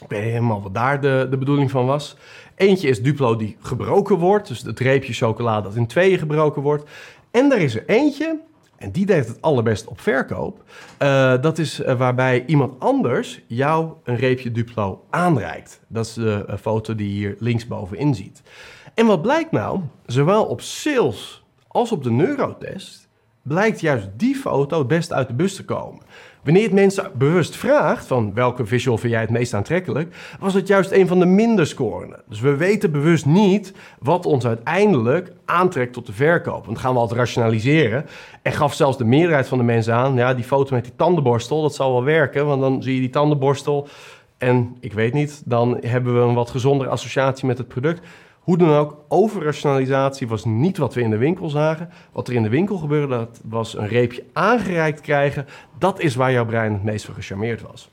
Ik 0.00 0.08
weet 0.08 0.22
helemaal 0.22 0.62
wat 0.62 0.74
daar 0.74 1.00
de, 1.00 1.26
de 1.30 1.38
bedoeling 1.38 1.70
van 1.70 1.86
was. 1.86 2.16
Eentje 2.54 2.88
is 2.88 3.02
Duplo 3.02 3.36
die 3.36 3.56
gebroken 3.60 4.16
wordt, 4.16 4.48
dus 4.48 4.62
het 4.62 4.80
reepje 4.80 5.12
chocola 5.12 5.60
dat 5.60 5.74
in 5.74 5.86
tweeën 5.86 6.18
gebroken 6.18 6.62
wordt. 6.62 6.90
En 7.30 7.52
er 7.52 7.58
is 7.58 7.74
er 7.74 7.84
eentje 7.86 8.40
en 8.82 8.90
die 8.90 9.06
deed 9.06 9.28
het 9.28 9.40
allerbest 9.40 9.86
op 9.86 10.00
verkoop. 10.00 10.64
Uh, 11.02 11.40
dat 11.40 11.58
is 11.58 11.80
uh, 11.80 11.98
waarbij 11.98 12.44
iemand 12.46 12.80
anders 12.80 13.40
jou 13.46 13.92
een 14.04 14.16
reepje 14.16 14.50
Duplo 14.50 15.04
aanreikt. 15.10 15.80
Dat 15.86 16.06
is 16.06 16.12
de 16.12 16.44
uh, 16.48 16.56
foto 16.56 16.94
die 16.94 17.08
je 17.08 17.14
hier 17.14 17.36
linksbovenin 17.38 18.14
ziet. 18.14 18.42
En 18.94 19.06
wat 19.06 19.22
blijkt 19.22 19.50
nou? 19.50 19.80
Zowel 20.06 20.44
op 20.44 20.60
sales 20.60 21.44
als 21.68 21.92
op 21.92 22.02
de 22.02 22.10
neurotest 22.10 23.08
blijkt 23.42 23.80
juist 23.80 24.08
die 24.16 24.34
foto 24.34 24.78
het 24.78 24.88
best 24.88 25.12
uit 25.12 25.28
de 25.28 25.34
bus 25.34 25.54
te 25.54 25.64
komen. 25.64 26.02
Wanneer 26.42 26.62
het 26.62 26.72
mensen 26.72 27.10
bewust 27.14 27.56
vraagt 27.56 28.06
van 28.06 28.34
welke 28.34 28.66
visual 28.66 28.98
vind 28.98 29.12
jij 29.12 29.20
het 29.20 29.30
meest 29.30 29.54
aantrekkelijk, 29.54 30.14
was 30.40 30.54
het 30.54 30.66
juist 30.66 30.90
een 30.90 31.06
van 31.06 31.18
de 31.18 31.26
minder 31.26 31.66
scorende. 31.66 32.22
Dus 32.28 32.40
we 32.40 32.56
weten 32.56 32.92
bewust 32.92 33.26
niet 33.26 33.72
wat 33.98 34.26
ons 34.26 34.46
uiteindelijk 34.46 35.32
aantrekt 35.44 35.92
tot 35.92 36.06
de 36.06 36.12
verkoop. 36.12 36.66
Want 36.66 36.78
gaan 36.78 36.92
we 36.92 36.98
altijd 36.98 37.18
rationaliseren. 37.18 38.06
En 38.42 38.52
gaf 38.52 38.74
zelfs 38.74 38.98
de 38.98 39.04
meerderheid 39.04 39.48
van 39.48 39.58
de 39.58 39.64
mensen 39.64 39.94
aan, 39.94 40.14
ja, 40.14 40.34
die 40.34 40.44
foto 40.44 40.74
met 40.74 40.84
die 40.84 40.96
tandenborstel, 40.96 41.62
dat 41.62 41.74
zal 41.74 41.92
wel 41.92 42.04
werken, 42.04 42.46
want 42.46 42.60
dan 42.60 42.82
zie 42.82 42.94
je 42.94 43.00
die 43.00 43.10
tandenborstel 43.10 43.88
en 44.42 44.76
ik 44.80 44.92
weet 44.92 45.12
niet, 45.12 45.42
dan 45.44 45.78
hebben 45.80 46.14
we 46.14 46.20
een 46.20 46.34
wat 46.34 46.50
gezondere 46.50 46.90
associatie 46.90 47.46
met 47.46 47.58
het 47.58 47.68
product. 47.68 48.00
Hoe 48.42 48.58
dan 48.58 48.70
ook, 48.70 49.04
overrationalisatie 49.08 50.28
was 50.28 50.44
niet 50.44 50.76
wat 50.76 50.94
we 50.94 51.00
in 51.00 51.10
de 51.10 51.16
winkel 51.16 51.48
zagen. 51.48 51.90
Wat 52.12 52.28
er 52.28 52.34
in 52.34 52.42
de 52.42 52.48
winkel 52.48 52.76
gebeurde, 52.76 53.16
dat 53.16 53.40
was 53.44 53.76
een 53.76 53.88
reepje 53.88 54.24
aangereikt 54.32 55.00
krijgen. 55.00 55.46
Dat 55.78 56.00
is 56.00 56.14
waar 56.14 56.32
jouw 56.32 56.46
brein 56.46 56.72
het 56.72 56.82
meest 56.82 57.04
van 57.04 57.14
gecharmeerd 57.14 57.62
was. 57.62 57.90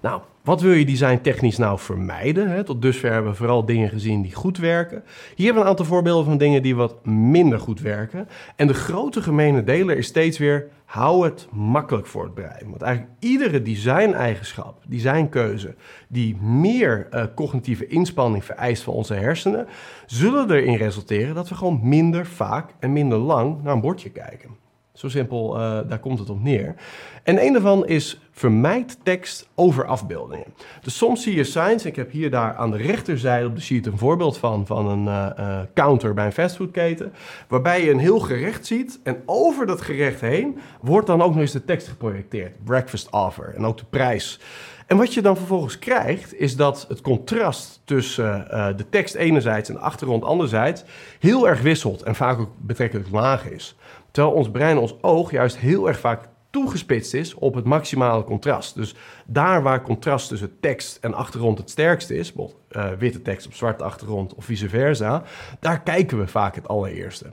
Nou, 0.00 0.20
wat 0.42 0.60
wil 0.60 0.72
je 0.72 0.84
designtechnisch 0.84 1.56
nou 1.56 1.78
vermijden? 1.78 2.64
Tot 2.64 2.82
dusver 2.82 3.12
hebben 3.12 3.30
we 3.30 3.36
vooral 3.36 3.64
dingen 3.64 3.88
gezien 3.88 4.22
die 4.22 4.34
goed 4.34 4.58
werken. 4.58 5.04
Hier 5.34 5.44
hebben 5.44 5.54
we 5.54 5.60
een 5.60 5.66
aantal 5.66 5.84
voorbeelden 5.86 6.24
van 6.24 6.38
dingen 6.38 6.62
die 6.62 6.76
wat 6.76 7.06
minder 7.06 7.60
goed 7.60 7.80
werken. 7.80 8.28
En 8.56 8.66
de 8.66 8.74
grote 8.74 9.22
gemene 9.22 9.64
deler 9.64 9.96
is 9.96 10.06
steeds 10.06 10.38
weer: 10.38 10.68
hou 10.86 11.24
het 11.24 11.48
makkelijk 11.52 12.06
voor 12.06 12.24
het 12.24 12.34
brein. 12.34 12.70
Want 12.70 12.82
eigenlijk 12.82 13.14
iedere 13.18 13.62
design-eigenschap, 13.62 14.82
designkeuze, 14.88 15.74
die 16.08 16.36
meer 16.36 17.08
uh, 17.10 17.24
cognitieve 17.34 17.86
inspanning 17.86 18.44
vereist 18.44 18.82
van 18.82 18.94
onze 18.94 19.14
hersenen, 19.14 19.66
zullen 20.06 20.50
erin 20.50 20.76
resulteren 20.76 21.34
dat 21.34 21.48
we 21.48 21.54
gewoon 21.54 21.80
minder 21.82 22.26
vaak 22.26 22.74
en 22.78 22.92
minder 22.92 23.18
lang 23.18 23.62
naar 23.62 23.72
een 23.72 23.80
bordje 23.80 24.10
kijken. 24.10 24.65
Zo 24.96 25.08
simpel, 25.08 25.56
uh, 25.56 25.78
daar 25.88 25.98
komt 25.98 26.18
het 26.18 26.30
op 26.30 26.42
neer. 26.42 26.74
En 27.22 27.44
een 27.44 27.52
daarvan 27.52 27.86
is 27.86 28.20
vermijd 28.32 28.98
tekst 29.02 29.48
over 29.54 29.86
afbeeldingen. 29.86 30.46
Dus 30.82 30.96
soms 30.96 31.22
zie 31.22 31.36
je 31.36 31.44
signs, 31.44 31.84
ik 31.84 31.96
heb 31.96 32.10
hier 32.10 32.30
daar 32.30 32.54
aan 32.54 32.70
de 32.70 32.76
rechterzijde 32.76 33.46
op 33.46 33.54
de 33.54 33.60
sheet 33.60 33.86
een 33.86 33.98
voorbeeld 33.98 34.38
van, 34.38 34.66
van 34.66 34.88
een 34.88 35.04
uh, 35.04 35.30
uh, 35.38 35.60
counter 35.74 36.14
bij 36.14 36.26
een 36.26 36.32
fastfoodketen, 36.32 37.12
waarbij 37.48 37.84
je 37.84 37.90
een 37.90 37.98
heel 37.98 38.18
gerecht 38.18 38.66
ziet 38.66 39.00
en 39.02 39.22
over 39.26 39.66
dat 39.66 39.80
gerecht 39.80 40.20
heen 40.20 40.58
wordt 40.80 41.06
dan 41.06 41.22
ook 41.22 41.32
nog 41.32 41.40
eens 41.40 41.52
de 41.52 41.64
tekst 41.64 41.88
geprojecteerd. 41.88 42.64
Breakfast 42.64 43.10
offer 43.10 43.54
en 43.54 43.64
ook 43.64 43.78
de 43.78 43.84
prijs. 43.90 44.40
En 44.86 44.96
wat 44.96 45.14
je 45.14 45.22
dan 45.22 45.36
vervolgens 45.36 45.78
krijgt, 45.78 46.34
is 46.34 46.56
dat 46.56 46.84
het 46.88 47.00
contrast 47.00 47.80
tussen 47.84 48.48
de 48.76 48.88
tekst 48.90 49.14
enerzijds 49.14 49.68
en 49.68 49.74
de 49.74 49.80
achtergrond 49.80 50.24
anderzijds 50.24 50.84
heel 51.18 51.48
erg 51.48 51.60
wisselt 51.60 52.02
en 52.02 52.14
vaak 52.14 52.38
ook 52.38 52.50
betrekkelijk 52.58 53.10
laag 53.10 53.50
is. 53.50 53.76
Terwijl 54.16 54.36
ons 54.36 54.50
brein, 54.50 54.78
ons 54.78 54.94
oog 55.00 55.30
juist 55.30 55.58
heel 55.58 55.88
erg 55.88 55.98
vaak 55.98 56.28
toegespitst 56.50 57.14
is 57.14 57.34
op 57.34 57.54
het 57.54 57.64
maximale 57.64 58.24
contrast. 58.24 58.74
Dus 58.74 58.94
daar 59.26 59.62
waar 59.62 59.82
contrast 59.82 60.28
tussen 60.28 60.60
tekst 60.60 60.98
en 61.00 61.14
achtergrond 61.14 61.58
het 61.58 61.70
sterkst 61.70 62.10
is, 62.10 62.32
bijvoorbeeld 62.32 62.62
uh, 62.70 62.98
witte 62.98 63.22
tekst 63.22 63.46
op 63.46 63.54
zwarte 63.54 63.84
achtergrond 63.84 64.34
of 64.34 64.44
vice 64.44 64.68
versa, 64.68 65.22
daar 65.60 65.82
kijken 65.82 66.18
we 66.18 66.26
vaak 66.26 66.54
het 66.54 66.68
allereerste. 66.68 67.32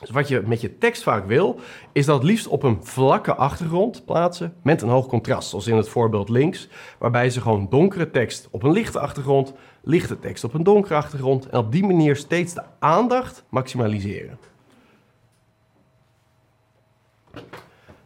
Dus 0.00 0.10
wat 0.10 0.28
je 0.28 0.42
met 0.46 0.60
je 0.60 0.78
tekst 0.78 1.02
vaak 1.02 1.26
wil, 1.26 1.60
is 1.92 2.06
dat 2.06 2.24
liefst 2.24 2.46
op 2.46 2.62
een 2.62 2.78
vlakke 2.82 3.34
achtergrond 3.34 4.04
plaatsen 4.04 4.54
met 4.62 4.82
een 4.82 4.88
hoog 4.88 5.06
contrast. 5.06 5.48
Zoals 5.48 5.66
in 5.66 5.76
het 5.76 5.88
voorbeeld 5.88 6.28
links, 6.28 6.68
waarbij 6.98 7.30
ze 7.30 7.40
gewoon 7.40 7.66
donkere 7.70 8.10
tekst 8.10 8.48
op 8.50 8.62
een 8.62 8.72
lichte 8.72 8.98
achtergrond, 8.98 9.52
lichte 9.82 10.18
tekst 10.18 10.44
op 10.44 10.54
een 10.54 10.62
donkere 10.62 10.94
achtergrond 10.94 11.48
en 11.48 11.58
op 11.58 11.72
die 11.72 11.86
manier 11.86 12.16
steeds 12.16 12.54
de 12.54 12.62
aandacht 12.78 13.44
maximaliseren. 13.50 14.49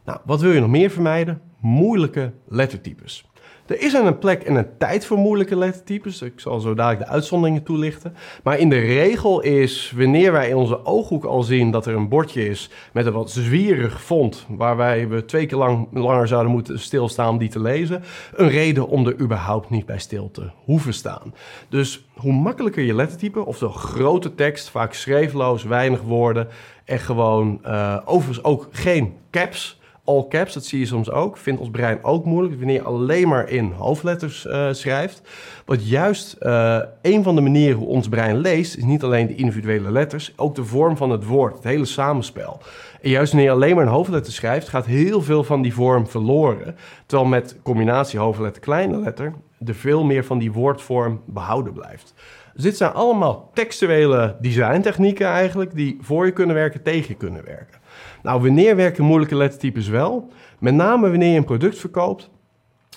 Nou, 0.05 0.19
wat 0.25 0.41
wil 0.41 0.53
je 0.53 0.61
nog 0.61 0.71
meer 0.71 0.91
vermijden? 0.91 1.41
Moeilijke 1.61 2.33
lettertypes. 2.49 3.25
Er 3.67 3.81
is 3.81 3.93
een 3.93 4.19
plek 4.19 4.43
en 4.43 4.55
een 4.55 4.79
tijd 4.79 5.07
voor 5.07 5.19
moeilijke 5.19 5.57
lettertypes. 5.57 6.23
Ik 6.23 6.41
zal 6.41 6.61
zo 6.61 6.75
dadelijk 6.75 7.07
de 7.07 7.13
uitzonderingen 7.13 7.63
toelichten. 7.63 8.15
Maar 8.43 8.59
in 8.59 8.69
de 8.69 8.79
regel 8.79 9.41
is 9.41 9.93
wanneer 9.97 10.33
wij 10.33 10.49
in 10.49 10.57
onze 10.57 10.85
ooghoek 10.85 11.25
al 11.25 11.43
zien 11.43 11.71
dat 11.71 11.87
er 11.87 11.95
een 11.95 12.09
bordje 12.09 12.49
is 12.49 12.71
met 12.93 13.07
een 13.07 13.13
wat 13.13 13.31
zwierig 13.31 14.03
font, 14.03 14.47
waarbij 14.49 15.09
we 15.09 15.25
twee 15.25 15.47
keer 15.47 15.59
lang, 15.59 15.89
langer 15.93 16.29
zouden 16.29 16.53
moeten 16.53 16.81
stilstaan 16.81 17.29
om 17.29 17.39
die 17.39 17.49
te 17.49 17.61
lezen, 17.61 18.03
een 18.35 18.49
reden 18.49 18.89
om 18.89 19.07
er 19.07 19.21
überhaupt 19.21 19.71
niet 19.71 19.87
bij 19.87 19.99
stil 19.99 20.31
te 20.31 20.51
hoeven 20.65 20.95
staan. 20.95 21.35
Dus 21.69 22.05
hoe 22.15 22.33
makkelijker 22.33 22.83
je 22.83 22.95
lettertype, 22.95 23.45
of 23.45 23.59
grote 23.61 24.35
tekst, 24.35 24.71
vaak 24.71 24.93
schreefloos, 24.93 25.63
weinig 25.63 26.03
woorden 26.03 26.49
en 26.85 26.99
gewoon 26.99 27.61
uh, 27.67 27.99
overigens 28.05 28.45
ook 28.45 28.69
geen 28.71 29.15
caps 29.31 29.79
all 30.05 30.27
caps, 30.29 30.55
dat 30.55 30.65
zie 30.65 30.79
je 30.79 30.87
soms 30.87 31.11
ook, 31.11 31.37
vindt 31.37 31.61
ons 31.61 31.71
brein 31.71 32.05
ook 32.05 32.25
moeilijk 32.25 32.57
wanneer 32.57 32.75
je 32.75 32.83
alleen 32.83 33.29
maar 33.29 33.49
in 33.49 33.73
hoofdletters 33.73 34.47
uh, 34.47 34.69
schrijft. 34.73 35.23
Want 35.65 35.89
juist 35.89 36.37
uh, 36.41 36.79
een 37.03 37.23
van 37.23 37.35
de 37.35 37.41
manieren 37.41 37.79
hoe 37.79 37.89
ons 37.89 38.09
brein 38.09 38.37
leest, 38.37 38.77
is 38.77 38.85
niet 38.85 39.03
alleen 39.03 39.27
de 39.27 39.35
individuele 39.35 39.91
letters, 39.91 40.33
ook 40.37 40.55
de 40.55 40.65
vorm 40.65 40.97
van 40.97 41.11
het 41.11 41.25
woord, 41.25 41.55
het 41.55 41.65
hele 41.65 41.85
samenspel. 41.85 42.61
En 43.01 43.11
juist 43.11 43.33
wanneer 43.33 43.51
je 43.51 43.57
alleen 43.57 43.75
maar 43.75 43.85
in 43.85 43.91
hoofdletters 43.91 44.35
schrijft, 44.35 44.69
gaat 44.69 44.87
heel 44.87 45.23
veel 45.23 45.45
van 45.45 45.63
die 45.63 45.75
vorm 45.75 46.09
verloren. 46.09 46.77
Terwijl 47.07 47.29
met 47.29 47.57
combinatie 47.63 48.19
hoofdletter, 48.19 48.63
kleine 48.63 48.97
letter, 48.97 49.33
er 49.67 49.75
veel 49.75 50.05
meer 50.05 50.25
van 50.25 50.39
die 50.39 50.53
woordvorm 50.53 51.21
behouden 51.25 51.73
blijft. 51.73 52.15
Dus 52.55 52.63
dit 52.63 52.77
zijn 52.77 52.93
allemaal 52.93 53.51
textuele 53.55 54.37
designtechnieken 54.41 55.27
eigenlijk, 55.27 55.75
die 55.75 55.99
voor 56.01 56.27
je 56.27 56.33
kunnen 56.33 56.55
werken, 56.55 56.83
tegen 56.83 57.09
je 57.09 57.15
kunnen 57.15 57.45
werken. 57.45 57.83
Nou, 58.25 58.43
wanneer 58.43 58.77
werken 58.77 59.05
moeilijke 59.05 59.37
lettertypes 59.37 59.89
wel? 59.89 60.29
Met 60.59 60.75
name 60.75 61.11
wanneer 61.11 61.31
je 61.31 61.37
een 61.37 61.45
product 61.45 61.79
verkoopt 61.79 62.31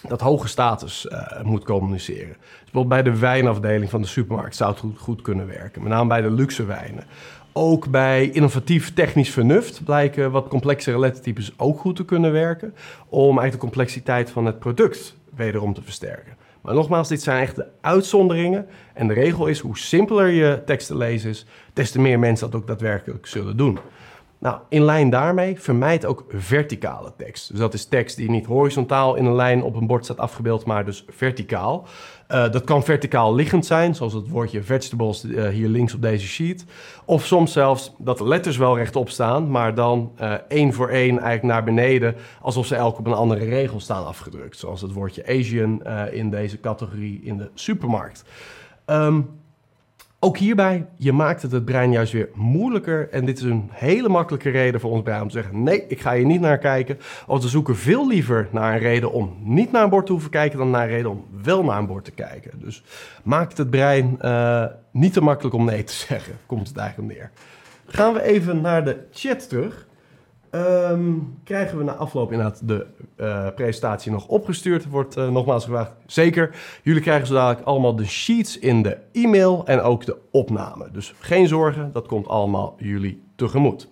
dat 0.07 0.21
hoge 0.21 0.47
status 0.47 1.07
uh, 1.11 1.41
moet 1.43 1.63
communiceren. 1.63 2.35
Dus 2.37 2.71
bijvoorbeeld 2.71 3.03
bij 3.03 3.11
de 3.11 3.19
wijnafdeling 3.19 3.89
van 3.89 4.01
de 4.01 4.07
supermarkt 4.07 4.55
zou 4.55 4.71
het 4.71 4.79
goed, 4.79 4.99
goed 4.99 5.21
kunnen 5.21 5.47
werken. 5.47 5.83
Met 5.83 5.91
name 5.91 6.07
bij 6.07 6.21
de 6.21 6.31
luxe 6.31 6.65
wijnen. 6.65 7.03
Ook 7.53 7.89
bij 7.89 8.29
innovatief 8.29 8.93
technisch 8.93 9.29
vernuft 9.29 9.83
blijken 9.83 10.31
wat 10.31 10.47
complexere 10.47 10.99
lettertypes 10.99 11.53
ook 11.57 11.79
goed 11.79 11.95
te 11.95 12.05
kunnen 12.05 12.31
werken. 12.31 12.73
Om 13.09 13.21
eigenlijk 13.21 13.51
de 13.51 13.57
complexiteit 13.57 14.29
van 14.29 14.45
het 14.45 14.59
product 14.59 15.15
wederom 15.35 15.73
te 15.73 15.83
versterken. 15.83 16.35
Maar 16.61 16.73
nogmaals, 16.73 17.07
dit 17.07 17.21
zijn 17.21 17.41
echt 17.41 17.55
de 17.55 17.67
uitzonderingen. 17.81 18.67
En 18.93 19.07
de 19.07 19.13
regel 19.13 19.47
is, 19.47 19.59
hoe 19.59 19.77
simpeler 19.77 20.27
je 20.27 20.61
tekst 20.65 20.87
te 20.87 20.97
lezen 20.97 21.29
is, 21.29 21.45
des 21.73 21.91
te 21.91 21.99
meer 21.99 22.19
mensen 22.19 22.51
dat 22.51 22.61
ook 22.61 22.67
daadwerkelijk 22.67 23.25
zullen 23.25 23.57
doen. 23.57 23.79
Nou, 24.39 24.59
in 24.69 24.83
lijn 24.83 25.09
daarmee 25.09 25.59
vermijd 25.59 26.05
ook 26.05 26.25
verticale 26.29 27.13
tekst. 27.17 27.49
Dus 27.49 27.59
dat 27.59 27.73
is 27.73 27.85
tekst 27.85 28.17
die 28.17 28.29
niet 28.29 28.45
horizontaal 28.45 29.15
in 29.15 29.25
een 29.25 29.35
lijn 29.35 29.63
op 29.63 29.75
een 29.75 29.87
bord 29.87 30.03
staat 30.03 30.17
afgebeeld, 30.17 30.65
maar 30.65 30.85
dus 30.85 31.05
verticaal. 31.07 31.87
Uh, 32.31 32.51
dat 32.51 32.63
kan 32.63 32.83
verticaal 32.83 33.35
liggend 33.35 33.65
zijn, 33.65 33.95
zoals 33.95 34.13
het 34.13 34.29
woordje 34.29 34.63
vegetables 34.63 35.23
uh, 35.23 35.47
hier 35.47 35.67
links 35.67 35.93
op 35.93 36.01
deze 36.01 36.27
sheet. 36.27 36.65
Of 37.05 37.25
soms 37.25 37.51
zelfs 37.51 37.93
dat 37.97 38.17
de 38.17 38.27
letters 38.27 38.57
wel 38.57 38.77
rechtop 38.77 39.09
staan, 39.09 39.51
maar 39.51 39.75
dan 39.75 40.11
uh, 40.21 40.33
één 40.47 40.73
voor 40.73 40.89
één 40.89 41.19
eigenlijk 41.19 41.43
naar 41.43 41.63
beneden, 41.63 42.15
alsof 42.41 42.65
ze 42.65 42.75
elk 42.75 42.99
op 42.99 43.05
een 43.05 43.13
andere 43.13 43.45
regel 43.45 43.79
staan 43.79 44.05
afgedrukt. 44.05 44.57
Zoals 44.57 44.81
het 44.81 44.91
woordje 44.91 45.27
Asian 45.27 45.83
in 46.11 46.29
deze 46.29 46.59
categorie 46.59 47.21
in 47.23 47.37
de 47.37 47.49
supermarkt. 47.53 48.23
Um, 48.85 49.29
ook 50.19 50.37
hierbij, 50.37 50.85
je 50.97 51.11
maakt 51.11 51.41
het 51.41 51.51
het 51.51 51.65
brein 51.65 51.91
juist 51.91 52.13
weer 52.13 52.29
moeilijker. 52.33 53.09
En 53.09 53.25
dit 53.25 53.37
is 53.37 53.43
een 53.43 53.69
hele 53.71 54.09
makkelijke 54.09 54.49
reden 54.49 54.79
voor 54.79 54.91
ons 54.91 55.03
brein 55.03 55.21
om 55.21 55.27
te 55.27 55.33
zeggen: 55.33 55.63
nee, 55.63 55.87
ik 55.87 55.99
ga 55.99 56.13
hier 56.13 56.25
niet 56.25 56.41
naar 56.41 56.57
kijken. 56.57 56.99
Of 57.27 57.41
we 57.41 57.47
zoeken 57.47 57.75
veel 57.75 58.07
liever 58.07 58.47
naar 58.51 58.73
een 58.73 58.79
reden 58.79 59.11
om 59.11 59.37
niet 59.39 59.71
naar 59.71 59.83
een 59.83 59.89
bord 59.89 60.05
te 60.05 60.11
hoeven 60.11 60.29
kijken 60.29 60.57
dan 60.57 60.69
naar 60.69 60.83
een 60.83 60.89
reden 60.89 61.11
om 61.11 61.25
wel 61.43 61.63
naar 61.63 61.77
een 61.77 61.87
bord 61.87 62.05
te 62.05 62.11
kijken. 62.11 62.51
Dus 62.59 62.83
maakt 63.23 63.57
het 63.57 63.69
brein 63.69 64.19
uh, 64.21 64.65
niet 64.91 65.13
te 65.13 65.21
makkelijk 65.21 65.55
om 65.55 65.65
nee 65.65 65.83
te 65.83 65.93
zeggen, 65.93 66.33
komt 66.45 66.67
het 66.67 66.77
eigenlijk 66.77 67.13
neer. 67.13 67.31
Gaan 67.85 68.13
we 68.13 68.21
even 68.21 68.61
naar 68.61 68.85
de 68.85 69.07
chat 69.11 69.49
terug. 69.49 69.86
Um, 70.51 71.39
krijgen 71.43 71.77
we 71.77 71.83
na 71.83 71.93
afloop 71.93 72.31
inderdaad 72.31 72.67
de 72.67 72.85
uh, 73.17 73.47
presentatie 73.55 74.11
nog 74.11 74.27
opgestuurd? 74.27 74.89
Wordt 74.89 75.17
uh, 75.17 75.29
nogmaals 75.29 75.63
gevraagd. 75.63 75.93
Zeker. 76.05 76.55
Jullie 76.83 77.01
krijgen 77.01 77.27
zo 77.27 77.33
dadelijk 77.33 77.67
allemaal 77.67 77.95
de 77.95 78.05
sheets 78.05 78.59
in 78.59 78.81
de 78.81 78.97
e-mail 79.11 79.65
en 79.65 79.81
ook 79.81 80.05
de 80.05 80.17
opname. 80.31 80.91
Dus 80.91 81.13
geen 81.19 81.47
zorgen, 81.47 81.91
dat 81.91 82.07
komt 82.07 82.27
allemaal 82.27 82.75
jullie 82.77 83.23
tegemoet. 83.35 83.89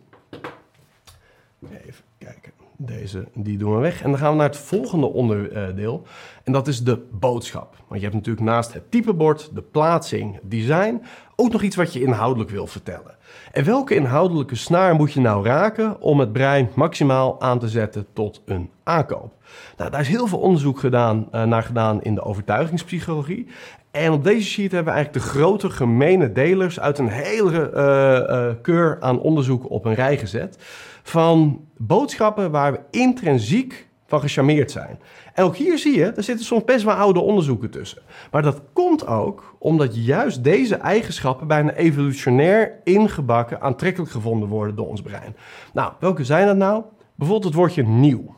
Even 1.62 2.04
kijken. 2.18 2.52
Deze, 2.78 3.28
die 3.34 3.58
doen 3.58 3.76
we 3.76 3.80
weg. 3.80 4.02
En 4.02 4.10
dan 4.10 4.20
gaan 4.20 4.32
we 4.32 4.38
naar 4.38 4.50
het 4.50 4.58
volgende 4.58 5.06
onderdeel. 5.06 6.04
En 6.44 6.52
dat 6.52 6.68
is 6.68 6.84
de 6.84 7.08
boodschap. 7.12 7.76
Want 7.88 8.02
je 8.02 8.08
hebt 8.08 8.14
natuurlijk 8.14 8.46
naast 8.46 8.74
het 8.74 8.92
typebord, 8.92 9.50
de 9.54 9.62
plaatsing, 9.62 10.40
design, 10.42 11.02
ook 11.36 11.52
nog 11.52 11.62
iets 11.62 11.76
wat 11.76 11.94
je 11.94 12.02
inhoudelijk 12.02 12.50
wil 12.50 12.68
vertellen. 12.68 13.16
En 13.52 13.64
welke 13.64 13.96
inhoudelijke 13.96 14.56
snaar 14.56 14.96
moet 14.96 15.14
je 15.14 15.20
nou 15.20 15.46
raken 15.46 16.02
om 16.02 16.20
het 16.20 16.34
brein 16.34 16.70
maximaal 16.76 17.42
aan 17.42 17.60
te 17.60 17.68
zetten 17.68 18.06
tot 18.14 18.42
een 18.46 18.70
aankoop? 18.84 19.34
Nou, 19.78 19.92
daar 19.92 20.02
is 20.02 20.08
heel 20.08 20.28
veel 20.28 20.40
onderzoek 20.40 20.80
gedaan, 20.80 21.28
uh, 21.32 21.44
naar 21.44 21.64
gedaan 21.64 22.02
in 22.02 22.16
de 22.16 22.24
overtuigingspsychologie. 22.24 23.48
En 23.92 24.12
op 24.12 24.24
deze 24.24 24.48
sheet 24.48 24.72
hebben 24.72 24.94
we 24.94 25.00
eigenlijk 25.00 25.26
de 25.26 25.32
grote 25.32 25.70
gemene 25.70 26.32
delers 26.32 26.80
uit 26.80 27.00
een 27.00 27.10
hele 27.10 27.72
uh, 27.74 28.38
uh, 28.38 28.54
keur 28.62 28.98
aan 29.02 29.20
onderzoeken 29.20 29.70
op 29.70 29.86
een 29.86 29.94
rij 29.94 30.18
gezet. 30.18 30.58
Van 31.04 31.66
boodschappen 31.78 32.52
waar 32.52 32.72
we 32.72 32.80
intrinsiek 32.92 33.88
van 34.20 34.28
gecharmeerd 34.30 34.72
zijn. 34.72 35.00
En 35.34 35.44
ook 35.44 35.56
hier 35.56 35.78
zie 35.78 35.98
je, 35.98 36.06
er 36.06 36.24
zitten 36.24 36.46
soms 36.46 36.64
best 36.64 36.84
wel 36.84 36.94
oude 36.94 37.20
onderzoeken 37.20 37.70
tussen. 37.70 38.02
Maar 38.32 38.42
dat 38.42 38.62
komt 38.74 39.08
ook 39.08 39.56
omdat 39.60 40.06
juist 40.06 40.44
deze 40.44 40.76
eigenschappen 40.76 41.48
bijna 41.48 41.74
evolutionair 41.74 42.80
ingebakken 42.84 43.62
aantrekkelijk 43.62 44.12
gevonden 44.12 44.50
worden 44.50 44.76
door 44.76 44.88
ons 44.88 45.02
brein. 45.02 45.36
Nou, 45.74 45.94
welke 46.00 46.24
zijn 46.24 46.48
dat 46.48 46.58
nou? 46.58 46.84
Bijvoorbeeld 47.16 47.48
het 47.48 47.60
woordje 47.62 47.84
nieuw. 47.84 48.36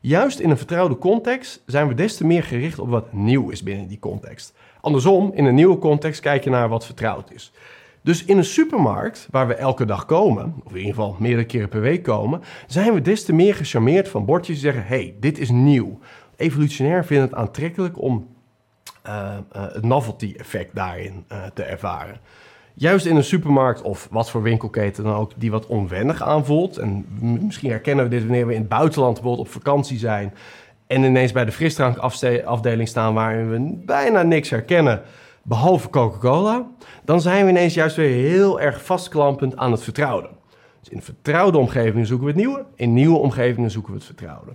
Juist 0.00 0.38
in 0.38 0.50
een 0.50 0.56
vertrouwde 0.56 0.98
context 0.98 1.62
zijn 1.66 1.88
we 1.88 1.94
des 1.94 2.16
te 2.16 2.26
meer 2.26 2.42
gericht 2.42 2.78
op 2.78 2.88
wat 2.88 3.12
nieuw 3.12 3.50
is 3.50 3.62
binnen 3.62 3.88
die 3.88 3.98
context. 3.98 4.54
Andersom, 4.80 5.30
in 5.34 5.44
een 5.44 5.54
nieuwe 5.54 5.78
context 5.78 6.20
kijk 6.20 6.44
je 6.44 6.50
naar 6.50 6.68
wat 6.68 6.86
vertrouwd 6.86 7.30
is. 7.30 7.52
Dus 8.06 8.24
in 8.24 8.36
een 8.36 8.44
supermarkt, 8.44 9.28
waar 9.30 9.46
we 9.46 9.54
elke 9.54 9.84
dag 9.84 10.04
komen, 10.04 10.54
of 10.64 10.70
in 10.70 10.78
ieder 10.78 10.94
geval 10.94 11.16
meerdere 11.18 11.46
keren 11.46 11.68
per 11.68 11.80
week 11.80 12.02
komen, 12.02 12.40
zijn 12.66 12.94
we 12.94 13.00
des 13.00 13.24
te 13.24 13.32
meer 13.32 13.54
gecharmeerd 13.54 14.08
van 14.08 14.24
bordjes 14.24 14.60
die 14.60 14.72
zeggen: 14.72 14.86
hey, 14.86 15.14
dit 15.20 15.38
is 15.38 15.50
nieuw. 15.50 15.98
Evolutionair 16.36 17.04
vinden 17.04 17.26
het 17.26 17.36
aantrekkelijk 17.36 18.00
om 18.02 18.26
uh, 19.06 19.12
uh, 19.56 19.62
het 19.72 19.84
novelty-effect 19.84 20.74
daarin 20.74 21.24
uh, 21.32 21.44
te 21.54 21.62
ervaren. 21.62 22.20
Juist 22.74 23.06
in 23.06 23.16
een 23.16 23.24
supermarkt 23.24 23.82
of 23.82 24.08
wat 24.10 24.30
voor 24.30 24.42
winkelketen 24.42 25.04
dan 25.04 25.14
ook, 25.14 25.32
die 25.36 25.50
wat 25.50 25.66
onwennig 25.66 26.22
aanvoelt. 26.22 26.76
En 26.76 27.06
misschien 27.20 27.70
herkennen 27.70 28.04
we 28.04 28.10
dit 28.10 28.22
wanneer 28.22 28.46
we 28.46 28.54
in 28.54 28.60
het 28.60 28.68
buitenland 28.68 29.14
bijvoorbeeld 29.14 29.46
op 29.46 29.52
vakantie 29.52 29.98
zijn. 29.98 30.34
En 30.86 31.02
ineens 31.02 31.32
bij 31.32 31.44
de 31.44 31.52
frisdrankafdeling 31.52 32.88
staan 32.88 33.14
waarin 33.14 33.50
we 33.50 33.82
bijna 33.84 34.22
niks 34.22 34.50
herkennen 34.50 35.02
behalve 35.48 35.90
Coca-Cola, 35.90 36.66
dan 37.04 37.20
zijn 37.20 37.44
we 37.44 37.50
ineens 37.50 37.74
juist 37.74 37.96
weer 37.96 38.30
heel 38.30 38.60
erg 38.60 38.84
vastklampend 38.84 39.56
aan 39.56 39.70
het 39.72 39.82
vertrouwde. 39.82 40.28
Dus 40.80 40.88
in 40.88 41.02
vertrouwde 41.02 41.58
omgevingen 41.58 42.06
zoeken 42.06 42.26
we 42.26 42.32
het 42.32 42.40
nieuwe, 42.40 42.64
in 42.74 42.92
nieuwe 42.92 43.18
omgevingen 43.18 43.70
zoeken 43.70 43.92
we 43.92 43.98
het 43.98 44.06
vertrouwde. 44.06 44.52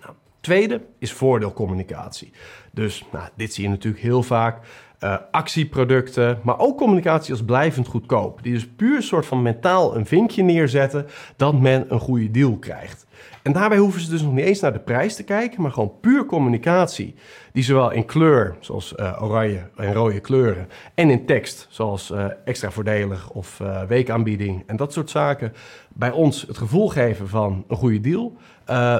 Nou, 0.00 0.14
tweede 0.40 0.80
is 0.98 1.12
voordeelcommunicatie. 1.12 2.32
Dus 2.72 3.04
nou, 3.12 3.28
dit 3.34 3.54
zie 3.54 3.64
je 3.64 3.70
natuurlijk 3.70 4.02
heel 4.02 4.22
vaak. 4.22 4.66
Uh, 5.00 5.16
actieproducten, 5.30 6.40
maar 6.42 6.58
ook 6.58 6.78
communicatie 6.78 7.32
als 7.32 7.44
blijvend 7.44 7.86
goedkoop. 7.86 8.42
Die 8.42 8.52
dus 8.52 8.68
puur 8.68 8.96
een 8.96 9.02
soort 9.02 9.26
van 9.26 9.42
mentaal 9.42 9.96
een 9.96 10.06
vinkje 10.06 10.42
neerzetten 10.42 11.06
dat 11.36 11.60
men 11.60 11.92
een 11.92 12.00
goede 12.00 12.30
deal 12.30 12.56
krijgt. 12.56 13.05
En 13.46 13.52
daarbij 13.52 13.78
hoeven 13.78 14.00
ze 14.00 14.10
dus 14.10 14.22
nog 14.22 14.32
niet 14.32 14.44
eens 14.44 14.60
naar 14.60 14.72
de 14.72 14.78
prijs 14.78 15.16
te 15.16 15.22
kijken, 15.22 15.62
maar 15.62 15.72
gewoon 15.72 15.92
puur 16.00 16.24
communicatie. 16.24 17.14
Die 17.52 17.64
zowel 17.64 17.90
in 17.90 18.04
kleur, 18.04 18.56
zoals 18.60 18.94
uh, 18.96 19.22
oranje 19.22 19.68
en 19.76 19.92
rode 19.92 20.20
kleuren, 20.20 20.68
en 20.94 21.10
in 21.10 21.26
tekst, 21.26 21.66
zoals 21.70 22.10
uh, 22.10 22.26
extra 22.44 22.70
voordelig 22.70 23.30
of 23.30 23.60
uh, 23.60 23.82
weekaanbieding 23.82 24.62
en 24.66 24.76
dat 24.76 24.92
soort 24.92 25.10
zaken, 25.10 25.52
bij 25.88 26.10
ons 26.10 26.42
het 26.46 26.58
gevoel 26.58 26.88
geven 26.88 27.28
van 27.28 27.64
een 27.68 27.76
goede 27.76 28.00
deal, 28.00 28.36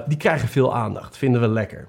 die 0.06 0.18
krijgen 0.18 0.48
veel 0.48 0.74
aandacht. 0.74 1.16
Vinden 1.16 1.40
we 1.40 1.48
lekker. 1.48 1.88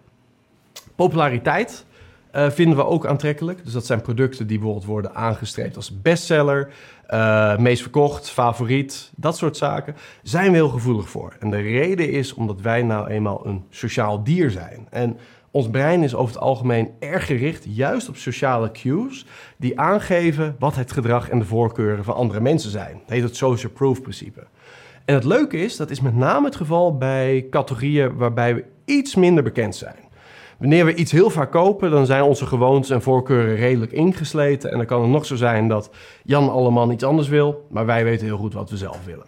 Populariteit 0.96 1.86
vinden 2.32 2.78
we 2.78 2.86
ook 2.86 3.06
aantrekkelijk. 3.06 3.64
Dus 3.64 3.74
dat 3.74 3.86
zijn 3.86 4.02
producten 4.02 4.48
die 4.48 4.58
bijvoorbeeld 4.58 4.86
worden 4.86 5.16
aangestreept 5.16 5.76
als 5.76 6.02
bestseller, 6.02 6.70
uh, 7.14 7.58
meest 7.58 7.82
verkocht, 7.82 8.30
favoriet, 8.30 9.12
dat 9.16 9.38
soort 9.38 9.58
zaken. 9.58 9.96
Zijn 10.24 10.52
we 10.52 10.58
heel 10.58 10.70
gevoelig 10.70 11.10
voor. 11.10 11.36
En 11.40 11.50
de 11.50 11.58
reden 11.58 12.12
is 12.12 12.34
omdat 12.34 12.62
wij 12.62 12.84
nou 12.84 13.08
eenmaal 13.08 13.46
een 13.46 13.66
sociaal 13.70 14.24
dier 14.24 14.52
zijn. 14.52 14.88
En 14.90 15.18
ons 15.52 15.70
brein 15.70 16.04
is 16.04 16.16
over 16.16 16.34
het 16.34 16.44
algemeen 16.44 16.90
erg 17.00 17.26
gericht 17.26 17.66
juist 17.68 18.10
op 18.10 18.16
sociale 18.16 18.72
cues 18.72 19.26
die 19.58 19.80
aangeven 19.80 20.56
wat 20.60 20.76
het 20.76 20.92
gedrag 20.92 21.30
en 21.30 21.40
de 21.40 21.46
voorkeuren 21.46 22.04
van 22.04 22.16
andere 22.16 22.40
mensen 22.40 22.72
zijn. 22.72 22.94
Dat 22.94 23.10
heet 23.10 23.24
het 23.24 23.36
social 23.36 23.72
proof 23.72 24.02
principe. 24.02 24.48
En 25.06 25.14
het 25.14 25.24
leuke 25.24 25.58
is, 25.58 25.76
dat 25.76 25.90
is 25.90 26.02
met 26.02 26.16
name 26.16 26.46
het 26.46 26.56
geval 26.56 26.98
bij 26.98 27.48
categorieën 27.50 28.16
waarbij 28.16 28.56
we 28.56 28.66
iets 28.86 29.16
minder 29.16 29.44
bekend 29.44 29.76
zijn. 29.76 30.07
Wanneer 30.58 30.86
we 30.86 30.96
iets 30.96 31.12
heel 31.12 31.30
vaak 31.30 31.52
kopen, 31.52 31.92
dan 31.92 32.06
zijn 32.06 32.24
onze 32.24 32.46
gewoontes 32.46 32.90
en 32.90 33.02
voorkeuren 33.02 33.56
redelijk 33.56 33.92
ingesleten. 33.92 34.72
En 34.72 34.78
dan 34.78 34.86
kan 34.86 35.02
het 35.02 35.12
nog 35.12 35.26
zo 35.26 35.36
zijn 35.36 35.68
dat 35.68 35.90
Jan 36.24 36.50
Alleman 36.50 36.92
iets 36.92 37.04
anders 37.04 37.28
wil, 37.28 37.68
maar 37.70 37.86
wij 37.86 38.04
weten 38.04 38.26
heel 38.26 38.38
goed 38.38 38.54
wat 38.54 38.70
we 38.70 38.78
zelf 38.78 39.06
willen. 39.06 39.26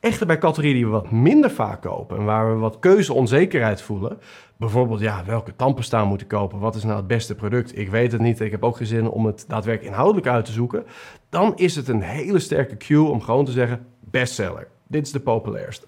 Echter 0.00 0.26
bij 0.26 0.38
categorieën 0.38 0.74
die 0.74 0.84
we 0.84 0.90
wat 0.90 1.10
minder 1.10 1.50
vaak 1.50 1.82
kopen 1.82 2.18
en 2.18 2.24
waar 2.24 2.52
we 2.52 2.58
wat 2.58 2.78
keuzeonzekerheid 2.78 3.82
voelen, 3.82 4.18
bijvoorbeeld 4.56 5.00
ja, 5.00 5.24
welke 5.26 5.56
tandpasta 5.56 6.04
moet 6.04 6.20
ik 6.20 6.28
kopen, 6.28 6.58
wat 6.58 6.74
is 6.74 6.84
nou 6.84 6.96
het 6.96 7.06
beste 7.06 7.34
product, 7.34 7.78
ik 7.78 7.90
weet 7.90 8.12
het 8.12 8.20
niet, 8.20 8.40
ik 8.40 8.50
heb 8.50 8.64
ook 8.64 8.76
geen 8.76 8.86
zin 8.86 9.08
om 9.08 9.26
het 9.26 9.44
daadwerkelijk 9.48 9.92
inhoudelijk 9.92 10.28
uit 10.28 10.44
te 10.44 10.52
zoeken, 10.52 10.84
dan 11.28 11.52
is 11.56 11.76
het 11.76 11.88
een 11.88 12.02
hele 12.02 12.38
sterke 12.38 12.76
cue 12.76 13.08
om 13.08 13.20
gewoon 13.20 13.44
te 13.44 13.52
zeggen 13.52 13.86
bestseller. 14.00 14.68
Dit 14.86 15.06
is 15.06 15.12
de 15.12 15.20
populairste. 15.20 15.86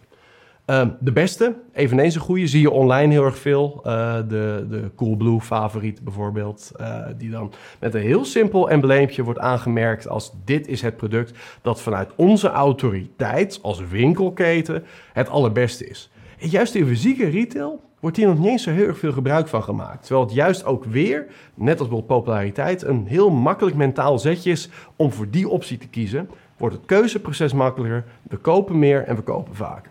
Uh, 0.66 0.86
de 1.00 1.12
beste, 1.12 1.54
eveneens 1.72 2.14
een 2.14 2.20
goede, 2.20 2.46
zie 2.46 2.60
je 2.60 2.70
online 2.70 3.12
heel 3.12 3.24
erg 3.24 3.38
veel. 3.38 3.82
Uh, 3.86 4.16
de, 4.16 4.66
de 4.68 4.90
Coolblue 4.96 5.40
favoriet 5.40 6.04
bijvoorbeeld, 6.04 6.72
uh, 6.80 6.98
die 7.16 7.30
dan 7.30 7.52
met 7.80 7.94
een 7.94 8.00
heel 8.00 8.24
simpel 8.24 8.70
embleempje 8.70 9.22
wordt 9.22 9.40
aangemerkt 9.40 10.08
als 10.08 10.32
dit 10.44 10.68
is 10.68 10.82
het 10.82 10.96
product 10.96 11.38
dat 11.62 11.80
vanuit 11.80 12.10
onze 12.16 12.48
autoriteit 12.48 13.58
als 13.62 13.86
winkelketen 13.88 14.84
het 15.12 15.28
allerbeste 15.28 15.86
is. 15.88 16.10
En 16.38 16.48
juist 16.48 16.74
in 16.74 16.86
fysieke 16.86 17.28
retail 17.28 17.80
wordt 18.00 18.16
hier 18.16 18.26
nog 18.26 18.38
niet 18.38 18.48
eens 18.48 18.62
zo 18.62 18.70
heel 18.70 18.86
erg 18.86 18.98
veel 18.98 19.12
gebruik 19.12 19.48
van 19.48 19.62
gemaakt. 19.62 20.00
Terwijl 20.00 20.26
het 20.26 20.34
juist 20.34 20.64
ook 20.64 20.84
weer, 20.84 21.26
net 21.54 21.78
als 21.78 21.88
bijvoorbeeld 21.88 22.20
populariteit, 22.20 22.82
een 22.82 23.06
heel 23.06 23.30
makkelijk 23.30 23.76
mentaal 23.76 24.18
zetje 24.18 24.50
is 24.50 24.68
om 24.96 25.12
voor 25.12 25.30
die 25.30 25.48
optie 25.48 25.78
te 25.78 25.88
kiezen. 25.88 26.30
Wordt 26.56 26.74
het 26.74 26.84
keuzeproces 26.86 27.52
makkelijker, 27.52 28.04
we 28.22 28.36
kopen 28.36 28.78
meer 28.78 29.04
en 29.04 29.16
we 29.16 29.22
kopen 29.22 29.54
vaker. 29.54 29.90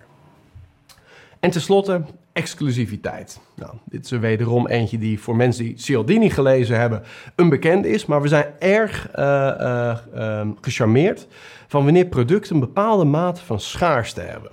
En 1.42 1.50
tenslotte 1.50 2.02
exclusiviteit. 2.34 3.40
Nou, 3.56 3.72
dit 3.86 4.06
is 4.06 4.12
er 4.12 4.20
wederom 4.20 4.68
eentje 4.68 4.98
die 4.98 5.20
voor 5.20 5.36
mensen 5.36 5.64
die 5.64 5.74
Cialdini 5.78 6.30
gelezen 6.30 6.80
hebben 6.80 7.04
een 7.36 7.50
bekend 7.50 7.86
is. 7.86 8.06
Maar 8.06 8.22
we 8.22 8.28
zijn 8.28 8.46
erg 8.60 9.10
uh, 9.16 9.98
gecharmeerd 10.62 11.28
van 11.68 11.84
wanneer 11.84 12.06
producten 12.06 12.54
een 12.54 12.62
bepaalde 12.62 13.06
mate 13.06 13.46
van 13.46 13.60
schaarste 13.60 14.22
hebben. 14.22 14.52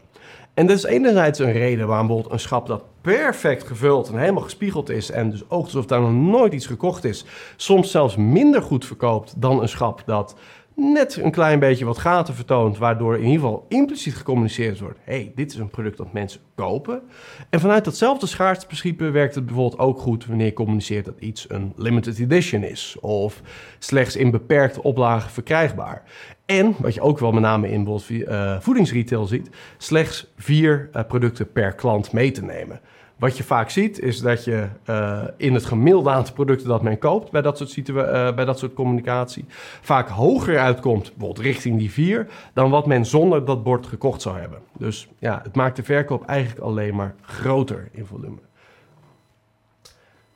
En 0.54 0.66
dat 0.66 0.76
is 0.76 0.84
enerzijds 0.84 1.38
een 1.38 1.52
reden 1.52 1.86
waarom 1.86 2.06
bijvoorbeeld 2.06 2.34
een 2.34 2.40
schap 2.40 2.66
dat 2.66 2.84
perfect 3.00 3.66
gevuld 3.66 4.08
en 4.08 4.18
helemaal 4.18 4.42
gespiegeld 4.42 4.88
is 4.88 5.10
en 5.10 5.30
dus 5.30 5.50
ook 5.50 5.64
alsof 5.64 5.86
daar 5.86 6.00
nog 6.00 6.12
nooit 6.12 6.52
iets 6.52 6.66
gekocht 6.66 7.04
is, 7.04 7.24
soms 7.56 7.90
zelfs 7.90 8.16
minder 8.16 8.62
goed 8.62 8.84
verkoopt 8.86 9.34
dan 9.36 9.62
een 9.62 9.68
schap 9.68 10.02
dat 10.06 10.36
net 10.78 11.16
een 11.16 11.30
klein 11.30 11.58
beetje 11.58 11.84
wat 11.84 11.98
gaten 11.98 12.34
vertoont, 12.34 12.78
waardoor 12.78 13.14
in 13.14 13.24
ieder 13.24 13.40
geval 13.40 13.66
impliciet 13.68 14.14
gecommuniceerd 14.14 14.80
wordt: 14.80 14.98
hey, 15.02 15.32
dit 15.34 15.52
is 15.52 15.58
een 15.58 15.70
product 15.70 15.96
dat 15.96 16.12
mensen 16.12 16.40
kopen. 16.54 17.02
En 17.50 17.60
vanuit 17.60 17.84
datzelfde 17.84 18.26
schaarsteprincipe 18.26 19.10
werkt 19.10 19.34
het 19.34 19.46
bijvoorbeeld 19.46 19.80
ook 19.80 19.98
goed 19.98 20.26
wanneer 20.26 20.46
je 20.46 20.52
communiceert 20.52 21.04
dat 21.04 21.18
iets 21.18 21.50
een 21.50 21.72
limited 21.76 22.18
edition 22.18 22.62
is 22.62 22.96
of 23.00 23.40
slechts 23.78 24.16
in 24.16 24.30
beperkte 24.30 24.82
oplagen 24.82 25.30
verkrijgbaar. 25.30 26.02
En 26.46 26.74
wat 26.78 26.94
je 26.94 27.00
ook 27.00 27.18
wel 27.18 27.32
met 27.32 27.42
name 27.42 27.70
in 27.70 28.00
uh, 28.08 28.60
voedingsretail 28.60 29.26
ziet, 29.26 29.50
slechts 29.78 30.32
vier 30.36 30.88
uh, 30.92 31.02
producten 31.08 31.52
per 31.52 31.72
klant 31.74 32.12
mee 32.12 32.30
te 32.30 32.44
nemen. 32.44 32.80
Wat 33.18 33.36
je 33.36 33.44
vaak 33.44 33.70
ziet, 33.70 34.00
is 34.00 34.20
dat 34.20 34.44
je 34.44 34.68
uh, 34.86 35.22
in 35.36 35.54
het 35.54 35.64
gemiddelde 35.64 36.10
aantal 36.10 36.34
producten 36.34 36.68
dat 36.68 36.82
men 36.82 36.98
koopt 36.98 37.30
bij 37.30 37.42
dat 37.42 37.58
soort, 37.58 37.88
uh, 37.88 37.94
bij 38.34 38.44
dat 38.44 38.58
soort 38.58 38.74
communicatie, 38.74 39.44
vaak 39.80 40.08
hoger 40.08 40.58
uitkomt, 40.58 41.02
bijvoorbeeld 41.02 41.38
richting 41.38 41.78
die 41.78 41.90
vier, 41.90 42.26
dan 42.52 42.70
wat 42.70 42.86
men 42.86 43.06
zonder 43.06 43.44
dat 43.44 43.62
bord 43.62 43.86
gekocht 43.86 44.22
zou 44.22 44.38
hebben. 44.38 44.58
Dus 44.78 45.08
ja, 45.18 45.40
het 45.42 45.54
maakt 45.54 45.76
de 45.76 45.82
verkoop 45.82 46.26
eigenlijk 46.26 46.60
alleen 46.60 46.94
maar 46.94 47.14
groter 47.20 47.88
in 47.92 48.06
volume. 48.06 48.38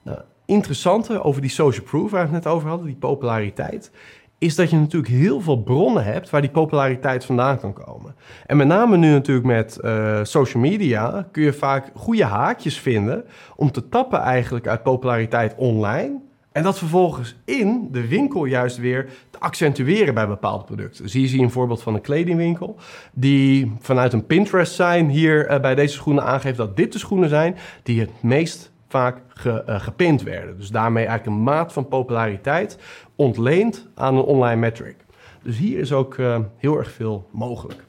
Nou, 0.02 0.18
interessante 0.44 1.22
over 1.22 1.40
die 1.40 1.50
social 1.50 1.84
proof 1.84 2.10
waar 2.10 2.28
we 2.28 2.34
het 2.34 2.44
net 2.44 2.52
over 2.52 2.68
hadden, 2.68 2.86
die 2.86 2.96
populariteit, 2.96 3.90
is 4.42 4.54
dat 4.54 4.70
je 4.70 4.76
natuurlijk 4.76 5.12
heel 5.12 5.40
veel 5.40 5.62
bronnen 5.62 6.04
hebt 6.04 6.30
waar 6.30 6.40
die 6.40 6.50
populariteit 6.50 7.24
vandaan 7.24 7.60
kan 7.60 7.72
komen. 7.72 8.14
En 8.46 8.56
met 8.56 8.66
name 8.66 8.96
nu 8.96 9.10
natuurlijk 9.10 9.46
met 9.46 9.78
uh, 9.82 10.18
social 10.22 10.62
media 10.62 11.28
kun 11.32 11.42
je 11.42 11.52
vaak 11.52 11.90
goede 11.94 12.24
haakjes 12.24 12.78
vinden 12.78 13.24
om 13.56 13.70
te 13.70 13.88
tappen 13.88 14.20
eigenlijk 14.20 14.66
uit 14.66 14.82
populariteit 14.82 15.54
online. 15.56 16.20
En 16.52 16.62
dat 16.62 16.78
vervolgens 16.78 17.36
in 17.44 17.88
de 17.90 18.08
winkel 18.08 18.44
juist 18.44 18.76
weer 18.76 19.08
te 19.30 19.38
accentueren 19.38 20.14
bij 20.14 20.26
bepaalde 20.26 20.64
producten. 20.64 21.08
Zie 21.08 21.36
je 21.36 21.42
een 21.42 21.50
voorbeeld 21.50 21.82
van 21.82 21.94
een 21.94 22.00
kledingwinkel 22.00 22.76
die 23.12 23.72
vanuit 23.80 24.12
een 24.12 24.26
Pinterest 24.26 24.74
zijn 24.74 25.08
hier 25.08 25.50
uh, 25.50 25.60
bij 25.60 25.74
deze 25.74 25.94
schoenen 25.94 26.24
aangeeft 26.24 26.56
dat 26.56 26.76
dit 26.76 26.92
de 26.92 26.98
schoenen 26.98 27.28
zijn 27.28 27.56
die 27.82 28.00
het 28.00 28.22
meest 28.22 28.71
vaak 28.92 29.18
ge, 29.28 29.64
uh, 29.68 29.80
gepind 29.80 30.22
werden. 30.22 30.56
Dus 30.56 30.68
daarmee 30.68 31.06
eigenlijk 31.06 31.36
een 31.36 31.42
maat 31.42 31.72
van 31.72 31.88
populariteit 31.88 32.78
ontleend 33.16 33.88
aan 33.94 34.16
een 34.16 34.22
online 34.22 34.60
metric. 34.60 34.96
Dus 35.42 35.56
hier 35.56 35.78
is 35.78 35.92
ook 35.92 36.16
uh, 36.16 36.38
heel 36.56 36.78
erg 36.78 36.90
veel 36.90 37.28
mogelijk. 37.30 37.84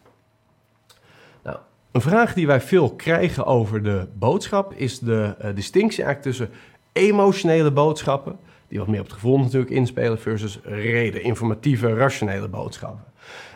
Nou, 1.43 1.57
een 1.91 2.01
vraag 2.01 2.33
die 2.33 2.47
wij 2.47 2.61
veel 2.61 2.95
krijgen 2.95 3.45
over 3.45 3.83
de 3.83 4.07
boodschap 4.13 4.73
is 4.73 4.99
de 4.99 5.35
uh, 5.41 5.55
distinctie 5.55 6.03
eigenlijk 6.03 6.35
tussen 6.35 6.55
emotionele 6.91 7.71
boodschappen, 7.71 8.37
die 8.67 8.79
wat 8.79 8.87
meer 8.87 8.99
op 8.99 9.05
het 9.05 9.13
gevoel 9.13 9.39
natuurlijk 9.39 9.71
inspelen, 9.71 10.19
versus 10.19 10.59
reden, 10.63 11.23
informatieve, 11.23 11.93
rationele 11.93 12.47
boodschappen. 12.47 13.03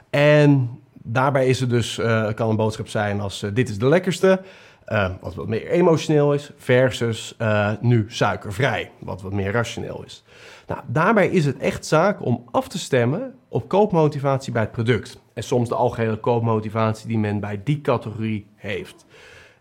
En 0.09 0.69
daarbij 0.93 1.47
is 1.47 1.59
het 1.59 1.69
dus, 1.69 2.01
kan 2.35 2.49
een 2.49 2.55
boodschap 2.55 2.87
zijn 2.87 3.19
als 3.19 3.45
dit 3.53 3.69
is 3.69 3.77
de 3.77 3.87
lekkerste, 3.87 4.41
uh, 4.87 5.09
wat 5.21 5.35
wat 5.35 5.47
meer 5.47 5.67
emotioneel 5.67 6.33
is, 6.33 6.51
versus 6.57 7.35
uh, 7.41 7.71
nu 7.81 8.05
suikervrij, 8.07 8.91
wat 8.99 9.21
wat 9.21 9.33
meer 9.33 9.51
rationeel 9.51 10.03
is. 10.05 10.23
Nou, 10.67 10.81
daarbij 10.87 11.27
is 11.27 11.45
het 11.45 11.57
echt 11.57 11.85
zaak 11.85 12.25
om 12.25 12.43
af 12.51 12.67
te 12.67 12.79
stemmen 12.79 13.33
op 13.49 13.67
koopmotivatie 13.67 14.53
bij 14.53 14.61
het 14.61 14.71
product. 14.71 15.21
En 15.33 15.43
soms 15.43 15.69
de 15.69 15.75
algehele 15.75 16.17
koopmotivatie 16.17 17.07
die 17.07 17.17
men 17.17 17.39
bij 17.39 17.61
die 17.63 17.81
categorie 17.81 18.47
heeft. 18.55 19.05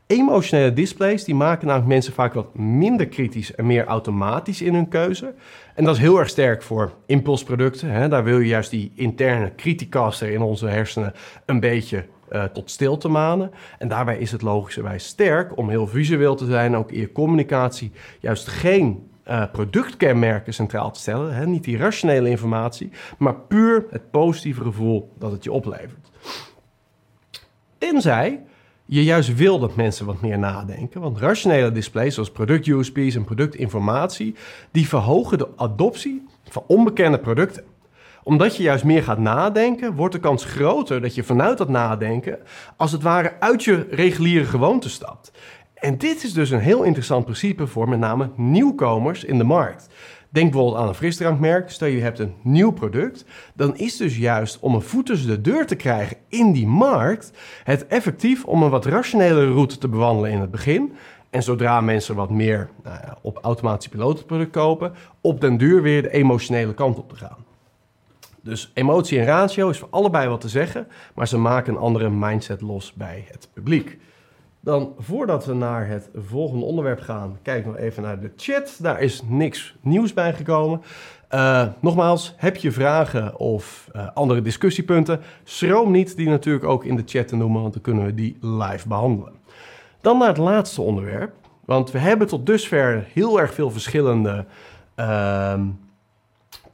Emotionele 0.06 0.72
displays 0.72 1.24
die 1.24 1.34
maken 1.34 1.66
namelijk 1.66 1.90
mensen 1.90 2.12
vaak 2.12 2.34
wat 2.34 2.54
minder 2.54 3.08
kritisch 3.08 3.54
en 3.54 3.66
meer 3.66 3.84
automatisch 3.84 4.62
in 4.62 4.74
hun 4.74 4.88
keuze. 4.88 5.34
En 5.74 5.84
dat 5.84 5.94
is 5.94 6.00
heel 6.00 6.18
erg 6.18 6.28
sterk 6.28 6.62
voor 6.62 6.92
impulsproducten. 7.06 7.90
Hè. 7.90 8.08
Daar 8.08 8.24
wil 8.24 8.38
je 8.38 8.46
juist 8.46 8.70
die 8.70 8.92
interne 8.94 9.52
criticaster 9.56 10.30
in 10.30 10.42
onze 10.42 10.66
hersenen 10.66 11.12
een 11.46 11.60
beetje 11.60 12.04
uh, 12.36 12.44
tot 12.44 12.70
stilte 12.70 13.08
manen. 13.08 13.50
En 13.78 13.88
daarbij 13.88 14.18
is 14.18 14.32
het 14.32 14.42
logischerwijs 14.42 15.06
sterk 15.06 15.56
om 15.56 15.68
heel 15.68 15.86
visueel 15.86 16.34
te 16.34 16.46
zijn, 16.46 16.76
ook 16.76 16.92
in 16.92 17.00
je 17.00 17.12
communicatie 17.12 17.92
juist 18.20 18.48
geen 18.48 19.08
uh, 19.28 19.42
productkenmerken 19.52 20.54
centraal 20.54 20.90
te 20.90 21.00
stellen. 21.00 21.34
Hè? 21.34 21.46
Niet 21.46 21.64
die 21.64 21.76
rationele 21.76 22.28
informatie, 22.28 22.90
maar 23.18 23.34
puur 23.34 23.86
het 23.90 24.10
positieve 24.10 24.62
gevoel 24.62 25.12
dat 25.18 25.32
het 25.32 25.44
je 25.44 25.52
oplevert. 25.52 26.10
Tenzij 27.78 28.40
je 28.86 29.04
juist 29.04 29.34
wil 29.34 29.58
dat 29.58 29.76
mensen 29.76 30.06
wat 30.06 30.20
meer 30.20 30.38
nadenken. 30.38 31.00
Want 31.00 31.18
rationele 31.18 31.72
displays 31.72 32.14
zoals 32.14 32.30
product-USP's 32.30 33.14
en 33.14 33.24
productinformatie... 33.24 34.34
die 34.70 34.88
verhogen 34.88 35.38
de 35.38 35.48
adoptie 35.56 36.26
van 36.48 36.64
onbekende 36.66 37.18
producten 37.18 37.64
omdat 38.26 38.56
je 38.56 38.62
juist 38.62 38.84
meer 38.84 39.02
gaat 39.02 39.18
nadenken, 39.18 39.94
wordt 39.94 40.14
de 40.14 40.20
kans 40.20 40.44
groter 40.44 41.00
dat 41.00 41.14
je 41.14 41.22
vanuit 41.22 41.58
dat 41.58 41.68
nadenken 41.68 42.38
als 42.76 42.92
het 42.92 43.02
ware 43.02 43.32
uit 43.40 43.64
je 43.64 43.86
reguliere 43.90 44.44
gewoonte 44.44 44.88
stapt. 44.88 45.32
En 45.74 45.98
dit 45.98 46.24
is 46.24 46.32
dus 46.32 46.50
een 46.50 46.60
heel 46.60 46.82
interessant 46.82 47.24
principe 47.24 47.66
voor 47.66 47.88
met 47.88 47.98
name 47.98 48.30
nieuwkomers 48.36 49.24
in 49.24 49.38
de 49.38 49.44
markt. 49.44 49.88
Denk 50.28 50.50
bijvoorbeeld 50.50 50.82
aan 50.82 50.88
een 50.88 50.94
frisdrankmerk. 50.94 51.70
Stel 51.70 51.88
je 51.88 52.00
hebt 52.00 52.18
een 52.18 52.34
nieuw 52.42 52.70
product. 52.70 53.24
Dan 53.54 53.76
is 53.76 53.96
dus 53.96 54.16
juist 54.16 54.58
om 54.60 54.74
een 54.74 54.82
voet 54.82 55.06
tussen 55.06 55.28
de 55.28 55.40
deur 55.40 55.66
te 55.66 55.76
krijgen 55.76 56.16
in 56.28 56.52
die 56.52 56.66
markt... 56.66 57.30
het 57.64 57.86
effectief 57.86 58.44
om 58.44 58.62
een 58.62 58.70
wat 58.70 58.86
rationele 58.86 59.46
route 59.46 59.78
te 59.78 59.88
bewandelen 59.88 60.30
in 60.30 60.40
het 60.40 60.50
begin... 60.50 60.92
En 61.30 61.42
zodra 61.42 61.80
mensen 61.80 62.14
wat 62.14 62.30
meer 62.30 62.68
nou 62.82 62.98
op 63.22 63.38
automatische 63.42 64.24
product 64.26 64.50
kopen, 64.50 64.92
op 65.20 65.40
den 65.40 65.56
duur 65.56 65.82
weer 65.82 66.02
de 66.02 66.10
emotionele 66.10 66.74
kant 66.74 66.98
op 66.98 67.08
te 67.08 67.16
gaan. 67.16 67.45
Dus 68.46 68.70
emotie 68.74 69.18
en 69.18 69.24
ratio 69.24 69.68
is 69.68 69.78
voor 69.78 69.88
allebei 69.90 70.28
wat 70.28 70.40
te 70.40 70.48
zeggen, 70.48 70.86
maar 71.14 71.28
ze 71.28 71.38
maken 71.38 71.72
een 71.72 71.80
andere 71.80 72.10
mindset 72.10 72.60
los 72.60 72.92
bij 72.92 73.24
het 73.30 73.48
publiek. 73.52 73.98
Dan 74.60 74.94
voordat 74.98 75.46
we 75.46 75.54
naar 75.54 75.88
het 75.88 76.08
volgende 76.14 76.64
onderwerp 76.64 77.00
gaan, 77.00 77.38
kijk 77.42 77.66
nog 77.66 77.76
even 77.76 78.02
naar 78.02 78.20
de 78.20 78.32
chat. 78.36 78.78
Daar 78.80 79.00
is 79.00 79.22
niks 79.28 79.76
nieuws 79.80 80.12
bij 80.12 80.32
gekomen. 80.32 80.82
Uh, 81.34 81.66
nogmaals, 81.80 82.34
heb 82.36 82.56
je 82.56 82.72
vragen 82.72 83.36
of 83.38 83.88
uh, 83.96 84.08
andere 84.14 84.42
discussiepunten? 84.42 85.20
Schroom 85.44 85.90
niet 85.90 86.16
die 86.16 86.28
natuurlijk 86.28 86.64
ook 86.64 86.84
in 86.84 86.96
de 86.96 87.02
chat 87.06 87.28
te 87.28 87.36
noemen, 87.36 87.60
want 87.60 87.72
dan 87.72 87.82
kunnen 87.82 88.04
we 88.04 88.14
die 88.14 88.36
live 88.40 88.88
behandelen. 88.88 89.32
Dan 90.00 90.18
naar 90.18 90.28
het 90.28 90.36
laatste 90.36 90.82
onderwerp. 90.82 91.32
Want 91.64 91.90
we 91.90 91.98
hebben 91.98 92.26
tot 92.26 92.46
dusver 92.46 93.06
heel 93.12 93.40
erg 93.40 93.54
veel 93.54 93.70
verschillende 93.70 94.44
uh, 94.96 95.60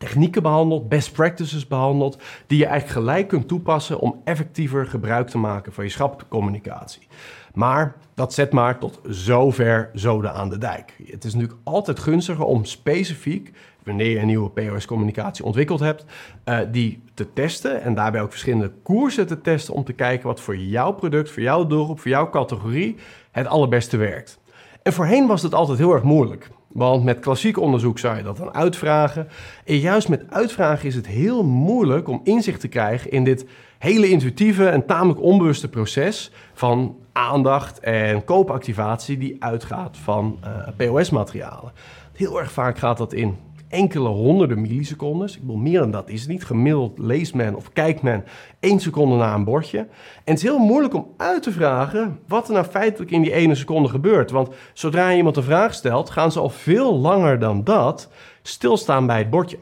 technieken 0.03 0.43
behandeld, 0.43 0.89
best 0.89 1.13
practices 1.13 1.67
behandeld, 1.67 2.23
die 2.47 2.59
je 2.59 2.67
eigenlijk 2.67 2.99
gelijk 2.99 3.29
kunt 3.29 3.49
toepassen 3.49 3.99
om 3.99 4.21
effectiever 4.25 4.87
gebruik 4.87 5.29
te 5.29 5.39
maken 5.39 5.73
van 5.73 5.85
je 5.85 5.91
schapcommunicatie. 5.91 7.07
Maar 7.55 7.97
dat 8.15 8.35
zet 8.35 8.53
maar 8.53 8.79
tot 8.79 9.01
zover 9.09 9.91
zoden 9.93 10.33
aan 10.33 10.49
de 10.49 10.59
dijk. 10.59 10.95
Het 11.07 11.25
is 11.25 11.35
natuurlijk 11.35 11.61
altijd 11.65 11.99
gunstiger 11.99 12.45
om 12.45 12.65
specifiek, 12.65 13.53
wanneer 13.85 14.11
je 14.11 14.19
een 14.19 14.27
nieuwe 14.27 14.51
POS-communicatie 14.51 15.45
ontwikkeld 15.45 15.81
hebt, 15.81 16.05
uh, 16.45 16.59
die 16.71 17.03
te 17.15 17.33
testen 17.33 17.83
en 17.83 17.95
daarbij 17.95 18.23
ook 18.23 18.31
verschillende 18.31 18.73
koersen 18.83 19.27
te 19.27 19.41
testen 19.41 19.75
om 19.75 19.85
te 19.85 19.93
kijken 19.93 20.27
wat 20.27 20.41
voor 20.41 20.57
jouw 20.57 20.93
product, 20.93 21.31
voor 21.31 21.43
jouw 21.43 21.67
doelgroep, 21.67 22.01
voor 22.01 22.11
jouw 22.11 22.31
categorie 22.31 22.97
het 23.31 23.47
allerbeste 23.47 23.97
werkt. 23.97 24.41
En 24.83 24.93
voorheen 24.93 25.27
was 25.27 25.43
het 25.43 25.55
altijd 25.55 25.79
heel 25.79 25.93
erg 25.93 26.03
moeilijk. 26.03 26.51
Want 26.73 27.05
met 27.05 27.19
klassiek 27.19 27.59
onderzoek 27.59 27.99
zou 27.99 28.17
je 28.17 28.23
dat 28.23 28.37
dan 28.37 28.55
uitvragen. 28.55 29.29
En 29.65 29.79
juist 29.79 30.09
met 30.09 30.25
uitvragen 30.29 30.89
is 30.89 30.95
het 30.95 31.07
heel 31.07 31.45
moeilijk 31.45 32.09
om 32.09 32.21
inzicht 32.25 32.61
te 32.61 32.69
krijgen 32.69 33.11
in 33.11 33.25
dit 33.25 33.47
hele 33.79 34.09
intuïtieve 34.09 34.69
en 34.69 34.87
tamelijk 34.87 35.21
onbewuste 35.21 35.69
proces 35.69 36.31
van 36.55 36.97
aandacht 37.13 37.81
en 37.81 38.25
koopactivatie 38.25 39.19
die 39.19 39.37
uitgaat 39.39 39.97
van 39.97 40.39
uh, 40.45 40.69
POS-materialen. 40.77 41.73
Heel 42.13 42.41
erg 42.41 42.53
vaak 42.53 42.79
gaat 42.79 42.99
dat 42.99 43.13
in 43.13 43.37
enkele 43.73 44.09
honderden 44.09 44.61
millisecondes. 44.61 45.35
Ik 45.35 45.41
bedoel, 45.41 45.57
meer 45.57 45.79
dan 45.79 45.91
dat 45.91 46.09
is 46.09 46.21
het 46.21 46.31
niet. 46.31 46.45
Gemiddeld 46.45 46.99
leest 46.99 47.35
men 47.35 47.55
of 47.55 47.73
kijkt 47.73 48.03
men 48.03 48.25
één 48.61 48.81
seconde 48.81 49.17
naar 49.17 49.35
een 49.35 49.45
bordje. 49.45 49.79
En 49.79 49.89
het 50.25 50.37
is 50.37 50.43
heel 50.43 50.59
moeilijk 50.59 50.95
om 50.95 51.07
uit 51.17 51.43
te 51.43 51.53
vragen 51.53 52.19
wat 52.29 52.47
er 52.49 52.55
nou 52.55 52.67
feitelijk 52.67 53.11
in 53.11 53.23
die 53.23 53.33
ene 53.33 53.55
seconde 53.55 53.89
gebeurt. 53.89 54.31
Want 54.31 54.49
zodra 54.73 55.09
je 55.09 55.17
iemand 55.17 55.37
een 55.37 55.43
vraag 55.43 55.75
stelt, 55.75 56.11
gaan 56.11 56.33
ze 56.33 56.41
al 56.41 56.51
veel 56.51 56.99
langer 56.99 57.39
dan 57.39 57.65
dat 57.65 58.09
stilstaan 58.43 59.07
bij 59.07 59.19
het 59.19 59.31
bordje. 59.31 59.59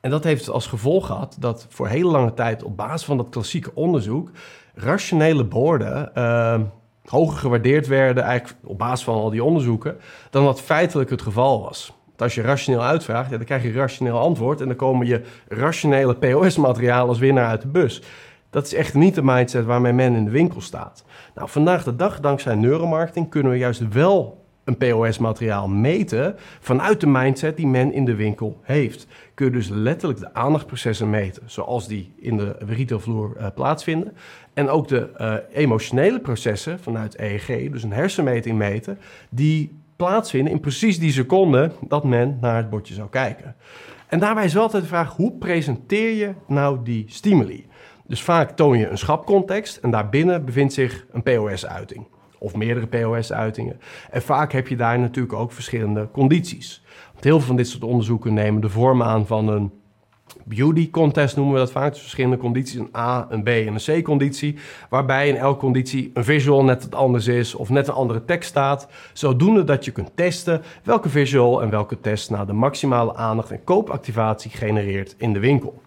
En 0.00 0.10
dat 0.10 0.24
heeft 0.24 0.50
als 0.50 0.66
gevolg 0.66 1.06
gehad 1.06 1.36
dat 1.40 1.66
voor 1.68 1.88
hele 1.88 2.10
lange 2.10 2.34
tijd 2.34 2.62
op 2.62 2.76
basis 2.76 3.06
van 3.06 3.16
dat 3.16 3.28
klassieke 3.28 3.70
onderzoek 3.74 4.30
rationele 4.74 5.44
borden 5.44 6.10
uh, 6.14 6.60
hoger 7.04 7.38
gewaardeerd 7.38 7.86
werden, 7.86 8.22
eigenlijk 8.22 8.58
op 8.64 8.78
basis 8.78 9.04
van 9.04 9.14
al 9.14 9.30
die 9.30 9.44
onderzoeken, 9.44 9.96
dan 10.30 10.44
wat 10.44 10.60
feitelijk 10.60 11.10
het 11.10 11.22
geval 11.22 11.60
was. 11.62 11.92
Als 12.22 12.34
je 12.34 12.42
rationeel 12.42 12.82
uitvraagt, 12.82 13.30
dan 13.30 13.44
krijg 13.44 13.62
je 13.62 13.72
rationeel 13.72 14.18
antwoord 14.18 14.60
en 14.60 14.66
dan 14.66 14.76
komen 14.76 15.06
je 15.06 15.22
rationele 15.48 16.14
POS-materialen 16.14 17.08
als 17.08 17.18
winnaar 17.18 17.48
uit 17.48 17.62
de 17.62 17.68
bus. 17.68 18.02
Dat 18.50 18.66
is 18.66 18.74
echt 18.74 18.94
niet 18.94 19.14
de 19.14 19.22
mindset 19.22 19.64
waarmee 19.64 19.92
men 19.92 20.14
in 20.14 20.24
de 20.24 20.30
winkel 20.30 20.60
staat. 20.60 21.04
Nou, 21.34 21.48
vandaag 21.48 21.84
de 21.84 21.96
dag, 21.96 22.20
dankzij 22.20 22.54
neuromarketing, 22.54 23.30
kunnen 23.30 23.52
we 23.52 23.58
juist 23.58 23.88
wel 23.88 24.44
een 24.64 24.76
POS-materiaal 24.76 25.68
meten 25.68 26.34
vanuit 26.60 27.00
de 27.00 27.06
mindset 27.06 27.56
die 27.56 27.66
men 27.66 27.92
in 27.92 28.04
de 28.04 28.14
winkel 28.14 28.60
heeft. 28.62 29.06
Kun 29.34 29.46
je 29.46 29.52
dus 29.52 29.68
letterlijk 29.68 30.20
de 30.20 30.34
aandachtsprocessen 30.34 31.10
meten, 31.10 31.42
zoals 31.46 31.88
die 31.88 32.12
in 32.16 32.36
de 32.36 32.56
retailvloer 32.58 33.36
uh, 33.36 33.46
plaatsvinden. 33.54 34.16
En 34.54 34.68
ook 34.68 34.88
de 34.88 35.10
uh, 35.20 35.34
emotionele 35.52 36.20
processen 36.20 36.80
vanuit 36.80 37.18
EEG, 37.18 37.70
dus 37.70 37.82
een 37.82 37.92
hersenmeting 37.92 38.58
meten, 38.58 38.98
die 39.28 39.84
plaatsvinden 39.96 40.52
in 40.52 40.60
precies 40.60 40.98
die 40.98 41.12
seconde 41.12 41.72
dat 41.80 42.04
men 42.04 42.38
naar 42.40 42.56
het 42.56 42.70
bordje 42.70 42.94
zou 42.94 43.08
kijken. 43.08 43.56
En 44.08 44.18
daarbij 44.18 44.44
is 44.44 44.52
wel 44.52 44.62
altijd 44.62 44.82
de 44.82 44.88
vraag, 44.88 45.16
hoe 45.16 45.32
presenteer 45.32 46.16
je 46.16 46.34
nou 46.46 46.78
die 46.82 47.04
stimuli? 47.08 47.66
Dus 48.06 48.22
vaak 48.22 48.50
toon 48.50 48.78
je 48.78 48.88
een 48.88 48.98
schapcontext 48.98 49.76
en 49.76 49.90
daarbinnen 49.90 50.44
bevindt 50.44 50.72
zich 50.72 51.06
een 51.12 51.22
POS-uiting 51.22 52.06
of 52.38 52.54
meerdere 52.54 52.86
POS-uitingen. 52.86 53.80
En 54.10 54.22
vaak 54.22 54.52
heb 54.52 54.68
je 54.68 54.76
daar 54.76 54.98
natuurlijk 54.98 55.34
ook 55.34 55.52
verschillende 55.52 56.08
condities. 56.12 56.82
Want 57.12 57.24
heel 57.24 57.38
veel 57.38 57.46
van 57.46 57.56
dit 57.56 57.68
soort 57.68 57.84
onderzoeken 57.84 58.34
nemen 58.34 58.60
de 58.60 58.68
vorm 58.68 59.02
aan 59.02 59.26
van 59.26 59.48
een 59.48 59.72
beauty 60.48 60.90
contest 60.90 61.36
noemen 61.36 61.54
we 61.54 61.60
dat 61.60 61.70
vaak. 61.70 61.92
Dus 61.92 62.00
verschillende 62.00 62.36
condities, 62.36 62.74
een 62.74 62.96
A, 62.96 63.26
een 63.30 63.42
B 63.42 63.48
en 63.48 63.74
een 63.74 64.02
C-conditie. 64.02 64.56
Waarbij 64.88 65.28
in 65.28 65.36
elke 65.36 65.58
conditie 65.58 66.10
een 66.14 66.24
visual 66.24 66.64
net 66.64 66.82
wat 66.82 66.94
anders 66.94 67.26
is 67.26 67.54
of 67.54 67.68
net 67.68 67.88
een 67.88 67.94
andere 67.94 68.24
tekst 68.24 68.48
staat. 68.48 68.88
Zodoende 69.12 69.64
dat 69.64 69.84
je 69.84 69.90
kunt 69.90 70.10
testen 70.14 70.62
welke 70.82 71.08
visual 71.08 71.62
en 71.62 71.70
welke 71.70 72.00
test 72.00 72.30
nou 72.30 72.46
de 72.46 72.52
maximale 72.52 73.14
aandacht 73.14 73.50
en 73.50 73.64
koopactivatie 73.64 74.50
genereert 74.50 75.14
in 75.18 75.32
de 75.32 75.38
winkel. 75.38 75.82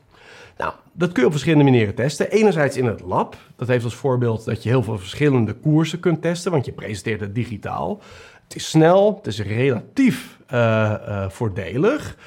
Nou, 0.58 0.74
dat 0.92 1.12
kun 1.12 1.20
je 1.20 1.26
op 1.26 1.32
verschillende 1.32 1.70
manieren 1.72 1.96
testen. 1.96 2.32
Enerzijds 2.32 2.78
in 2.78 2.86
het 2.86 3.02
lab. 3.02 3.36
Dat 3.56 3.68
heeft 3.68 3.84
als 3.84 3.96
voorbeeld 3.96 4.46
dat 4.46 4.64
je 4.64 4.70
heel 4.70 4.84
veel 4.84 4.98
verschillende 4.98 5.54
koersen 5.54 6.00
kunt 6.00 6.22
testen, 6.22 6.52
want 6.52 6.66
je 6.66 6.72
presenteert 6.72 7.20
het 7.20 7.36
digitaal. 7.36 8.02
Het 8.44 8.56
is 8.56 8.70
snel, 8.70 9.16
het 9.16 9.28
is 9.28 9.42
relatief 9.42 10.38
uh, 10.54 10.60
uh, 11.08 11.30
voordelig. 11.30 12.18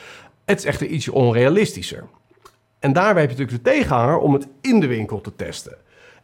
Het 0.44 0.58
is 0.58 0.64
echter 0.64 0.86
ietsje 0.86 1.12
onrealistischer. 1.12 2.04
En 2.82 2.92
daarbij 2.92 3.22
heb 3.22 3.30
je 3.30 3.36
natuurlijk 3.38 3.64
de 3.64 3.70
tegenhanger 3.70 4.18
om 4.18 4.32
het 4.32 4.48
in 4.60 4.80
de 4.80 4.86
winkel 4.86 5.20
te 5.20 5.36
testen. 5.36 5.76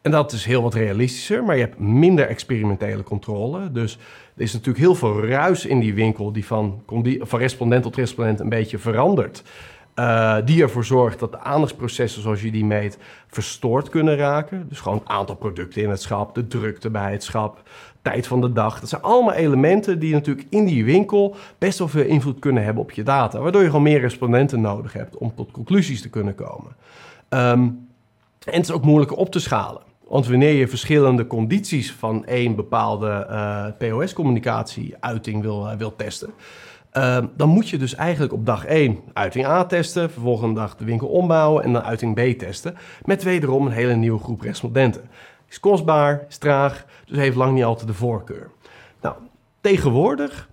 En 0.02 0.10
dat 0.10 0.32
is 0.32 0.44
heel 0.44 0.62
wat 0.62 0.74
realistischer, 0.74 1.44
maar 1.44 1.56
je 1.56 1.62
hebt 1.62 1.78
minder 1.78 2.26
experimentele 2.26 3.02
controle. 3.02 3.72
Dus 3.72 3.98
er 4.36 4.42
is 4.42 4.52
natuurlijk 4.52 4.78
heel 4.78 4.94
veel 4.94 5.26
ruis 5.26 5.66
in 5.66 5.80
die 5.80 5.94
winkel 5.94 6.32
die 6.32 6.46
van, 6.46 6.82
respondent 7.30 7.82
tot 7.82 7.96
respondent 7.96 8.40
een 8.40 8.48
beetje 8.48 8.78
verandert. 8.78 9.42
Uh, 9.94 10.36
die 10.44 10.62
ervoor 10.62 10.84
zorgt 10.84 11.18
dat 11.18 11.32
de 11.32 11.38
aandachtsprocessen 11.38 12.22
zoals 12.22 12.42
je 12.42 12.50
die 12.50 12.64
meet 12.64 12.98
verstoord 13.26 13.88
kunnen 13.88 14.16
raken. 14.16 14.68
Dus 14.68 14.80
gewoon 14.80 14.98
het 14.98 15.08
aantal 15.08 15.36
producten 15.36 15.82
in 15.82 15.90
het 15.90 16.02
schap, 16.02 16.34
de 16.34 16.46
drukte 16.46 16.90
bij 16.90 17.12
het 17.12 17.22
schap, 17.22 17.62
tijd 18.10 18.26
van 18.26 18.40
de 18.40 18.52
dag. 18.52 18.80
Dat 18.80 18.88
zijn 18.88 19.02
allemaal 19.02 19.34
elementen 19.34 19.98
die 19.98 20.12
natuurlijk 20.12 20.46
in 20.50 20.64
die 20.64 20.84
winkel 20.84 21.36
best 21.58 21.78
wel 21.78 21.88
veel 21.88 22.04
invloed 22.04 22.38
kunnen 22.38 22.64
hebben 22.64 22.82
op 22.82 22.90
je 22.90 23.02
data. 23.02 23.38
Waardoor 23.40 23.62
je 23.62 23.66
gewoon 23.66 23.82
meer 23.82 24.00
respondenten 24.00 24.60
nodig 24.60 24.92
hebt 24.92 25.16
om 25.16 25.34
tot 25.34 25.50
conclusies 25.50 26.02
te 26.02 26.08
kunnen 26.08 26.34
komen. 26.34 26.76
Um, 27.28 27.86
en 28.44 28.54
het 28.54 28.62
is 28.62 28.70
ook 28.70 28.84
moeilijker 28.84 29.16
op 29.16 29.30
te 29.30 29.40
schalen. 29.40 29.82
Want 30.08 30.26
wanneer 30.26 30.52
je 30.52 30.68
verschillende 30.68 31.26
condities 31.26 31.92
van 31.92 32.26
één 32.26 32.54
bepaalde 32.54 33.26
uh, 33.30 33.66
POS-communicatie-uiting 33.78 35.42
wil, 35.42 35.66
uh, 35.66 35.76
wil 35.76 35.96
testen, 35.96 36.30
uh, 36.92 37.18
dan 37.36 37.48
moet 37.48 37.68
je 37.68 37.78
dus 37.78 37.94
eigenlijk 37.94 38.32
op 38.32 38.46
dag 38.46 38.64
1 38.64 38.98
uiting 39.12 39.46
A 39.46 39.64
testen, 39.64 40.10
vervolgens 40.10 40.54
dag 40.54 40.76
de 40.76 40.84
winkel 40.84 41.08
ombouwen 41.08 41.64
en 41.64 41.72
dan 41.72 41.82
uiting 41.82 42.14
B 42.14 42.38
testen. 42.38 42.76
Met 43.04 43.22
wederom 43.22 43.66
een 43.66 43.72
hele 43.72 43.94
nieuwe 43.94 44.20
groep 44.20 44.40
respondenten. 44.40 45.02
Is 45.48 45.60
kostbaar, 45.60 46.24
is 46.28 46.38
traag, 46.38 46.86
dus 47.06 47.16
heeft 47.16 47.36
lang 47.36 47.54
niet 47.54 47.64
altijd 47.64 47.88
de 47.88 47.94
voorkeur. 47.94 48.50
Nou, 49.00 49.16
tegenwoordig 49.60 50.48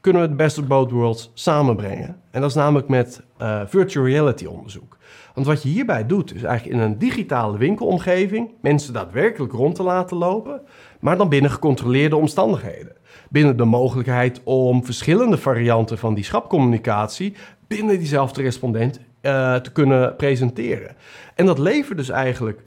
kunnen 0.00 0.22
we 0.22 0.28
het 0.28 0.36
best 0.36 0.58
of 0.58 0.66
both 0.66 0.90
worlds 0.90 1.30
samenbrengen. 1.34 2.20
En 2.30 2.40
dat 2.40 2.50
is 2.50 2.56
namelijk 2.56 2.88
met 2.88 3.22
uh, 3.42 3.60
virtual 3.66 4.06
reality 4.06 4.44
onderzoek. 4.44 4.96
Want 5.34 5.46
wat 5.46 5.62
je 5.62 5.68
hierbij 5.68 6.06
doet, 6.06 6.34
is 6.34 6.42
eigenlijk 6.42 6.78
in 6.78 6.84
een 6.84 6.98
digitale 6.98 7.58
winkelomgeving 7.58 8.50
mensen 8.60 8.92
daadwerkelijk 8.92 9.52
rond 9.52 9.74
te 9.74 9.82
laten 9.82 10.16
lopen, 10.16 10.60
maar 11.00 11.16
dan 11.16 11.28
binnen 11.28 11.50
gecontroleerde 11.50 12.16
omstandigheden. 12.16 12.96
Binnen 13.30 13.56
de 13.56 13.64
mogelijkheid 13.64 14.40
om 14.44 14.84
verschillende 14.84 15.38
varianten 15.38 15.98
van 15.98 16.14
die 16.14 16.24
schapcommunicatie 16.24 17.34
binnen 17.66 17.98
diezelfde 17.98 18.42
respondent 18.42 19.00
uh, 19.22 19.54
te 19.54 19.72
kunnen 19.72 20.16
presenteren. 20.16 20.96
En 21.34 21.46
dat 21.46 21.58
levert 21.58 21.98
dus 21.98 22.08
eigenlijk 22.08 22.60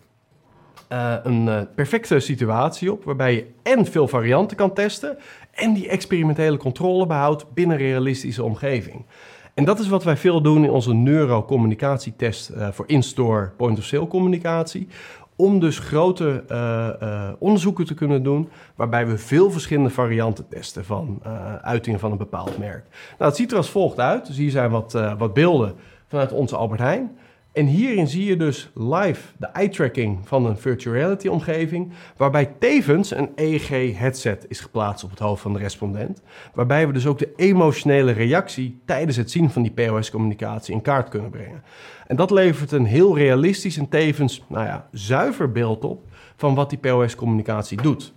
uh, 0.90 1.14
een 1.24 1.48
uh, 1.48 1.62
perfecte 1.76 2.20
situatie 2.20 2.92
op, 2.92 3.04
waarbij 3.04 3.34
je 3.34 3.46
en 3.64 3.86
veel 3.86 4.08
varianten 4.08 4.58
kan 4.58 4.74
testen 4.74 5.18
en 5.52 5.74
die 5.74 5.90
experimentele 5.90 6.58
controle 6.58 7.06
behoudt 7.06 7.54
binnen 7.54 7.80
een 7.80 7.84
realistische 7.84 8.44
omgeving. 8.44 9.06
En 9.54 9.66
dat 9.66 9.80
is 9.80 9.88
wat 9.88 10.04
wij 10.04 10.18
veel 10.18 10.42
doen 10.42 10.64
in 10.64 10.70
onze 10.70 10.94
neurocommunicatietest 10.94 12.50
uh, 12.50 12.68
voor 12.72 12.86
in-store 12.88 13.52
point-of-sale 13.58 14.08
communicatie. 14.08 14.88
Om 15.36 15.60
dus 15.60 15.80
grote 15.80 16.44
onderzoeken 17.40 17.86
te 17.86 17.94
kunnen 17.94 18.24
doen, 18.24 18.50
waarbij 18.76 19.08
we 19.08 19.18
veel 19.18 19.52
verschillende 19.52 19.90
varianten 19.90 20.48
testen 20.48 20.86
van 20.86 21.20
uitingen 21.62 22.00
van 22.00 22.12
een 22.12 22.18
bepaald 22.18 22.58
merk. 22.58 22.86
Nou, 23.18 23.30
het 23.30 23.36
ziet 23.36 23.52
er 23.52 23.58
als 23.58 23.70
volgt 23.70 24.00
uit. 24.00 24.28
Dus 24.28 24.38
hier 24.38 24.52
zijn 24.52 24.70
wat, 24.70 24.92
wat 25.18 25.34
beelden 25.34 25.76
vanuit 26.08 26.32
onze 26.32 26.56
Albert 26.56 26.80
Heijn. 26.80 27.18
En 27.60 27.66
hierin 27.66 28.08
zie 28.08 28.26
je 28.26 28.38
dus 28.38 28.70
live 28.74 29.22
de 29.38 29.46
eye-tracking 29.46 30.28
van 30.28 30.46
een 30.46 30.58
virtual 30.58 30.96
reality 30.96 31.28
omgeving, 31.28 31.92
waarbij 32.18 32.54
tevens 32.60 33.12
een 33.12 33.30
EEG-headset 33.36 34.46
is 34.48 34.60
geplaatst 34.60 35.04
op 35.04 35.10
het 35.10 35.20
hoofd 35.20 35.42
van 35.42 35.54
de 35.54 35.60
respondent, 35.60 36.22
waarbij 36.54 36.88
we 36.88 36.94
dus 36.94 37.08
ook 37.08 37.18
de 37.18 37.34
emotionele 37.36 38.12
reactie 38.12 38.80
tijdens 38.86 39.18
het 39.18 39.32
zien 39.32 39.50
van 39.50 39.62
die 39.62 39.72
POS-communicatie 39.72 40.74
in 40.74 40.82
kaart 40.82 41.10
kunnen 41.10 41.30
brengen. 41.30 41.64
En 42.08 42.16
dat 42.16 42.32
levert 42.32 42.72
een 42.72 42.86
heel 42.86 43.18
realistisch 43.18 43.78
en 43.78 43.90
tevens 43.90 44.44
nou 44.48 44.66
ja, 44.66 44.88
zuiver 44.92 45.52
beeld 45.52 45.84
op 45.84 46.04
van 46.36 46.56
wat 46.56 46.70
die 46.70 46.80
POS-communicatie 46.80 47.82
doet. 47.82 48.14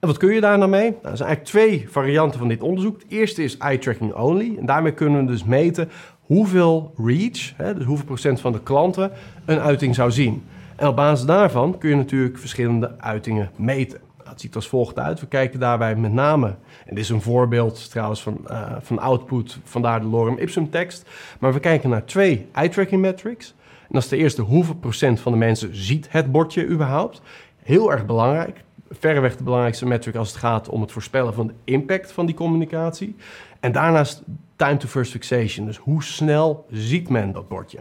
En 0.00 0.08
wat 0.08 0.16
kun 0.16 0.34
je 0.34 0.40
daar 0.40 0.58
nou 0.58 0.70
mee? 0.70 0.90
Nou, 0.90 1.10
er 1.10 1.16
zijn 1.16 1.28
eigenlijk 1.28 1.44
twee 1.44 1.90
varianten 1.90 2.38
van 2.38 2.48
dit 2.48 2.62
onderzoek. 2.62 3.02
Het 3.02 3.10
eerste 3.10 3.42
is 3.42 3.56
eye 3.56 3.78
tracking 3.78 4.14
only. 4.14 4.56
En 4.58 4.66
daarmee 4.66 4.92
kunnen 4.92 5.26
we 5.26 5.32
dus 5.32 5.44
meten 5.44 5.90
hoeveel 6.22 6.94
reach, 6.96 7.56
hè, 7.56 7.74
dus 7.74 7.84
hoeveel 7.84 8.06
procent 8.06 8.40
van 8.40 8.52
de 8.52 8.62
klanten, 8.62 9.10
een 9.44 9.60
uiting 9.60 9.94
zou 9.94 10.10
zien. 10.10 10.44
En 10.76 10.88
op 10.88 10.96
basis 10.96 11.26
daarvan 11.26 11.78
kun 11.78 11.90
je 11.90 11.96
natuurlijk 11.96 12.38
verschillende 12.38 12.94
uitingen 12.98 13.50
meten. 13.56 14.00
Het 14.24 14.40
ziet 14.40 14.54
als 14.54 14.68
volgt 14.68 14.98
uit. 14.98 15.20
We 15.20 15.26
kijken 15.26 15.60
daarbij 15.60 15.96
met 15.96 16.12
name, 16.12 16.46
en 16.86 16.94
dit 16.94 16.98
is 16.98 17.08
een 17.08 17.22
voorbeeld 17.22 17.90
trouwens 17.90 18.22
van, 18.22 18.40
uh, 18.50 18.72
van 18.80 18.98
output, 18.98 19.58
vandaar 19.64 20.00
de 20.00 20.06
lorem 20.06 20.38
ipsum 20.38 20.70
tekst. 20.70 21.08
Maar 21.38 21.52
we 21.52 21.60
kijken 21.60 21.90
naar 21.90 22.04
twee 22.04 22.46
eye 22.52 22.68
tracking 22.68 23.00
metrics. 23.00 23.54
En 23.80 23.88
dat 23.88 24.02
is 24.02 24.08
de 24.08 24.16
eerste, 24.16 24.42
hoeveel 24.42 24.74
procent 24.74 25.20
van 25.20 25.32
de 25.32 25.38
mensen 25.38 25.76
ziet 25.76 26.06
het 26.10 26.32
bordje 26.32 26.66
überhaupt? 26.66 27.22
Heel 27.62 27.92
erg 27.92 28.06
belangrijk. 28.06 28.64
Verreweg 28.90 29.36
de 29.36 29.44
belangrijkste 29.44 29.86
metric 29.86 30.14
als 30.14 30.28
het 30.28 30.38
gaat 30.38 30.68
om 30.68 30.80
het 30.80 30.92
voorspellen 30.92 31.34
van 31.34 31.46
de 31.46 31.54
impact 31.64 32.12
van 32.12 32.26
die 32.26 32.34
communicatie. 32.34 33.16
En 33.60 33.72
daarnaast 33.72 34.22
time 34.62 34.76
to 34.76 34.88
first 34.88 35.10
fixation. 35.10 35.66
Dus 35.66 35.76
hoe 35.76 36.02
snel 36.02 36.66
ziet 36.70 37.08
men 37.08 37.32
dat 37.32 37.48
bordje? 37.48 37.78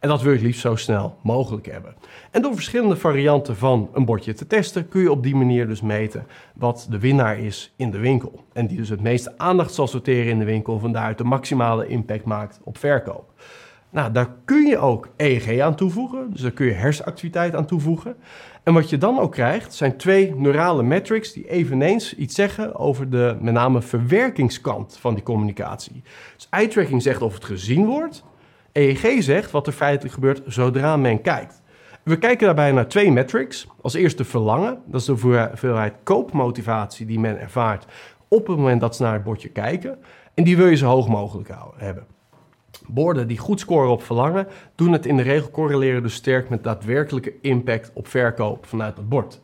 En 0.00 0.08
dat 0.08 0.22
wil 0.22 0.32
je 0.32 0.42
liefst 0.42 0.60
zo 0.60 0.76
snel 0.76 1.18
mogelijk 1.22 1.66
hebben. 1.66 1.94
En 2.30 2.42
door 2.42 2.54
verschillende 2.54 2.96
varianten 2.96 3.56
van 3.56 3.90
een 3.92 4.04
bordje 4.04 4.32
te 4.32 4.46
testen, 4.46 4.88
kun 4.88 5.00
je 5.00 5.10
op 5.10 5.22
die 5.22 5.34
manier 5.34 5.66
dus 5.66 5.80
meten 5.80 6.26
wat 6.54 6.86
de 6.90 6.98
winnaar 6.98 7.38
is 7.38 7.74
in 7.76 7.90
de 7.90 7.98
winkel. 7.98 8.44
En 8.52 8.66
die 8.66 8.76
dus 8.76 8.88
het 8.88 9.00
meeste 9.00 9.38
aandacht 9.38 9.74
zal 9.74 9.86
sorteren 9.86 10.30
in 10.30 10.38
de 10.38 10.44
winkel, 10.44 10.78
vandaaruit 10.78 11.18
de 11.18 11.24
maximale 11.24 11.86
impact 11.86 12.24
maakt 12.24 12.60
op 12.64 12.78
verkoop. 12.78 13.32
Nou, 13.90 14.12
daar 14.12 14.28
kun 14.44 14.66
je 14.66 14.78
ook 14.78 15.08
EEG 15.16 15.60
aan 15.60 15.74
toevoegen, 15.74 16.30
dus 16.30 16.40
daar 16.40 16.50
kun 16.50 16.66
je 16.66 16.72
hersenactiviteit 16.72 17.54
aan 17.54 17.66
toevoegen. 17.66 18.16
En 18.64 18.74
wat 18.74 18.90
je 18.90 18.98
dan 18.98 19.18
ook 19.18 19.32
krijgt, 19.32 19.74
zijn 19.74 19.96
twee 19.96 20.34
neurale 20.34 20.82
metrics 20.82 21.32
die 21.32 21.50
eveneens 21.50 22.14
iets 22.14 22.34
zeggen 22.34 22.76
over 22.76 23.10
de 23.10 23.36
met 23.40 23.54
name 23.54 23.82
verwerkingskant 23.82 24.96
van 25.00 25.14
die 25.14 25.22
communicatie. 25.22 26.02
Dus 26.36 26.46
eye 26.50 26.68
tracking 26.68 27.02
zegt 27.02 27.22
of 27.22 27.34
het 27.34 27.44
gezien 27.44 27.86
wordt, 27.86 28.24
EEG 28.72 29.22
zegt 29.22 29.50
wat 29.50 29.66
er 29.66 29.72
feitelijk 29.72 30.14
gebeurt 30.14 30.42
zodra 30.46 30.96
men 30.96 31.20
kijkt. 31.20 31.62
We 32.02 32.18
kijken 32.18 32.46
daarbij 32.46 32.72
naar 32.72 32.88
twee 32.88 33.12
metrics. 33.12 33.66
Als 33.80 33.94
eerste 33.94 34.24
verlangen, 34.24 34.78
dat 34.86 35.00
is 35.00 35.06
de 35.06 35.12
hoeveelheid 35.12 35.94
koopmotivatie 36.02 37.06
die 37.06 37.20
men 37.20 37.40
ervaart 37.40 37.86
op 38.28 38.46
het 38.46 38.56
moment 38.56 38.80
dat 38.80 38.96
ze 38.96 39.02
naar 39.02 39.12
het 39.12 39.24
bordje 39.24 39.48
kijken. 39.48 39.98
En 40.34 40.44
die 40.44 40.56
wil 40.56 40.66
je 40.66 40.76
zo 40.76 40.86
hoog 40.86 41.08
mogelijk 41.08 41.48
hebben. 41.76 42.13
Borden 42.86 43.28
die 43.28 43.38
goed 43.38 43.60
scoren 43.60 43.90
op 43.90 44.02
verlangen, 44.02 44.46
doen 44.74 44.92
het 44.92 45.06
in 45.06 45.16
de 45.16 45.22
regel 45.22 45.50
correleren 45.50 46.02
dus 46.02 46.14
sterk 46.14 46.48
met 46.48 46.64
daadwerkelijke 46.64 47.32
impact 47.40 47.90
op 47.94 48.06
verkoop 48.06 48.66
vanuit 48.66 48.96
het 48.96 49.08
bord. 49.08 49.40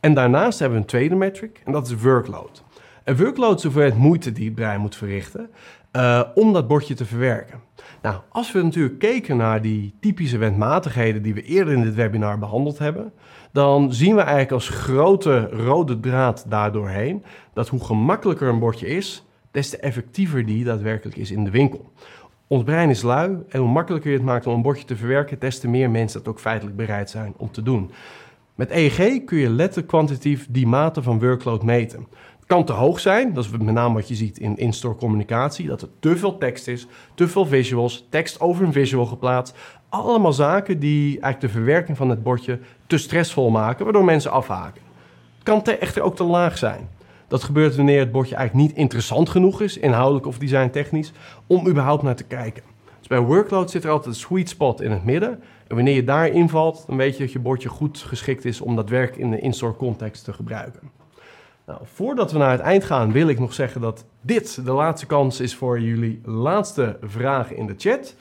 En 0.00 0.14
daarnaast 0.14 0.58
hebben 0.58 0.78
we 0.78 0.84
een 0.84 0.90
tweede 0.90 1.14
metric 1.14 1.60
en 1.64 1.72
dat 1.72 1.86
is 1.86 1.94
workload. 1.94 2.64
En 3.04 3.16
workload 3.16 3.56
is 3.56 3.62
hoeveelheid 3.62 3.96
moeite 3.96 4.32
die 4.32 4.44
het 4.44 4.54
brein 4.54 4.80
moet 4.80 4.96
verrichten 4.96 5.50
uh, 5.92 6.22
om 6.34 6.52
dat 6.52 6.68
bordje 6.68 6.94
te 6.94 7.04
verwerken. 7.04 7.60
Nou, 8.02 8.20
als 8.28 8.52
we 8.52 8.62
natuurlijk 8.62 8.98
keken 8.98 9.36
naar 9.36 9.62
die 9.62 9.94
typische 10.00 10.38
wendmatigheden 10.38 11.22
die 11.22 11.34
we 11.34 11.42
eerder 11.42 11.74
in 11.74 11.82
dit 11.82 11.94
webinar 11.94 12.38
behandeld 12.38 12.78
hebben, 12.78 13.12
dan 13.52 13.92
zien 13.92 14.14
we 14.14 14.20
eigenlijk 14.20 14.52
als 14.52 14.68
grote 14.68 15.48
rode 15.48 16.00
draad 16.00 16.44
daardoorheen 16.48 17.24
dat 17.52 17.68
hoe 17.68 17.84
gemakkelijker 17.84 18.48
een 18.48 18.58
bordje 18.58 18.86
is, 18.86 19.24
des 19.50 19.70
te 19.70 19.76
effectiever 19.76 20.46
die 20.46 20.64
daadwerkelijk 20.64 21.16
is 21.16 21.30
in 21.30 21.44
de 21.44 21.50
winkel. 21.50 21.92
Ons 22.52 22.64
brein 22.64 22.90
is 22.90 23.02
lui 23.02 23.38
en 23.48 23.60
hoe 23.60 23.68
makkelijker 23.68 24.10
je 24.10 24.16
het 24.16 24.26
maakt 24.26 24.46
om 24.46 24.54
een 24.54 24.62
bordje 24.62 24.84
te 24.84 24.96
verwerken, 24.96 25.38
des 25.38 25.58
te 25.58 25.68
meer 25.68 25.90
mensen 25.90 26.18
dat 26.18 26.28
ook 26.28 26.40
feitelijk 26.40 26.76
bereid 26.76 27.10
zijn 27.10 27.34
om 27.36 27.50
te 27.50 27.62
doen. 27.62 27.90
Met 28.54 28.70
EEG 28.70 29.24
kun 29.24 29.38
je 29.38 29.50
letterlijk 29.50 29.88
kwantitatief 29.88 30.46
die 30.50 30.66
mate 30.66 31.02
van 31.02 31.20
workload 31.20 31.62
meten. 31.62 32.06
Het 32.36 32.46
kan 32.46 32.64
te 32.64 32.72
hoog 32.72 33.00
zijn, 33.00 33.34
dat 33.34 33.44
is 33.44 33.50
met 33.50 33.60
name 33.60 33.94
wat 33.94 34.08
je 34.08 34.14
ziet 34.14 34.38
in 34.38 34.56
in-store 34.56 34.94
communicatie, 34.94 35.66
dat 35.66 35.82
er 35.82 35.88
te 35.98 36.16
veel 36.16 36.38
tekst 36.38 36.68
is, 36.68 36.86
te 37.14 37.28
veel 37.28 37.46
visuals, 37.46 38.06
tekst 38.10 38.40
over 38.40 38.64
een 38.64 38.72
visual 38.72 39.06
geplaatst. 39.06 39.58
Allemaal 39.88 40.32
zaken 40.32 40.78
die 40.78 41.08
eigenlijk 41.08 41.40
de 41.40 41.58
verwerking 41.58 41.96
van 41.96 42.08
het 42.08 42.22
bordje 42.22 42.58
te 42.86 42.98
stressvol 42.98 43.50
maken, 43.50 43.84
waardoor 43.84 44.04
mensen 44.04 44.30
afhaken. 44.30 44.82
Het 45.34 45.42
kan 45.42 45.64
echter 45.64 46.02
ook 46.02 46.16
te 46.16 46.24
laag 46.24 46.58
zijn. 46.58 46.88
Dat 47.32 47.42
gebeurt 47.42 47.76
wanneer 47.76 47.98
het 47.98 48.12
bordje 48.12 48.34
eigenlijk 48.34 48.68
niet 48.68 48.78
interessant 48.78 49.28
genoeg 49.28 49.60
is, 49.60 49.78
inhoudelijk 49.78 50.26
of 50.26 50.38
designtechnisch, 50.38 51.12
om 51.46 51.68
überhaupt 51.68 52.02
naar 52.02 52.16
te 52.16 52.24
kijken. 52.24 52.62
Dus 52.98 53.06
bij 53.06 53.20
workload 53.20 53.70
zit 53.70 53.84
er 53.84 53.90
altijd 53.90 54.14
een 54.14 54.20
sweet 54.20 54.48
spot 54.48 54.80
in 54.80 54.90
het 54.90 55.04
midden. 55.04 55.42
En 55.68 55.74
wanneer 55.74 55.94
je 55.94 56.04
daar 56.04 56.28
invalt, 56.28 56.84
dan 56.86 56.96
weet 56.96 57.16
je 57.16 57.22
dat 57.22 57.32
je 57.32 57.38
bordje 57.38 57.68
goed 57.68 57.98
geschikt 57.98 58.44
is 58.44 58.60
om 58.60 58.76
dat 58.76 58.88
werk 58.88 59.16
in 59.16 59.30
de 59.30 59.40
in-store 59.40 59.76
context 59.76 60.24
te 60.24 60.32
gebruiken. 60.32 60.90
Nou, 61.66 61.80
voordat 61.82 62.32
we 62.32 62.38
naar 62.38 62.50
het 62.50 62.60
eind 62.60 62.84
gaan, 62.84 63.12
wil 63.12 63.28
ik 63.28 63.38
nog 63.38 63.52
zeggen 63.52 63.80
dat 63.80 64.04
dit 64.20 64.64
de 64.64 64.72
laatste 64.72 65.06
kans 65.06 65.40
is 65.40 65.54
voor 65.54 65.80
jullie 65.80 66.20
laatste 66.24 66.98
vragen 67.02 67.56
in 67.56 67.66
de 67.66 67.74
chat. 67.76 68.14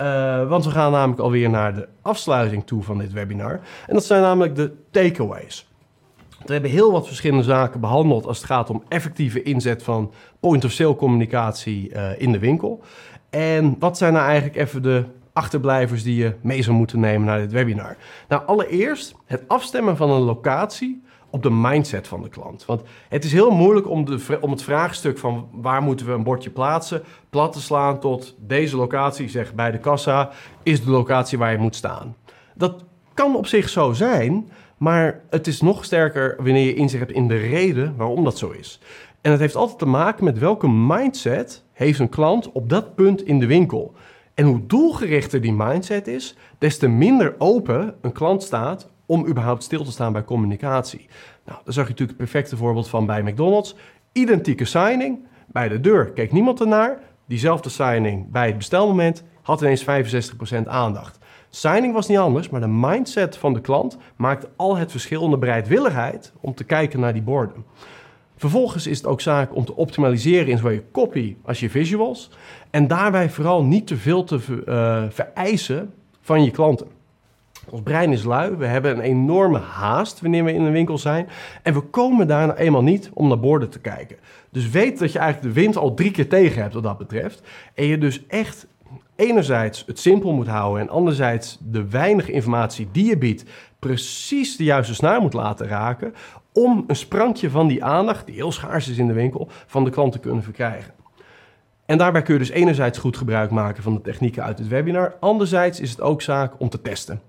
Uh, 0.00 0.48
want 0.48 0.64
we 0.64 0.70
gaan 0.70 0.92
namelijk 0.92 1.20
alweer 1.20 1.50
naar 1.50 1.74
de 1.74 1.88
afsluiting 2.02 2.66
toe 2.66 2.82
van 2.82 2.98
dit 2.98 3.12
webinar. 3.12 3.60
En 3.86 3.94
dat 3.94 4.04
zijn 4.04 4.22
namelijk 4.22 4.56
de 4.56 4.72
takeaways. 4.90 5.71
We 6.44 6.52
hebben 6.52 6.70
heel 6.70 6.92
wat 6.92 7.06
verschillende 7.06 7.44
zaken 7.44 7.80
behandeld 7.80 8.26
als 8.26 8.36
het 8.36 8.46
gaat 8.46 8.70
om 8.70 8.82
effectieve 8.88 9.42
inzet 9.42 9.82
van 9.82 10.12
point-of-sale 10.40 10.96
communicatie 10.96 11.90
uh, 11.90 12.20
in 12.20 12.32
de 12.32 12.38
winkel. 12.38 12.80
En 13.30 13.76
wat 13.78 13.98
zijn 13.98 14.12
nou 14.12 14.24
eigenlijk 14.24 14.56
even 14.56 14.82
de 14.82 15.04
achterblijvers 15.32 16.02
die 16.02 16.16
je 16.16 16.34
mee 16.40 16.62
zou 16.62 16.76
moeten 16.76 17.00
nemen 17.00 17.26
naar 17.26 17.38
dit 17.38 17.52
webinar? 17.52 17.96
Nou, 18.28 18.42
allereerst 18.46 19.14
het 19.26 19.42
afstemmen 19.46 19.96
van 19.96 20.10
een 20.10 20.20
locatie 20.20 21.02
op 21.30 21.42
de 21.42 21.50
mindset 21.50 22.08
van 22.08 22.22
de 22.22 22.28
klant. 22.28 22.64
Want 22.64 22.82
het 23.08 23.24
is 23.24 23.32
heel 23.32 23.50
moeilijk 23.50 23.88
om, 23.88 24.04
de, 24.04 24.38
om 24.40 24.50
het 24.50 24.62
vraagstuk 24.62 25.18
van 25.18 25.48
waar 25.52 25.82
moeten 25.82 26.06
we 26.06 26.12
een 26.12 26.22
bordje 26.22 26.50
plaatsen, 26.50 27.02
plat 27.30 27.52
te 27.52 27.60
slaan 27.60 28.00
tot 28.00 28.34
deze 28.38 28.76
locatie, 28.76 29.28
zeg 29.28 29.54
bij 29.54 29.70
de 29.70 29.78
kassa, 29.78 30.30
is 30.62 30.84
de 30.84 30.90
locatie 30.90 31.38
waar 31.38 31.52
je 31.52 31.58
moet 31.58 31.76
staan. 31.76 32.16
Dat 32.54 32.84
kan 33.14 33.36
op 33.36 33.46
zich 33.46 33.68
zo 33.68 33.92
zijn, 33.92 34.50
maar 34.82 35.20
het 35.30 35.46
is 35.46 35.60
nog 35.60 35.84
sterker 35.84 36.34
wanneer 36.36 36.66
je 36.66 36.74
inzicht 36.74 37.02
hebt 37.02 37.16
in 37.16 37.28
de 37.28 37.36
reden 37.36 37.96
waarom 37.96 38.24
dat 38.24 38.38
zo 38.38 38.50
is. 38.50 38.80
En 39.20 39.30
het 39.30 39.40
heeft 39.40 39.54
altijd 39.54 39.78
te 39.78 39.86
maken 39.86 40.24
met 40.24 40.38
welke 40.38 40.68
mindset 40.68 41.64
heeft 41.72 41.98
een 41.98 42.08
klant 42.08 42.52
op 42.52 42.68
dat 42.68 42.94
punt 42.94 43.24
in 43.24 43.38
de 43.38 43.46
winkel. 43.46 43.94
En 44.34 44.44
hoe 44.44 44.66
doelgerichter 44.66 45.40
die 45.40 45.52
mindset 45.52 46.06
is, 46.06 46.36
des 46.58 46.78
te 46.78 46.88
minder 46.88 47.34
open 47.38 47.94
een 48.00 48.12
klant 48.12 48.42
staat 48.42 48.88
om 49.06 49.26
überhaupt 49.26 49.62
stil 49.62 49.84
te 49.84 49.90
staan 49.90 50.12
bij 50.12 50.24
communicatie. 50.24 51.06
Nou, 51.44 51.58
daar 51.64 51.74
zag 51.74 51.84
je 51.84 51.90
natuurlijk 51.90 52.18
het 52.18 52.30
perfecte 52.30 52.56
voorbeeld 52.56 52.88
van 52.88 53.06
bij 53.06 53.22
McDonald's. 53.22 53.74
Identieke 54.12 54.64
signing. 54.64 55.26
Bij 55.46 55.68
de 55.68 55.80
deur 55.80 56.10
keek 56.10 56.32
niemand 56.32 56.60
ernaar. 56.60 56.98
Diezelfde 57.26 57.68
signing 57.68 58.30
bij 58.30 58.46
het 58.46 58.56
bestelmoment 58.56 59.24
had 59.42 59.60
ineens 59.60 59.84
65% 59.84 60.66
aandacht. 60.66 61.18
Signing 61.54 61.92
was 61.92 62.08
niet 62.08 62.18
anders, 62.18 62.48
maar 62.48 62.60
de 62.60 62.66
mindset 62.66 63.36
van 63.36 63.52
de 63.52 63.60
klant 63.60 63.96
maakt 64.16 64.46
al 64.56 64.76
het 64.76 64.90
verschil 64.90 65.24
in 65.24 65.30
de 65.30 65.38
bereidwilligheid 65.38 66.32
om 66.40 66.54
te 66.54 66.64
kijken 66.64 67.00
naar 67.00 67.12
die 67.12 67.22
borden. 67.22 67.64
Vervolgens 68.36 68.86
is 68.86 68.96
het 68.96 69.06
ook 69.06 69.20
zaak 69.20 69.54
om 69.54 69.64
te 69.64 69.76
optimaliseren 69.76 70.46
in 70.46 70.56
zowel 70.56 70.72
je 70.72 70.90
copy 70.92 71.36
als 71.44 71.60
je 71.60 71.70
visuals. 71.70 72.30
En 72.70 72.86
daarbij 72.86 73.30
vooral 73.30 73.64
niet 73.64 73.86
te 73.86 73.96
veel 73.96 74.24
te 74.24 74.40
uh, 74.66 75.02
vereisen 75.08 75.94
van 76.20 76.44
je 76.44 76.50
klanten. 76.50 76.86
Ons 77.70 77.82
brein 77.82 78.12
is 78.12 78.22
lui, 78.22 78.56
we 78.56 78.66
hebben 78.66 78.96
een 78.96 79.02
enorme 79.02 79.58
haast 79.58 80.20
wanneer 80.20 80.44
we 80.44 80.52
in 80.52 80.62
een 80.62 80.72
winkel 80.72 80.98
zijn. 80.98 81.28
En 81.62 81.74
we 81.74 81.80
komen 81.80 82.26
daar 82.26 82.46
nou 82.46 82.58
eenmaal 82.58 82.82
niet 82.82 83.10
om 83.14 83.28
naar 83.28 83.40
borden 83.40 83.70
te 83.70 83.80
kijken. 83.80 84.16
Dus 84.50 84.70
weet 84.70 84.98
dat 84.98 85.12
je 85.12 85.18
eigenlijk 85.18 85.54
de 85.54 85.60
wind 85.60 85.76
al 85.76 85.94
drie 85.94 86.10
keer 86.10 86.28
tegen 86.28 86.62
hebt 86.62 86.74
wat 86.74 86.82
dat 86.82 86.98
betreft. 86.98 87.42
En 87.74 87.86
je 87.86 87.98
dus 87.98 88.26
echt 88.26 88.66
enerzijds 89.22 89.82
het 89.86 89.98
simpel 89.98 90.32
moet 90.32 90.46
houden 90.46 90.82
en 90.82 90.88
anderzijds 90.88 91.58
de 91.60 91.88
weinige 91.88 92.32
informatie 92.32 92.88
die 92.92 93.06
je 93.06 93.18
biedt 93.18 93.44
precies 93.78 94.56
de 94.56 94.64
juiste 94.64 94.94
snaar 94.94 95.20
moet 95.20 95.32
laten 95.32 95.66
raken 95.66 96.14
om 96.52 96.84
een 96.86 96.96
sprankje 96.96 97.50
van 97.50 97.68
die 97.68 97.84
aandacht, 97.84 98.26
die 98.26 98.34
heel 98.34 98.52
schaars 98.52 98.88
is 98.88 98.98
in 98.98 99.06
de 99.06 99.12
winkel, 99.12 99.48
van 99.66 99.84
de 99.84 99.90
klant 99.90 100.12
te 100.12 100.18
kunnen 100.18 100.42
verkrijgen. 100.42 100.94
En 101.86 101.98
daarbij 101.98 102.22
kun 102.22 102.32
je 102.32 102.40
dus 102.40 102.50
enerzijds 102.50 102.98
goed 102.98 103.16
gebruik 103.16 103.50
maken 103.50 103.82
van 103.82 103.94
de 103.94 104.00
technieken 104.00 104.44
uit 104.44 104.58
het 104.58 104.68
webinar, 104.68 105.16
anderzijds 105.20 105.80
is 105.80 105.90
het 105.90 106.00
ook 106.00 106.22
zaak 106.22 106.54
om 106.58 106.68
te 106.68 106.80
testen. 106.80 107.20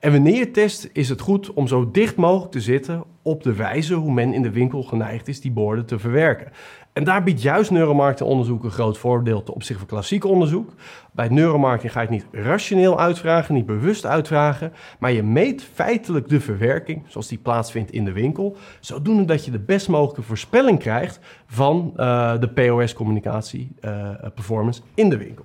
En 0.00 0.12
wanneer 0.12 0.36
je 0.36 0.50
test, 0.50 0.88
is 0.92 1.08
het 1.08 1.20
goed 1.20 1.52
om 1.52 1.66
zo 1.66 1.90
dicht 1.90 2.16
mogelijk 2.16 2.52
te 2.52 2.60
zitten 2.60 3.04
op 3.22 3.42
de 3.42 3.54
wijze 3.54 3.94
hoe 3.94 4.12
men 4.12 4.32
in 4.32 4.42
de 4.42 4.50
winkel 4.50 4.82
geneigd 4.82 5.28
is 5.28 5.40
die 5.40 5.50
borden 5.50 5.86
te 5.86 5.98
verwerken. 5.98 6.52
En 6.92 7.04
daar 7.04 7.22
biedt 7.22 7.42
juist 7.42 7.70
neuromarketingonderzoek 7.70 8.64
een 8.64 8.70
groot 8.70 8.98
voordeel 8.98 9.42
ten 9.42 9.54
opzichte 9.54 9.78
van 9.78 9.88
klassiek 9.88 10.24
onderzoek. 10.24 10.74
Bij 11.12 11.28
neuromarketing 11.28 11.92
ga 11.92 12.00
je 12.00 12.06
het 12.06 12.14
niet 12.14 12.44
rationeel 12.44 13.00
uitvragen, 13.00 13.54
niet 13.54 13.66
bewust 13.66 14.06
uitvragen, 14.06 14.72
maar 14.98 15.12
je 15.12 15.22
meet 15.22 15.62
feitelijk 15.62 16.28
de 16.28 16.40
verwerking 16.40 17.02
zoals 17.06 17.28
die 17.28 17.38
plaatsvindt 17.38 17.90
in 17.90 18.04
de 18.04 18.12
winkel, 18.12 18.56
zodoende 18.80 19.24
dat 19.24 19.44
je 19.44 19.50
de 19.50 19.58
best 19.58 19.88
mogelijke 19.88 20.22
voorspelling 20.22 20.78
krijgt 20.78 21.20
van 21.46 21.92
uh, 21.96 22.38
de 22.40 22.48
POS-communicatie 22.48 23.72
uh, 23.80 24.10
performance 24.34 24.80
in 24.94 25.08
de 25.08 25.16
winkel. 25.16 25.44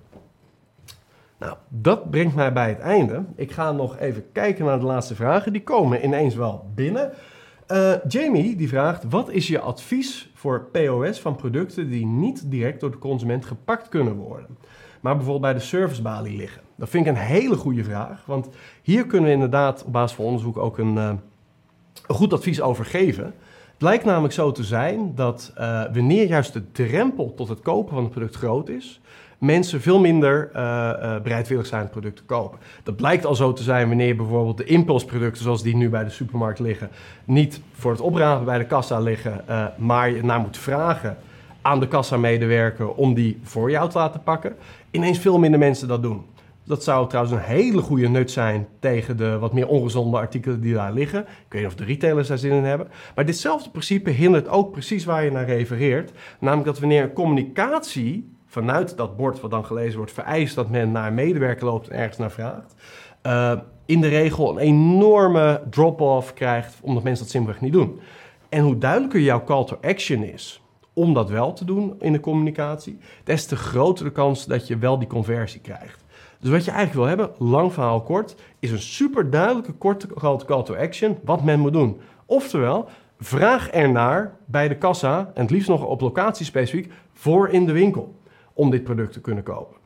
Nou, 1.43 1.55
dat 1.67 2.09
brengt 2.09 2.35
mij 2.35 2.53
bij 2.53 2.69
het 2.69 2.79
einde. 2.79 3.23
Ik 3.35 3.51
ga 3.51 3.71
nog 3.71 3.97
even 3.97 4.31
kijken 4.31 4.65
naar 4.65 4.79
de 4.79 4.85
laatste 4.85 5.15
vragen. 5.15 5.53
Die 5.53 5.63
komen 5.63 6.03
ineens 6.05 6.35
wel 6.35 6.71
binnen. 6.75 7.11
Uh, 7.71 7.93
Jamie 8.07 8.55
die 8.55 8.67
vraagt: 8.67 9.03
wat 9.09 9.29
is 9.29 9.47
je 9.47 9.59
advies 9.59 10.31
voor 10.33 10.67
POS 10.71 11.19
van 11.19 11.35
producten 11.35 11.89
die 11.89 12.05
niet 12.05 12.51
direct 12.51 12.79
door 12.79 12.91
de 12.91 12.97
consument 12.97 13.45
gepakt 13.45 13.89
kunnen 13.89 14.15
worden, 14.15 14.57
maar 14.99 15.13
bijvoorbeeld 15.15 15.43
bij 15.43 15.53
de 15.53 15.59
servicebalie 15.59 16.37
liggen? 16.37 16.61
Dat 16.75 16.89
vind 16.89 17.05
ik 17.05 17.11
een 17.11 17.19
hele 17.19 17.55
goede 17.55 17.83
vraag, 17.83 18.23
want 18.25 18.49
hier 18.81 19.05
kunnen 19.05 19.27
we 19.27 19.33
inderdaad 19.33 19.83
op 19.85 19.91
basis 19.91 20.15
van 20.15 20.25
onderzoek 20.25 20.57
ook 20.57 20.77
een, 20.77 20.95
een 20.95 21.19
goed 22.07 22.33
advies 22.33 22.61
over 22.61 22.85
geven. 22.85 23.25
Het 23.73 23.81
lijkt 23.81 24.05
namelijk 24.05 24.33
zo 24.33 24.51
te 24.51 24.63
zijn 24.63 25.15
dat 25.15 25.53
uh, 25.57 25.83
wanneer 25.93 26.27
juist 26.27 26.53
de 26.53 26.71
drempel 26.71 27.33
tot 27.33 27.49
het 27.49 27.59
kopen 27.59 27.93
van 27.93 28.03
het 28.03 28.11
product 28.11 28.35
groot 28.35 28.69
is, 28.69 29.01
mensen 29.43 29.81
veel 29.81 29.99
minder 29.99 30.49
uh, 30.55 30.61
uh, 30.61 31.21
bereidwillig 31.21 31.65
zijn 31.65 31.81
het 31.81 31.91
product 31.91 32.15
te 32.15 32.23
kopen. 32.23 32.59
Dat 32.83 32.95
blijkt 32.95 33.25
al 33.25 33.35
zo 33.35 33.53
te 33.53 33.63
zijn 33.63 33.87
wanneer 33.87 34.15
bijvoorbeeld 34.15 34.57
de 34.57 34.63
impulsproducten 34.63 35.43
zoals 35.43 35.63
die 35.63 35.75
nu 35.75 35.89
bij 35.89 36.03
de 36.03 36.09
supermarkt 36.09 36.59
liggen, 36.59 36.89
niet 37.25 37.61
voor 37.73 37.91
het 37.91 38.01
oprapen 38.01 38.45
bij 38.45 38.57
de 38.57 38.65
kassa 38.65 38.99
liggen, 38.99 39.43
uh, 39.49 39.65
maar 39.77 40.09
je 40.09 40.23
naar 40.23 40.39
moet 40.39 40.57
vragen 40.57 41.17
aan 41.61 41.79
de 41.79 41.87
kassamedewerker 41.87 42.93
om 42.93 43.13
die 43.13 43.39
voor 43.43 43.71
jou 43.71 43.89
te 43.89 43.97
laten 43.97 44.23
pakken. 44.23 44.55
Ineens 44.91 45.19
veel 45.19 45.39
minder 45.39 45.59
mensen 45.59 45.87
dat 45.87 46.01
doen. 46.01 46.25
Dat 46.65 46.83
zou 46.83 47.07
trouwens 47.07 47.35
een 47.35 47.41
hele 47.41 47.81
goede 47.81 48.07
nut 48.07 48.31
zijn 48.31 48.67
tegen 48.79 49.17
de 49.17 49.37
wat 49.37 49.53
meer 49.53 49.67
ongezonde 49.67 50.17
artikelen 50.17 50.61
die 50.61 50.73
daar 50.73 50.93
liggen. 50.93 51.19
Ik 51.21 51.27
weet 51.49 51.61
niet 51.61 51.71
of 51.71 51.77
de 51.77 51.85
retailers 51.85 52.27
daar 52.27 52.37
zin 52.37 52.51
in 52.51 52.63
hebben. 52.63 52.87
Maar 53.15 53.25
ditzelfde 53.25 53.69
principe 53.69 54.09
hindert 54.09 54.47
ook 54.47 54.71
precies 54.71 55.05
waar 55.05 55.23
je 55.23 55.31
naar 55.31 55.45
refereert. 55.45 56.11
Namelijk 56.39 56.67
dat 56.67 56.79
wanneer 56.79 57.03
een 57.03 57.13
communicatie 57.13 58.32
vanuit 58.53 58.97
dat 58.97 59.17
bord 59.17 59.39
wat 59.39 59.51
dan 59.51 59.65
gelezen 59.65 59.97
wordt 59.97 60.11
vereist 60.11 60.55
dat 60.55 60.69
men 60.69 60.91
naar 60.91 61.07
een 61.07 61.13
medewerker 61.13 61.65
loopt 61.65 61.87
en 61.87 61.97
ergens 61.97 62.17
naar 62.17 62.31
vraagt. 62.31 62.75
Uh, 63.23 63.59
in 63.85 64.01
de 64.01 64.07
regel 64.07 64.49
een 64.49 64.57
enorme 64.57 65.61
drop-off 65.69 66.33
krijgt 66.33 66.79
omdat 66.81 67.03
mensen 67.03 67.23
dat 67.23 67.33
simpelweg 67.33 67.61
niet 67.61 67.73
doen. 67.73 67.99
En 68.49 68.63
hoe 68.63 68.77
duidelijker 68.77 69.19
jouw 69.19 69.43
call 69.43 69.65
to 69.65 69.77
action 69.81 70.23
is 70.23 70.61
om 70.93 71.13
dat 71.13 71.29
wel 71.29 71.53
te 71.53 71.65
doen 71.65 71.95
in 71.99 72.11
de 72.11 72.19
communicatie, 72.19 72.97
des 73.23 73.45
te 73.45 73.55
groter 73.55 74.05
de 74.05 74.11
kans 74.11 74.45
dat 74.45 74.67
je 74.67 74.77
wel 74.77 74.99
die 74.99 75.07
conversie 75.07 75.61
krijgt. 75.61 76.03
Dus 76.39 76.51
wat 76.51 76.65
je 76.65 76.71
eigenlijk 76.71 76.99
wil 76.99 77.17
hebben, 77.17 77.47
lang 77.49 77.73
verhaal 77.73 78.01
kort, 78.01 78.35
is 78.59 78.71
een 78.71 78.79
super 78.79 79.29
duidelijke 79.29 79.71
korte 79.71 80.07
call 80.45 80.63
to 80.63 80.75
action 80.75 81.17
wat 81.23 81.43
men 81.43 81.59
moet 81.59 81.73
doen. 81.73 81.99
Oftewel, 82.25 82.87
vraag 83.19 83.69
ernaar 83.69 84.37
bij 84.45 84.67
de 84.67 84.77
kassa, 84.77 85.31
en 85.33 85.41
het 85.41 85.51
liefst 85.51 85.69
nog 85.69 85.85
op 85.85 86.01
locatie 86.01 86.45
specifiek, 86.45 86.91
voor 87.13 87.49
in 87.49 87.65
de 87.65 87.71
winkel 87.71 88.21
om 88.53 88.69
dit 88.69 88.83
product 88.83 89.13
te 89.13 89.21
kunnen 89.21 89.43
kopen. 89.43 89.77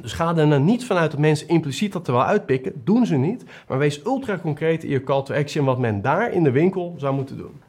Dus 0.00 0.12
ga 0.12 0.36
er 0.36 0.46
nou 0.46 0.62
niet 0.62 0.84
vanuit 0.84 1.10
dat 1.10 1.20
mensen 1.20 1.48
impliciet 1.48 1.92
dat 1.92 2.06
er 2.06 2.12
wel 2.12 2.24
uitpikken. 2.24 2.72
Doen 2.84 3.06
ze 3.06 3.16
niet. 3.16 3.44
Maar 3.68 3.78
wees 3.78 4.04
ultra 4.04 4.38
concreet 4.38 4.84
in 4.84 4.90
je 4.90 5.04
call 5.04 5.22
to 5.22 5.34
action 5.34 5.64
wat 5.64 5.78
men 5.78 6.02
daar 6.02 6.32
in 6.32 6.42
de 6.42 6.50
winkel 6.50 6.94
zou 6.96 7.14
moeten 7.14 7.36
doen. 7.36 7.60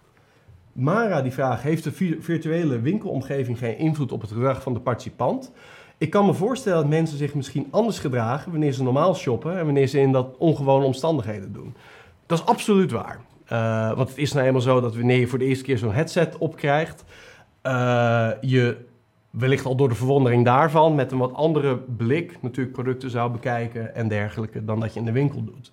Mara 0.71 1.21
die 1.21 1.31
vraagt, 1.31 1.63
heeft 1.63 1.83
de 1.83 1.91
virtuele 2.19 2.79
winkelomgeving 2.79 3.57
geen 3.57 3.77
invloed 3.77 4.11
op 4.11 4.21
het 4.21 4.31
gedrag 4.31 4.61
van 4.61 4.73
de 4.73 4.79
participant? 4.79 5.51
Ik 5.97 6.09
kan 6.09 6.25
me 6.25 6.33
voorstellen 6.33 6.81
dat 6.81 6.89
mensen 6.89 7.17
zich 7.17 7.33
misschien 7.33 7.67
anders 7.69 7.99
gedragen 7.99 8.51
wanneer 8.51 8.71
ze 8.71 8.83
normaal 8.83 9.15
shoppen 9.15 9.57
en 9.57 9.65
wanneer 9.65 9.87
ze 9.87 9.99
in 9.99 10.11
dat 10.11 10.35
ongewone 10.37 10.85
omstandigheden 10.85 11.53
doen. 11.53 11.75
Dat 12.25 12.39
is 12.39 12.45
absoluut 12.45 12.91
waar. 12.91 13.19
Uh, 13.51 13.93
want 13.95 14.09
het 14.09 14.17
is 14.17 14.33
nou 14.33 14.45
eenmaal 14.45 14.61
zo 14.61 14.81
dat 14.81 14.95
wanneer 14.95 15.19
je 15.19 15.27
voor 15.27 15.39
de 15.39 15.45
eerste 15.45 15.63
keer 15.63 15.77
zo'n 15.77 15.93
headset 15.93 16.37
opkrijgt, 16.37 17.03
uh, 17.63 18.29
je 18.41 18.77
wellicht 19.29 19.65
al 19.65 19.75
door 19.75 19.89
de 19.89 19.95
verwondering 19.95 20.45
daarvan 20.45 20.95
met 20.95 21.11
een 21.11 21.17
wat 21.17 21.33
andere 21.33 21.77
blik 21.77 22.37
natuurlijk 22.41 22.75
producten 22.75 23.09
zou 23.09 23.31
bekijken 23.31 23.95
en 23.95 24.07
dergelijke 24.07 24.65
dan 24.65 24.79
dat 24.79 24.93
je 24.93 24.99
in 24.99 25.05
de 25.05 25.11
winkel 25.11 25.43
doet. 25.43 25.71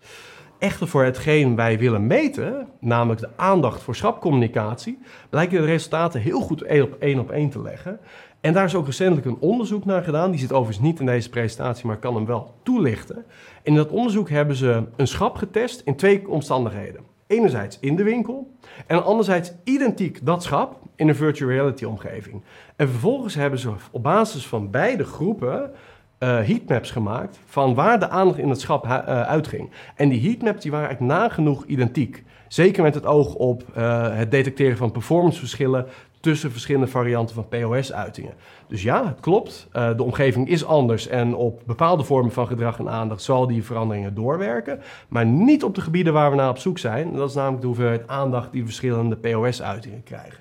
Echter 0.59 0.89
voor 0.89 1.05
hetgeen 1.05 1.57
wij 1.57 1.79
willen 1.79 2.07
meten, 2.07 2.69
namelijk 2.81 3.21
de 3.21 3.29
aandacht 3.37 3.83
voor 3.83 3.95
schrapcommunicatie, 3.95 4.99
blijken 5.31 5.61
de 5.61 5.67
resultaten 5.67 6.21
heel 6.21 6.41
goed 6.41 6.63
één 6.63 6.83
op 6.83 6.95
één 6.99 7.19
op 7.19 7.31
één 7.31 7.51
te 7.51 7.63
leggen. 7.63 7.99
En 8.41 8.53
daar 8.53 8.65
is 8.65 8.75
ook 8.75 8.87
recentelijk 8.87 9.27
een 9.27 9.41
onderzoek 9.41 9.85
naar 9.85 10.03
gedaan. 10.03 10.31
Die 10.31 10.41
zit 10.41 10.53
overigens 10.53 10.87
niet 10.87 11.01
in 11.01 11.07
deze 11.07 11.31
presentatie, 11.31 11.87
maar 11.87 11.97
kan 11.97 12.15
hem 12.15 12.27
wel 12.27 12.55
toelichten. 12.63 13.17
En 13.17 13.25
in 13.63 13.75
dat 13.75 13.91
onderzoek 13.91 14.29
hebben 14.29 14.57
ze 14.57 14.85
een 14.97 15.07
schap 15.07 15.37
getest 15.37 15.83
in 15.85 15.97
twee 15.97 16.29
omstandigheden. 16.29 17.14
Enerzijds 17.27 17.79
in 17.81 17.97
de 17.97 18.03
winkel 18.03 18.53
en 18.87 19.05
anderzijds 19.05 19.53
identiek 19.65 20.19
dat 20.23 20.43
schap 20.43 20.79
in 20.97 21.09
een 21.09 21.15
virtual 21.15 21.51
reality 21.51 21.85
omgeving. 21.85 22.43
En 22.77 22.89
vervolgens 22.89 23.35
hebben 23.35 23.59
ze 23.59 23.73
op 23.91 24.03
basis 24.03 24.47
van 24.47 24.71
beide 24.71 25.05
groepen 25.05 25.71
uh, 26.19 26.29
heatmaps 26.29 26.91
gemaakt 26.91 27.39
van 27.47 27.75
waar 27.75 28.01
de 28.01 28.09
aandacht 28.09 28.39
in 28.39 28.49
het 28.49 28.61
schap 28.61 28.85
uh, 28.85 28.91
uitging. 29.23 29.71
En 29.95 30.09
die 30.09 30.21
heatmaps 30.21 30.63
die 30.63 30.71
waren 30.71 30.87
eigenlijk 30.87 31.19
nagenoeg 31.19 31.65
identiek. 31.65 32.25
Zeker 32.49 32.83
met 32.83 32.95
het 32.95 33.07
oog 33.07 33.35
op 33.35 33.65
uh, 33.77 34.17
het 34.17 34.31
detecteren 34.31 34.77
van 34.77 34.91
performanceverschillen 34.91 35.87
tussen 36.25 36.51
verschillende 36.51 36.87
varianten 36.87 37.35
van 37.35 37.49
POS-uitingen. 37.49 38.35
Dus 38.67 38.83
ja, 38.83 39.07
het 39.07 39.21
klopt. 39.21 39.69
Uh, 39.73 39.97
de 39.97 40.03
omgeving 40.03 40.49
is 40.49 40.65
anders 40.65 41.07
en 41.07 41.35
op 41.35 41.63
bepaalde 41.67 42.05
vormen 42.05 42.33
van 42.33 42.47
gedrag 42.47 42.79
en 42.79 42.89
aandacht 42.89 43.23
zal 43.23 43.47
die 43.47 43.65
veranderingen 43.65 44.15
doorwerken. 44.15 44.81
Maar 45.09 45.27
niet 45.27 45.65
op 45.65 45.75
de 45.75 45.81
gebieden 45.81 46.13
waar 46.13 46.31
we 46.31 46.37
naar 46.37 46.49
op 46.49 46.59
zoek 46.59 46.79
zijn. 46.79 47.13
Dat 47.13 47.29
is 47.29 47.35
namelijk 47.35 47.61
de 47.61 47.67
hoeveelheid 47.67 48.09
aandacht 48.09 48.53
die 48.53 48.65
verschillende 48.65 49.17
POS-uitingen 49.17 50.03
krijgen. 50.03 50.41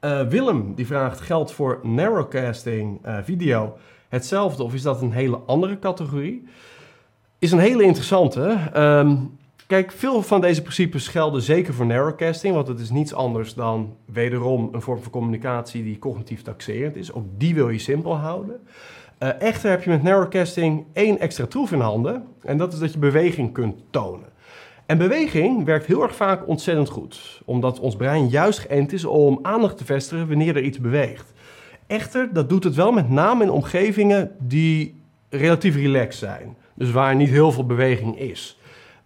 Uh, 0.00 0.22
Willem 0.22 0.74
die 0.74 0.86
vraagt: 0.86 1.20
geldt 1.20 1.52
voor 1.52 1.80
narrowcasting 1.82 3.06
uh, 3.06 3.16
video 3.22 3.76
hetzelfde 4.08 4.62
of 4.62 4.74
is 4.74 4.82
dat 4.82 5.02
een 5.02 5.12
hele 5.12 5.40
andere 5.46 5.78
categorie? 5.78 6.48
Is 7.38 7.52
een 7.52 7.58
hele 7.58 7.82
interessante. 7.82 8.58
Um, 8.76 9.38
kijk, 9.70 9.92
veel 9.92 10.22
van 10.22 10.40
deze 10.40 10.62
principes 10.62 11.08
gelden 11.08 11.42
zeker 11.42 11.74
voor 11.74 11.86
narrowcasting, 11.86 12.54
want 12.54 12.68
het 12.68 12.80
is 12.80 12.90
niets 12.90 13.14
anders 13.14 13.54
dan 13.54 13.96
wederom 14.04 14.68
een 14.72 14.82
vorm 14.82 15.02
van 15.02 15.12
communicatie 15.12 15.82
die 15.82 15.98
cognitief 15.98 16.42
taxerend 16.42 16.96
is. 16.96 17.12
Ook 17.12 17.24
die 17.36 17.54
wil 17.54 17.68
je 17.68 17.78
simpel 17.78 18.16
houden. 18.16 18.60
Uh, 19.22 19.42
echter 19.42 19.70
heb 19.70 19.82
je 19.82 19.90
met 19.90 20.02
narrowcasting 20.02 20.84
één 20.92 21.18
extra 21.18 21.46
troef 21.46 21.72
in 21.72 21.80
handen 21.80 22.24
en 22.42 22.56
dat 22.56 22.72
is 22.72 22.78
dat 22.78 22.92
je 22.92 22.98
beweging 22.98 23.52
kunt 23.52 23.76
tonen. 23.90 24.28
En 24.86 24.98
beweging 24.98 25.64
werkt 25.64 25.86
heel 25.86 26.02
erg 26.02 26.16
vaak 26.16 26.48
ontzettend 26.48 26.88
goed, 26.88 27.42
omdat 27.44 27.80
ons 27.80 27.96
brein 27.96 28.28
juist 28.28 28.58
geënt 28.58 28.92
is 28.92 29.04
om 29.04 29.38
aandacht 29.42 29.76
te 29.76 29.84
vestigen 29.84 30.28
wanneer 30.28 30.56
er 30.56 30.62
iets 30.62 30.80
beweegt. 30.80 31.32
Echter, 31.86 32.32
dat 32.32 32.48
doet 32.48 32.64
het 32.64 32.74
wel 32.74 32.92
met 32.92 33.10
name 33.10 33.42
in 33.42 33.50
omgevingen 33.50 34.30
die 34.38 35.02
relatief 35.28 35.74
relaxed 35.74 36.28
zijn, 36.28 36.56
dus 36.74 36.90
waar 36.90 37.16
niet 37.16 37.30
heel 37.30 37.52
veel 37.52 37.66
beweging 37.66 38.18
is. 38.18 38.59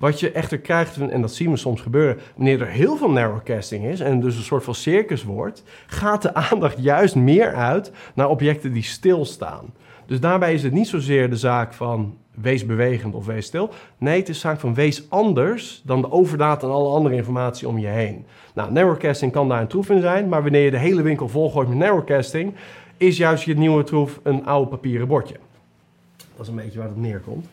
Wat 0.04 0.20
je 0.20 0.32
echter 0.32 0.58
krijgt, 0.58 0.96
en 0.96 1.20
dat 1.20 1.34
zien 1.34 1.50
we 1.50 1.56
soms 1.56 1.80
gebeuren, 1.80 2.18
wanneer 2.36 2.60
er 2.60 2.66
heel 2.66 2.96
veel 2.96 3.10
narrowcasting 3.10 3.84
is 3.84 4.00
en 4.00 4.20
dus 4.20 4.36
een 4.36 4.42
soort 4.42 4.64
van 4.64 4.74
circus 4.74 5.24
wordt, 5.24 5.62
gaat 5.86 6.22
de 6.22 6.34
aandacht 6.34 6.82
juist 6.82 7.14
meer 7.14 7.54
uit 7.54 7.92
naar 8.14 8.28
objecten 8.28 8.72
die 8.72 8.82
stilstaan. 8.82 9.72
Dus 10.06 10.20
daarbij 10.20 10.54
is 10.54 10.62
het 10.62 10.72
niet 10.72 10.88
zozeer 10.88 11.30
de 11.30 11.36
zaak 11.36 11.72
van 11.72 12.16
wees 12.34 12.66
bewegend 12.66 13.14
of 13.14 13.26
wees 13.26 13.46
stil. 13.46 13.70
Nee, 13.98 14.18
het 14.18 14.28
is 14.28 14.40
zaak 14.40 14.60
van 14.60 14.74
wees 14.74 15.10
anders 15.10 15.82
dan 15.84 16.00
de 16.00 16.12
overdaad 16.12 16.62
en 16.62 16.70
alle 16.70 16.94
andere 16.94 17.14
informatie 17.14 17.68
om 17.68 17.78
je 17.78 17.86
heen. 17.86 18.24
Nou, 18.54 18.72
narrowcasting 18.72 19.32
kan 19.32 19.48
daar 19.48 19.60
een 19.60 19.66
troef 19.66 19.90
in 19.90 20.00
zijn, 20.00 20.28
maar 20.28 20.42
wanneer 20.42 20.64
je 20.64 20.70
de 20.70 20.78
hele 20.78 21.02
winkel 21.02 21.28
volgooit 21.28 21.68
met 21.68 21.78
narrowcasting, 21.78 22.54
is 22.96 23.16
juist 23.16 23.44
je 23.44 23.56
nieuwe 23.56 23.84
troef 23.84 24.20
een 24.22 24.46
oude 24.46 24.70
papieren 24.70 25.08
bordje. 25.08 25.36
Dat 26.16 26.40
is 26.40 26.48
een 26.48 26.54
beetje 26.54 26.78
waar 26.78 26.88
het 26.88 26.96
neerkomt. 26.96 27.46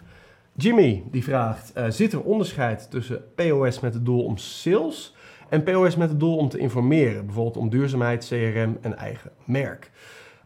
Jimmy 0.56 1.04
die 1.12 1.24
vraagt: 1.24 1.74
uh, 1.78 1.86
zit 1.90 2.14
er 2.14 2.22
onderscheid 2.22 2.92
tussen 2.92 3.24
POS 3.36 3.80
met 3.80 3.94
het 3.94 4.06
doel 4.06 4.24
om 4.24 4.38
sales 4.38 5.16
en 5.50 5.64
POS 5.64 5.96
met 5.96 6.10
het 6.10 6.20
doel 6.20 6.38
om 6.38 6.50
te 6.50 6.58
informeren, 6.58 7.26
bijvoorbeeld 7.26 7.58
om 7.58 7.70
duurzaamheid, 7.70 8.28
CRM 8.28 8.78
en 8.82 8.98
eigen 8.98 9.32
merk? 9.46 9.92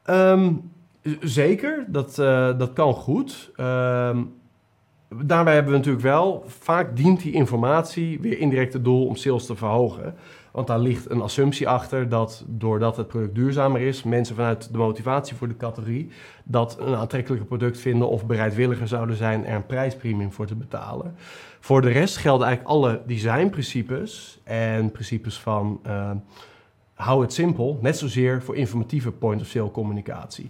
Um, 0.10 0.72
zeker, 1.20 1.86
dat, 1.88 2.18
uh, 2.20 2.58
dat 2.58 2.74
kan 2.74 2.93
goed. 2.93 3.51
Um, 3.58 4.34
daarbij 5.10 5.53
hebben 5.53 5.72
we 5.72 5.78
natuurlijk 5.78 6.06
wel, 6.06 6.43
vaak 6.47 6.95
dient 6.95 7.22
die 7.22 7.34
informatie 7.34 8.20
weer 8.20 8.39
indirect 8.39 8.74
het 8.74 8.84
doel 8.84 9.06
om 9.08 9.16
sales 9.16 9.45
te 9.45 9.56
verhogen. 9.56 10.16
Want 10.56 10.68
daar 10.68 10.80
ligt 10.80 11.10
een 11.10 11.22
assumptie 11.22 11.68
achter 11.68 12.10
dat 12.10 12.43
doordat 12.47 12.97
het 12.97 13.08
product 13.08 13.36
duurzamer 13.36 13.82
is, 13.82 14.03
mensen 14.03 14.36
vanuit 14.36 14.72
de 14.72 14.78
motivatie 14.78 15.36
voor 15.36 15.47
de 15.47 15.58
categorie 15.58 16.10
dat 16.43 16.80
een 16.80 16.95
aantrekkelijker 16.95 17.47
product 17.47 17.78
vinden 17.78 18.10
of 18.10 18.26
bereidwilliger 18.26 18.88
zouden 18.88 19.16
zijn 19.16 19.45
er 19.45 19.56
een 19.56 19.66
prijspremium 19.66 20.32
voor 20.32 20.45
te 20.45 20.56
betalen. 20.56 21.16
Voor 21.60 21.82
de 21.82 21.89
rest 21.89 22.18
gelden 22.18 22.47
eigenlijk 22.47 22.76
alle 22.76 23.01
designprincipes 23.06 24.39
en 24.43 24.91
principes 24.91 25.39
van 25.39 25.80
uh, 25.88 26.12
hou 26.93 27.22
het 27.22 27.34
simpel, 27.34 27.80
net 27.82 27.97
zozeer 27.97 28.41
voor 28.41 28.56
informatieve 28.56 29.12
point-of-sale 29.12 29.72
communicatie. 29.72 30.49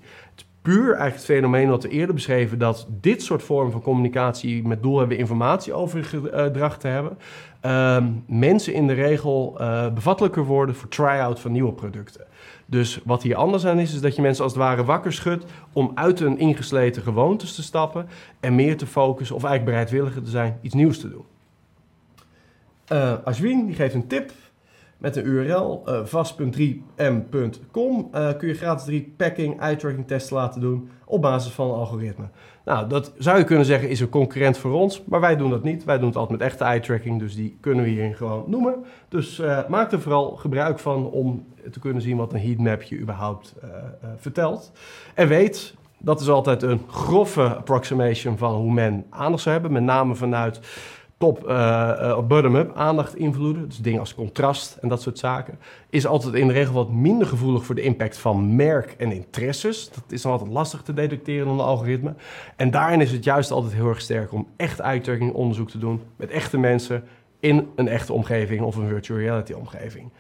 Puur 0.66 0.86
eigenlijk 0.86 1.16
het 1.16 1.26
fenomeen 1.26 1.70
wat 1.70 1.84
we 1.84 1.90
eerder 1.90 2.16
beschreven, 2.16 2.60
dat 2.60 2.88
dit 2.90 3.24
soort 3.24 3.44
vormen 3.44 3.72
van 3.72 3.82
communicatie 3.82 4.68
met 4.68 4.84
doel 4.84 5.00
hebben 5.00 5.18
informatie 5.18 5.74
overgedragen 5.74 6.80
te 6.80 6.88
hebben, 6.88 7.18
uh, 7.66 8.06
mensen 8.28 8.74
in 8.74 8.88
de 8.88 8.94
regel 8.94 9.58
uh, 9.60 9.94
bevattelijker 9.94 10.44
worden 10.44 10.76
voor 10.76 10.90
try-out 10.90 11.40
van 11.40 11.52
nieuwe 11.52 11.74
producten. 11.74 12.26
Dus 12.66 13.00
wat 13.04 13.24
hier 13.24 13.36
anders 13.36 13.66
aan 13.66 13.80
is, 13.80 13.94
is 13.94 14.02
dat 14.02 14.16
je 14.16 14.22
mensen 14.22 14.44
als 14.44 14.54
het 14.54 14.62
ware 14.62 14.84
wakker 14.84 15.14
schudt 15.14 15.46
om 15.74 15.92
uit 15.96 16.20
een 16.20 16.38
ingesleten 16.38 17.02
gewoontes 17.02 17.56
te 17.56 17.64
stappen 17.64 18.08
en 18.40 18.56
meer 18.56 18.78
te 18.78 18.86
focussen 18.86 19.36
of 19.36 19.44
eigenlijk 19.44 19.72
bereidwilliger 19.72 20.24
te 20.24 20.30
zijn 20.30 20.60
iets 20.62 20.74
nieuws 20.74 21.00
te 21.00 21.10
doen. 21.10 21.26
Uh, 22.92 23.14
Ashwin 23.24 23.66
die 23.66 23.76
geeft 23.76 23.94
een 23.94 24.08
tip 24.08 24.32
met 25.06 25.16
een 25.16 25.26
URL, 25.26 25.82
eh, 25.86 26.00
vast.3m.com, 26.04 28.10
uh, 28.14 28.30
kun 28.38 28.48
je 28.48 28.54
gratis 28.54 28.86
drie 28.86 29.14
packing, 29.18 29.60
eye-tracking 29.60 30.08
testen 30.08 30.36
laten 30.36 30.62
doen 30.62 30.90
op 31.06 31.22
basis 31.22 31.52
van 31.52 31.68
een 31.68 31.76
algoritme. 31.76 32.30
Nou, 32.64 32.88
dat 32.88 33.14
zou 33.18 33.38
je 33.38 33.44
kunnen 33.44 33.66
zeggen 33.66 33.90
is 33.90 34.00
een 34.00 34.10
concurrent 34.10 34.58
voor 34.58 34.72
ons, 34.72 35.04
maar 35.04 35.20
wij 35.20 35.36
doen 35.36 35.50
dat 35.50 35.64
niet. 35.64 35.84
Wij 35.84 35.98
doen 35.98 36.08
het 36.08 36.18
altijd 36.18 36.40
met 36.40 36.48
echte 36.48 36.64
eye-tracking, 36.64 37.20
dus 37.20 37.36
die 37.36 37.58
kunnen 37.62 37.84
we 37.84 37.90
hierin 37.90 38.16
gewoon 38.16 38.44
noemen. 38.48 38.86
Dus 39.10 39.40
uh, 39.40 39.68
maak 39.68 39.92
er 39.92 40.02
vooral 40.02 40.36
gebruik 40.36 40.80
van 40.80 41.10
om 41.10 41.46
te 41.72 41.80
kunnen 41.80 42.02
zien 42.02 42.18
wat 42.18 42.34
een 42.34 42.40
heatmap 42.40 42.82
je 42.82 43.00
überhaupt 43.00 43.56
vertelt. 44.18 44.72
En 45.14 45.28
weet, 45.28 45.76
dat 45.98 46.22
is 46.22 46.30
altijd 46.30 46.62
een 46.62 46.82
grove 46.88 47.56
approximation 47.56 48.38
van 48.38 48.56
hoe 48.56 48.74
men 48.74 49.06
aandacht 49.10 49.44
zou 49.44 49.54
hebben, 49.54 49.74
met 49.74 49.84
name 49.84 50.16
vanuit 50.16 50.60
top 51.18 51.50
uh, 51.50 52.20
bottom-up 52.28 52.76
aandacht 52.76 53.16
invloeden, 53.16 53.68
dus 53.68 53.78
dingen 53.78 54.00
als 54.00 54.16
contrast 54.16 54.78
en 54.82 54.88
dat 54.88 55.02
soort 55.02 55.20
zaken, 55.20 55.60
is 55.90 56.06
altijd 56.06 56.34
in 56.34 56.48
de 56.48 56.54
regel 56.54 56.74
wat 56.74 56.92
minder 56.92 57.28
gevoelig 57.28 57.66
voor 57.66 57.76
de 57.76 57.82
impact 57.82 58.18
van 58.18 58.56
merk 58.56 58.96
en 58.98 59.12
interesses. 59.12 59.90
Dat 59.90 60.04
is 60.10 60.22
dan 60.22 60.32
altijd 60.32 60.52
lastig 60.52 60.82
te 60.82 60.94
detecteren 60.94 61.48
een 61.48 61.60
algoritme. 61.60 62.14
En 62.56 62.72
daarin 62.72 63.02
is 63.02 63.12
het 63.12 63.24
juist 63.24 63.52
altijd 63.52 63.74
heel 63.74 63.90
erg 63.90 64.02
sterk 64.02 64.34
om 64.34 64.48
echt 64.56 64.82
uitwerking 64.82 65.34
onderzoek 65.34 65.70
te 65.70 65.78
doen 65.78 66.02
met 66.16 66.30
echte 66.30 66.58
mensen 66.58 67.04
in 67.40 67.68
een 67.76 67.88
echte 67.88 68.14
omgeving 68.14 68.62
of 68.62 68.76
een 68.76 68.88
virtual 68.88 69.20
reality 69.20 69.54
omgeving. 69.54 70.12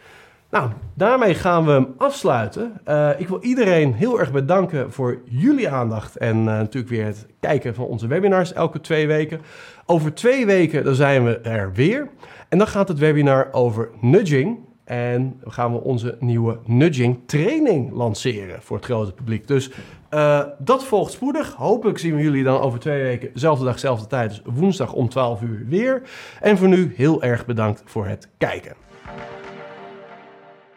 Nou, 0.49 0.69
daarmee 0.93 1.33
gaan 1.33 1.65
we 1.65 1.71
hem 1.71 1.93
afsluiten. 1.97 2.81
Uh, 2.87 3.09
ik 3.17 3.27
wil 3.27 3.41
iedereen 3.41 3.93
heel 3.93 4.19
erg 4.19 4.31
bedanken 4.31 4.91
voor 4.91 5.21
jullie 5.25 5.69
aandacht 5.69 6.17
en 6.17 6.43
natuurlijk 6.43 6.89
weer 6.89 7.05
het 7.05 7.27
kijken 7.39 7.75
van 7.75 7.85
onze 7.85 8.07
webinars 8.07 8.53
elke 8.53 8.81
twee 8.81 9.07
weken. 9.07 9.41
Over 9.85 10.13
twee 10.13 10.45
weken 10.45 10.83
dan 10.83 10.95
zijn 10.95 11.25
we 11.25 11.39
er 11.39 11.73
weer. 11.73 12.09
En 12.49 12.57
dan 12.57 12.67
gaat 12.67 12.87
het 12.87 12.99
webinar 12.99 13.53
over 13.53 13.89
nudging. 14.01 14.59
En 14.83 15.37
dan 15.41 15.51
gaan 15.51 15.71
we 15.71 15.81
onze 15.81 16.17
nieuwe 16.19 16.59
nudging 16.65 17.19
training 17.25 17.91
lanceren 17.91 18.61
voor 18.61 18.75
het 18.75 18.85
grote 18.85 19.13
publiek. 19.13 19.47
Dus 19.47 19.71
uh, 20.13 20.43
dat 20.59 20.83
volgt 20.83 21.11
spoedig. 21.11 21.53
Hopelijk 21.53 21.97
zien 21.97 22.15
we 22.15 22.21
jullie 22.21 22.43
dan 22.43 22.59
over 22.59 22.79
twee 22.79 23.01
weken, 23.01 23.29
zelfde 23.33 23.65
dag, 23.65 23.79
zelfde 23.79 24.07
tijd. 24.07 24.29
Dus 24.29 24.41
woensdag 24.53 24.93
om 24.93 25.09
12 25.09 25.41
uur 25.41 25.65
weer. 25.67 26.01
En 26.41 26.57
voor 26.57 26.67
nu 26.67 26.93
heel 26.95 27.23
erg 27.23 27.45
bedankt 27.45 27.81
voor 27.85 28.07
het 28.07 28.29
kijken. 28.37 28.75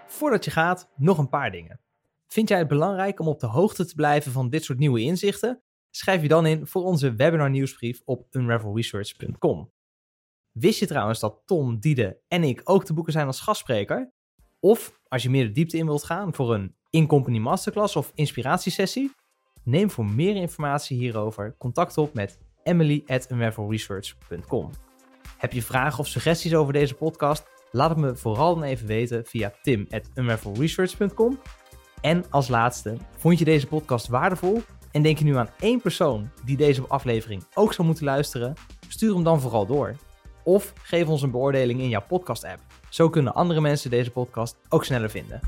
Voordat 0.06 0.44
je 0.44 0.50
gaat, 0.50 0.88
nog 0.96 1.18
een 1.18 1.28
paar 1.28 1.50
dingen. 1.50 1.80
Vind 2.26 2.48
jij 2.48 2.59
het 2.59 2.68
belangrijk 2.68 3.20
om 3.20 3.28
op 3.28 3.40
de 3.40 3.46
hoogte 3.46 3.86
te 3.86 3.94
blijven 3.94 4.32
van 4.32 4.50
dit 4.50 4.64
soort 4.64 4.78
nieuwe 4.78 5.00
inzichten? 5.00 5.62
Schrijf 5.91 6.22
je 6.22 6.28
dan 6.28 6.47
in 6.47 6.66
voor 6.66 6.82
onze 6.82 7.14
webinar 7.14 7.51
nieuwsbrief 7.51 8.01
op 8.05 8.26
unravelresearch.com. 8.30 9.72
Wist 10.53 10.78
je 10.78 10.86
trouwens 10.86 11.20
dat 11.20 11.43
Tom, 11.45 11.78
Diede 11.78 12.20
en 12.28 12.45
ik 12.45 12.61
ook 12.64 12.84
te 12.84 12.93
boeken 12.93 13.12
zijn 13.12 13.26
als 13.26 13.41
gastspreker? 13.41 14.12
Of 14.61 15.01
als 15.09 15.22
je 15.22 15.30
meer 15.30 15.47
de 15.47 15.53
diepte 15.53 15.76
in 15.76 15.86
wilt 15.86 16.05
gaan 16.05 16.34
voor 16.34 16.55
een 16.55 16.76
in-company 16.91 17.39
masterclass 17.39 17.97
of 17.97 18.12
inspiratiesessie? 18.14 19.12
Neem 19.64 19.91
voor 19.91 20.05
meer 20.05 20.36
informatie 20.36 20.99
hierover 20.99 21.57
contact 21.59 21.99
op 21.99 22.14
met 22.14 22.39
emily 22.62 23.03
at. 23.07 23.28
Heb 25.39 25.53
je 25.53 25.62
vragen 25.62 25.99
of 25.99 26.07
suggesties 26.07 26.55
over 26.55 26.72
deze 26.72 26.95
podcast? 26.95 27.47
Laat 27.70 27.91
het 27.91 27.99
me 27.99 28.16
vooral 28.16 28.55
dan 28.55 28.64
even 28.64 28.86
weten 28.86 29.24
via 29.26 29.53
tim.unravelresearch.com. 29.62 31.39
En 32.01 32.24
als 32.30 32.49
laatste, 32.49 32.97
vond 33.16 33.39
je 33.39 33.45
deze 33.45 33.66
podcast 33.66 34.07
waardevol? 34.07 34.62
En 34.93 35.03
denk 35.03 35.18
je 35.18 35.24
nu 35.24 35.36
aan 35.36 35.51
één 35.61 35.80
persoon 35.80 36.30
die 36.45 36.57
deze 36.57 36.82
aflevering 36.89 37.45
ook 37.55 37.72
zou 37.72 37.86
moeten 37.86 38.05
luisteren? 38.05 38.55
Stuur 38.89 39.14
hem 39.14 39.24
dan 39.24 39.41
vooral 39.41 39.66
door. 39.66 39.97
Of 40.45 40.72
geef 40.82 41.07
ons 41.07 41.22
een 41.22 41.30
beoordeling 41.30 41.80
in 41.80 41.89
jouw 41.89 42.05
podcast-app. 42.09 42.61
Zo 42.89 43.09
kunnen 43.09 43.34
andere 43.34 43.61
mensen 43.61 43.91
deze 43.91 44.11
podcast 44.11 44.57
ook 44.68 44.84
sneller 44.84 45.11
vinden. 45.11 45.41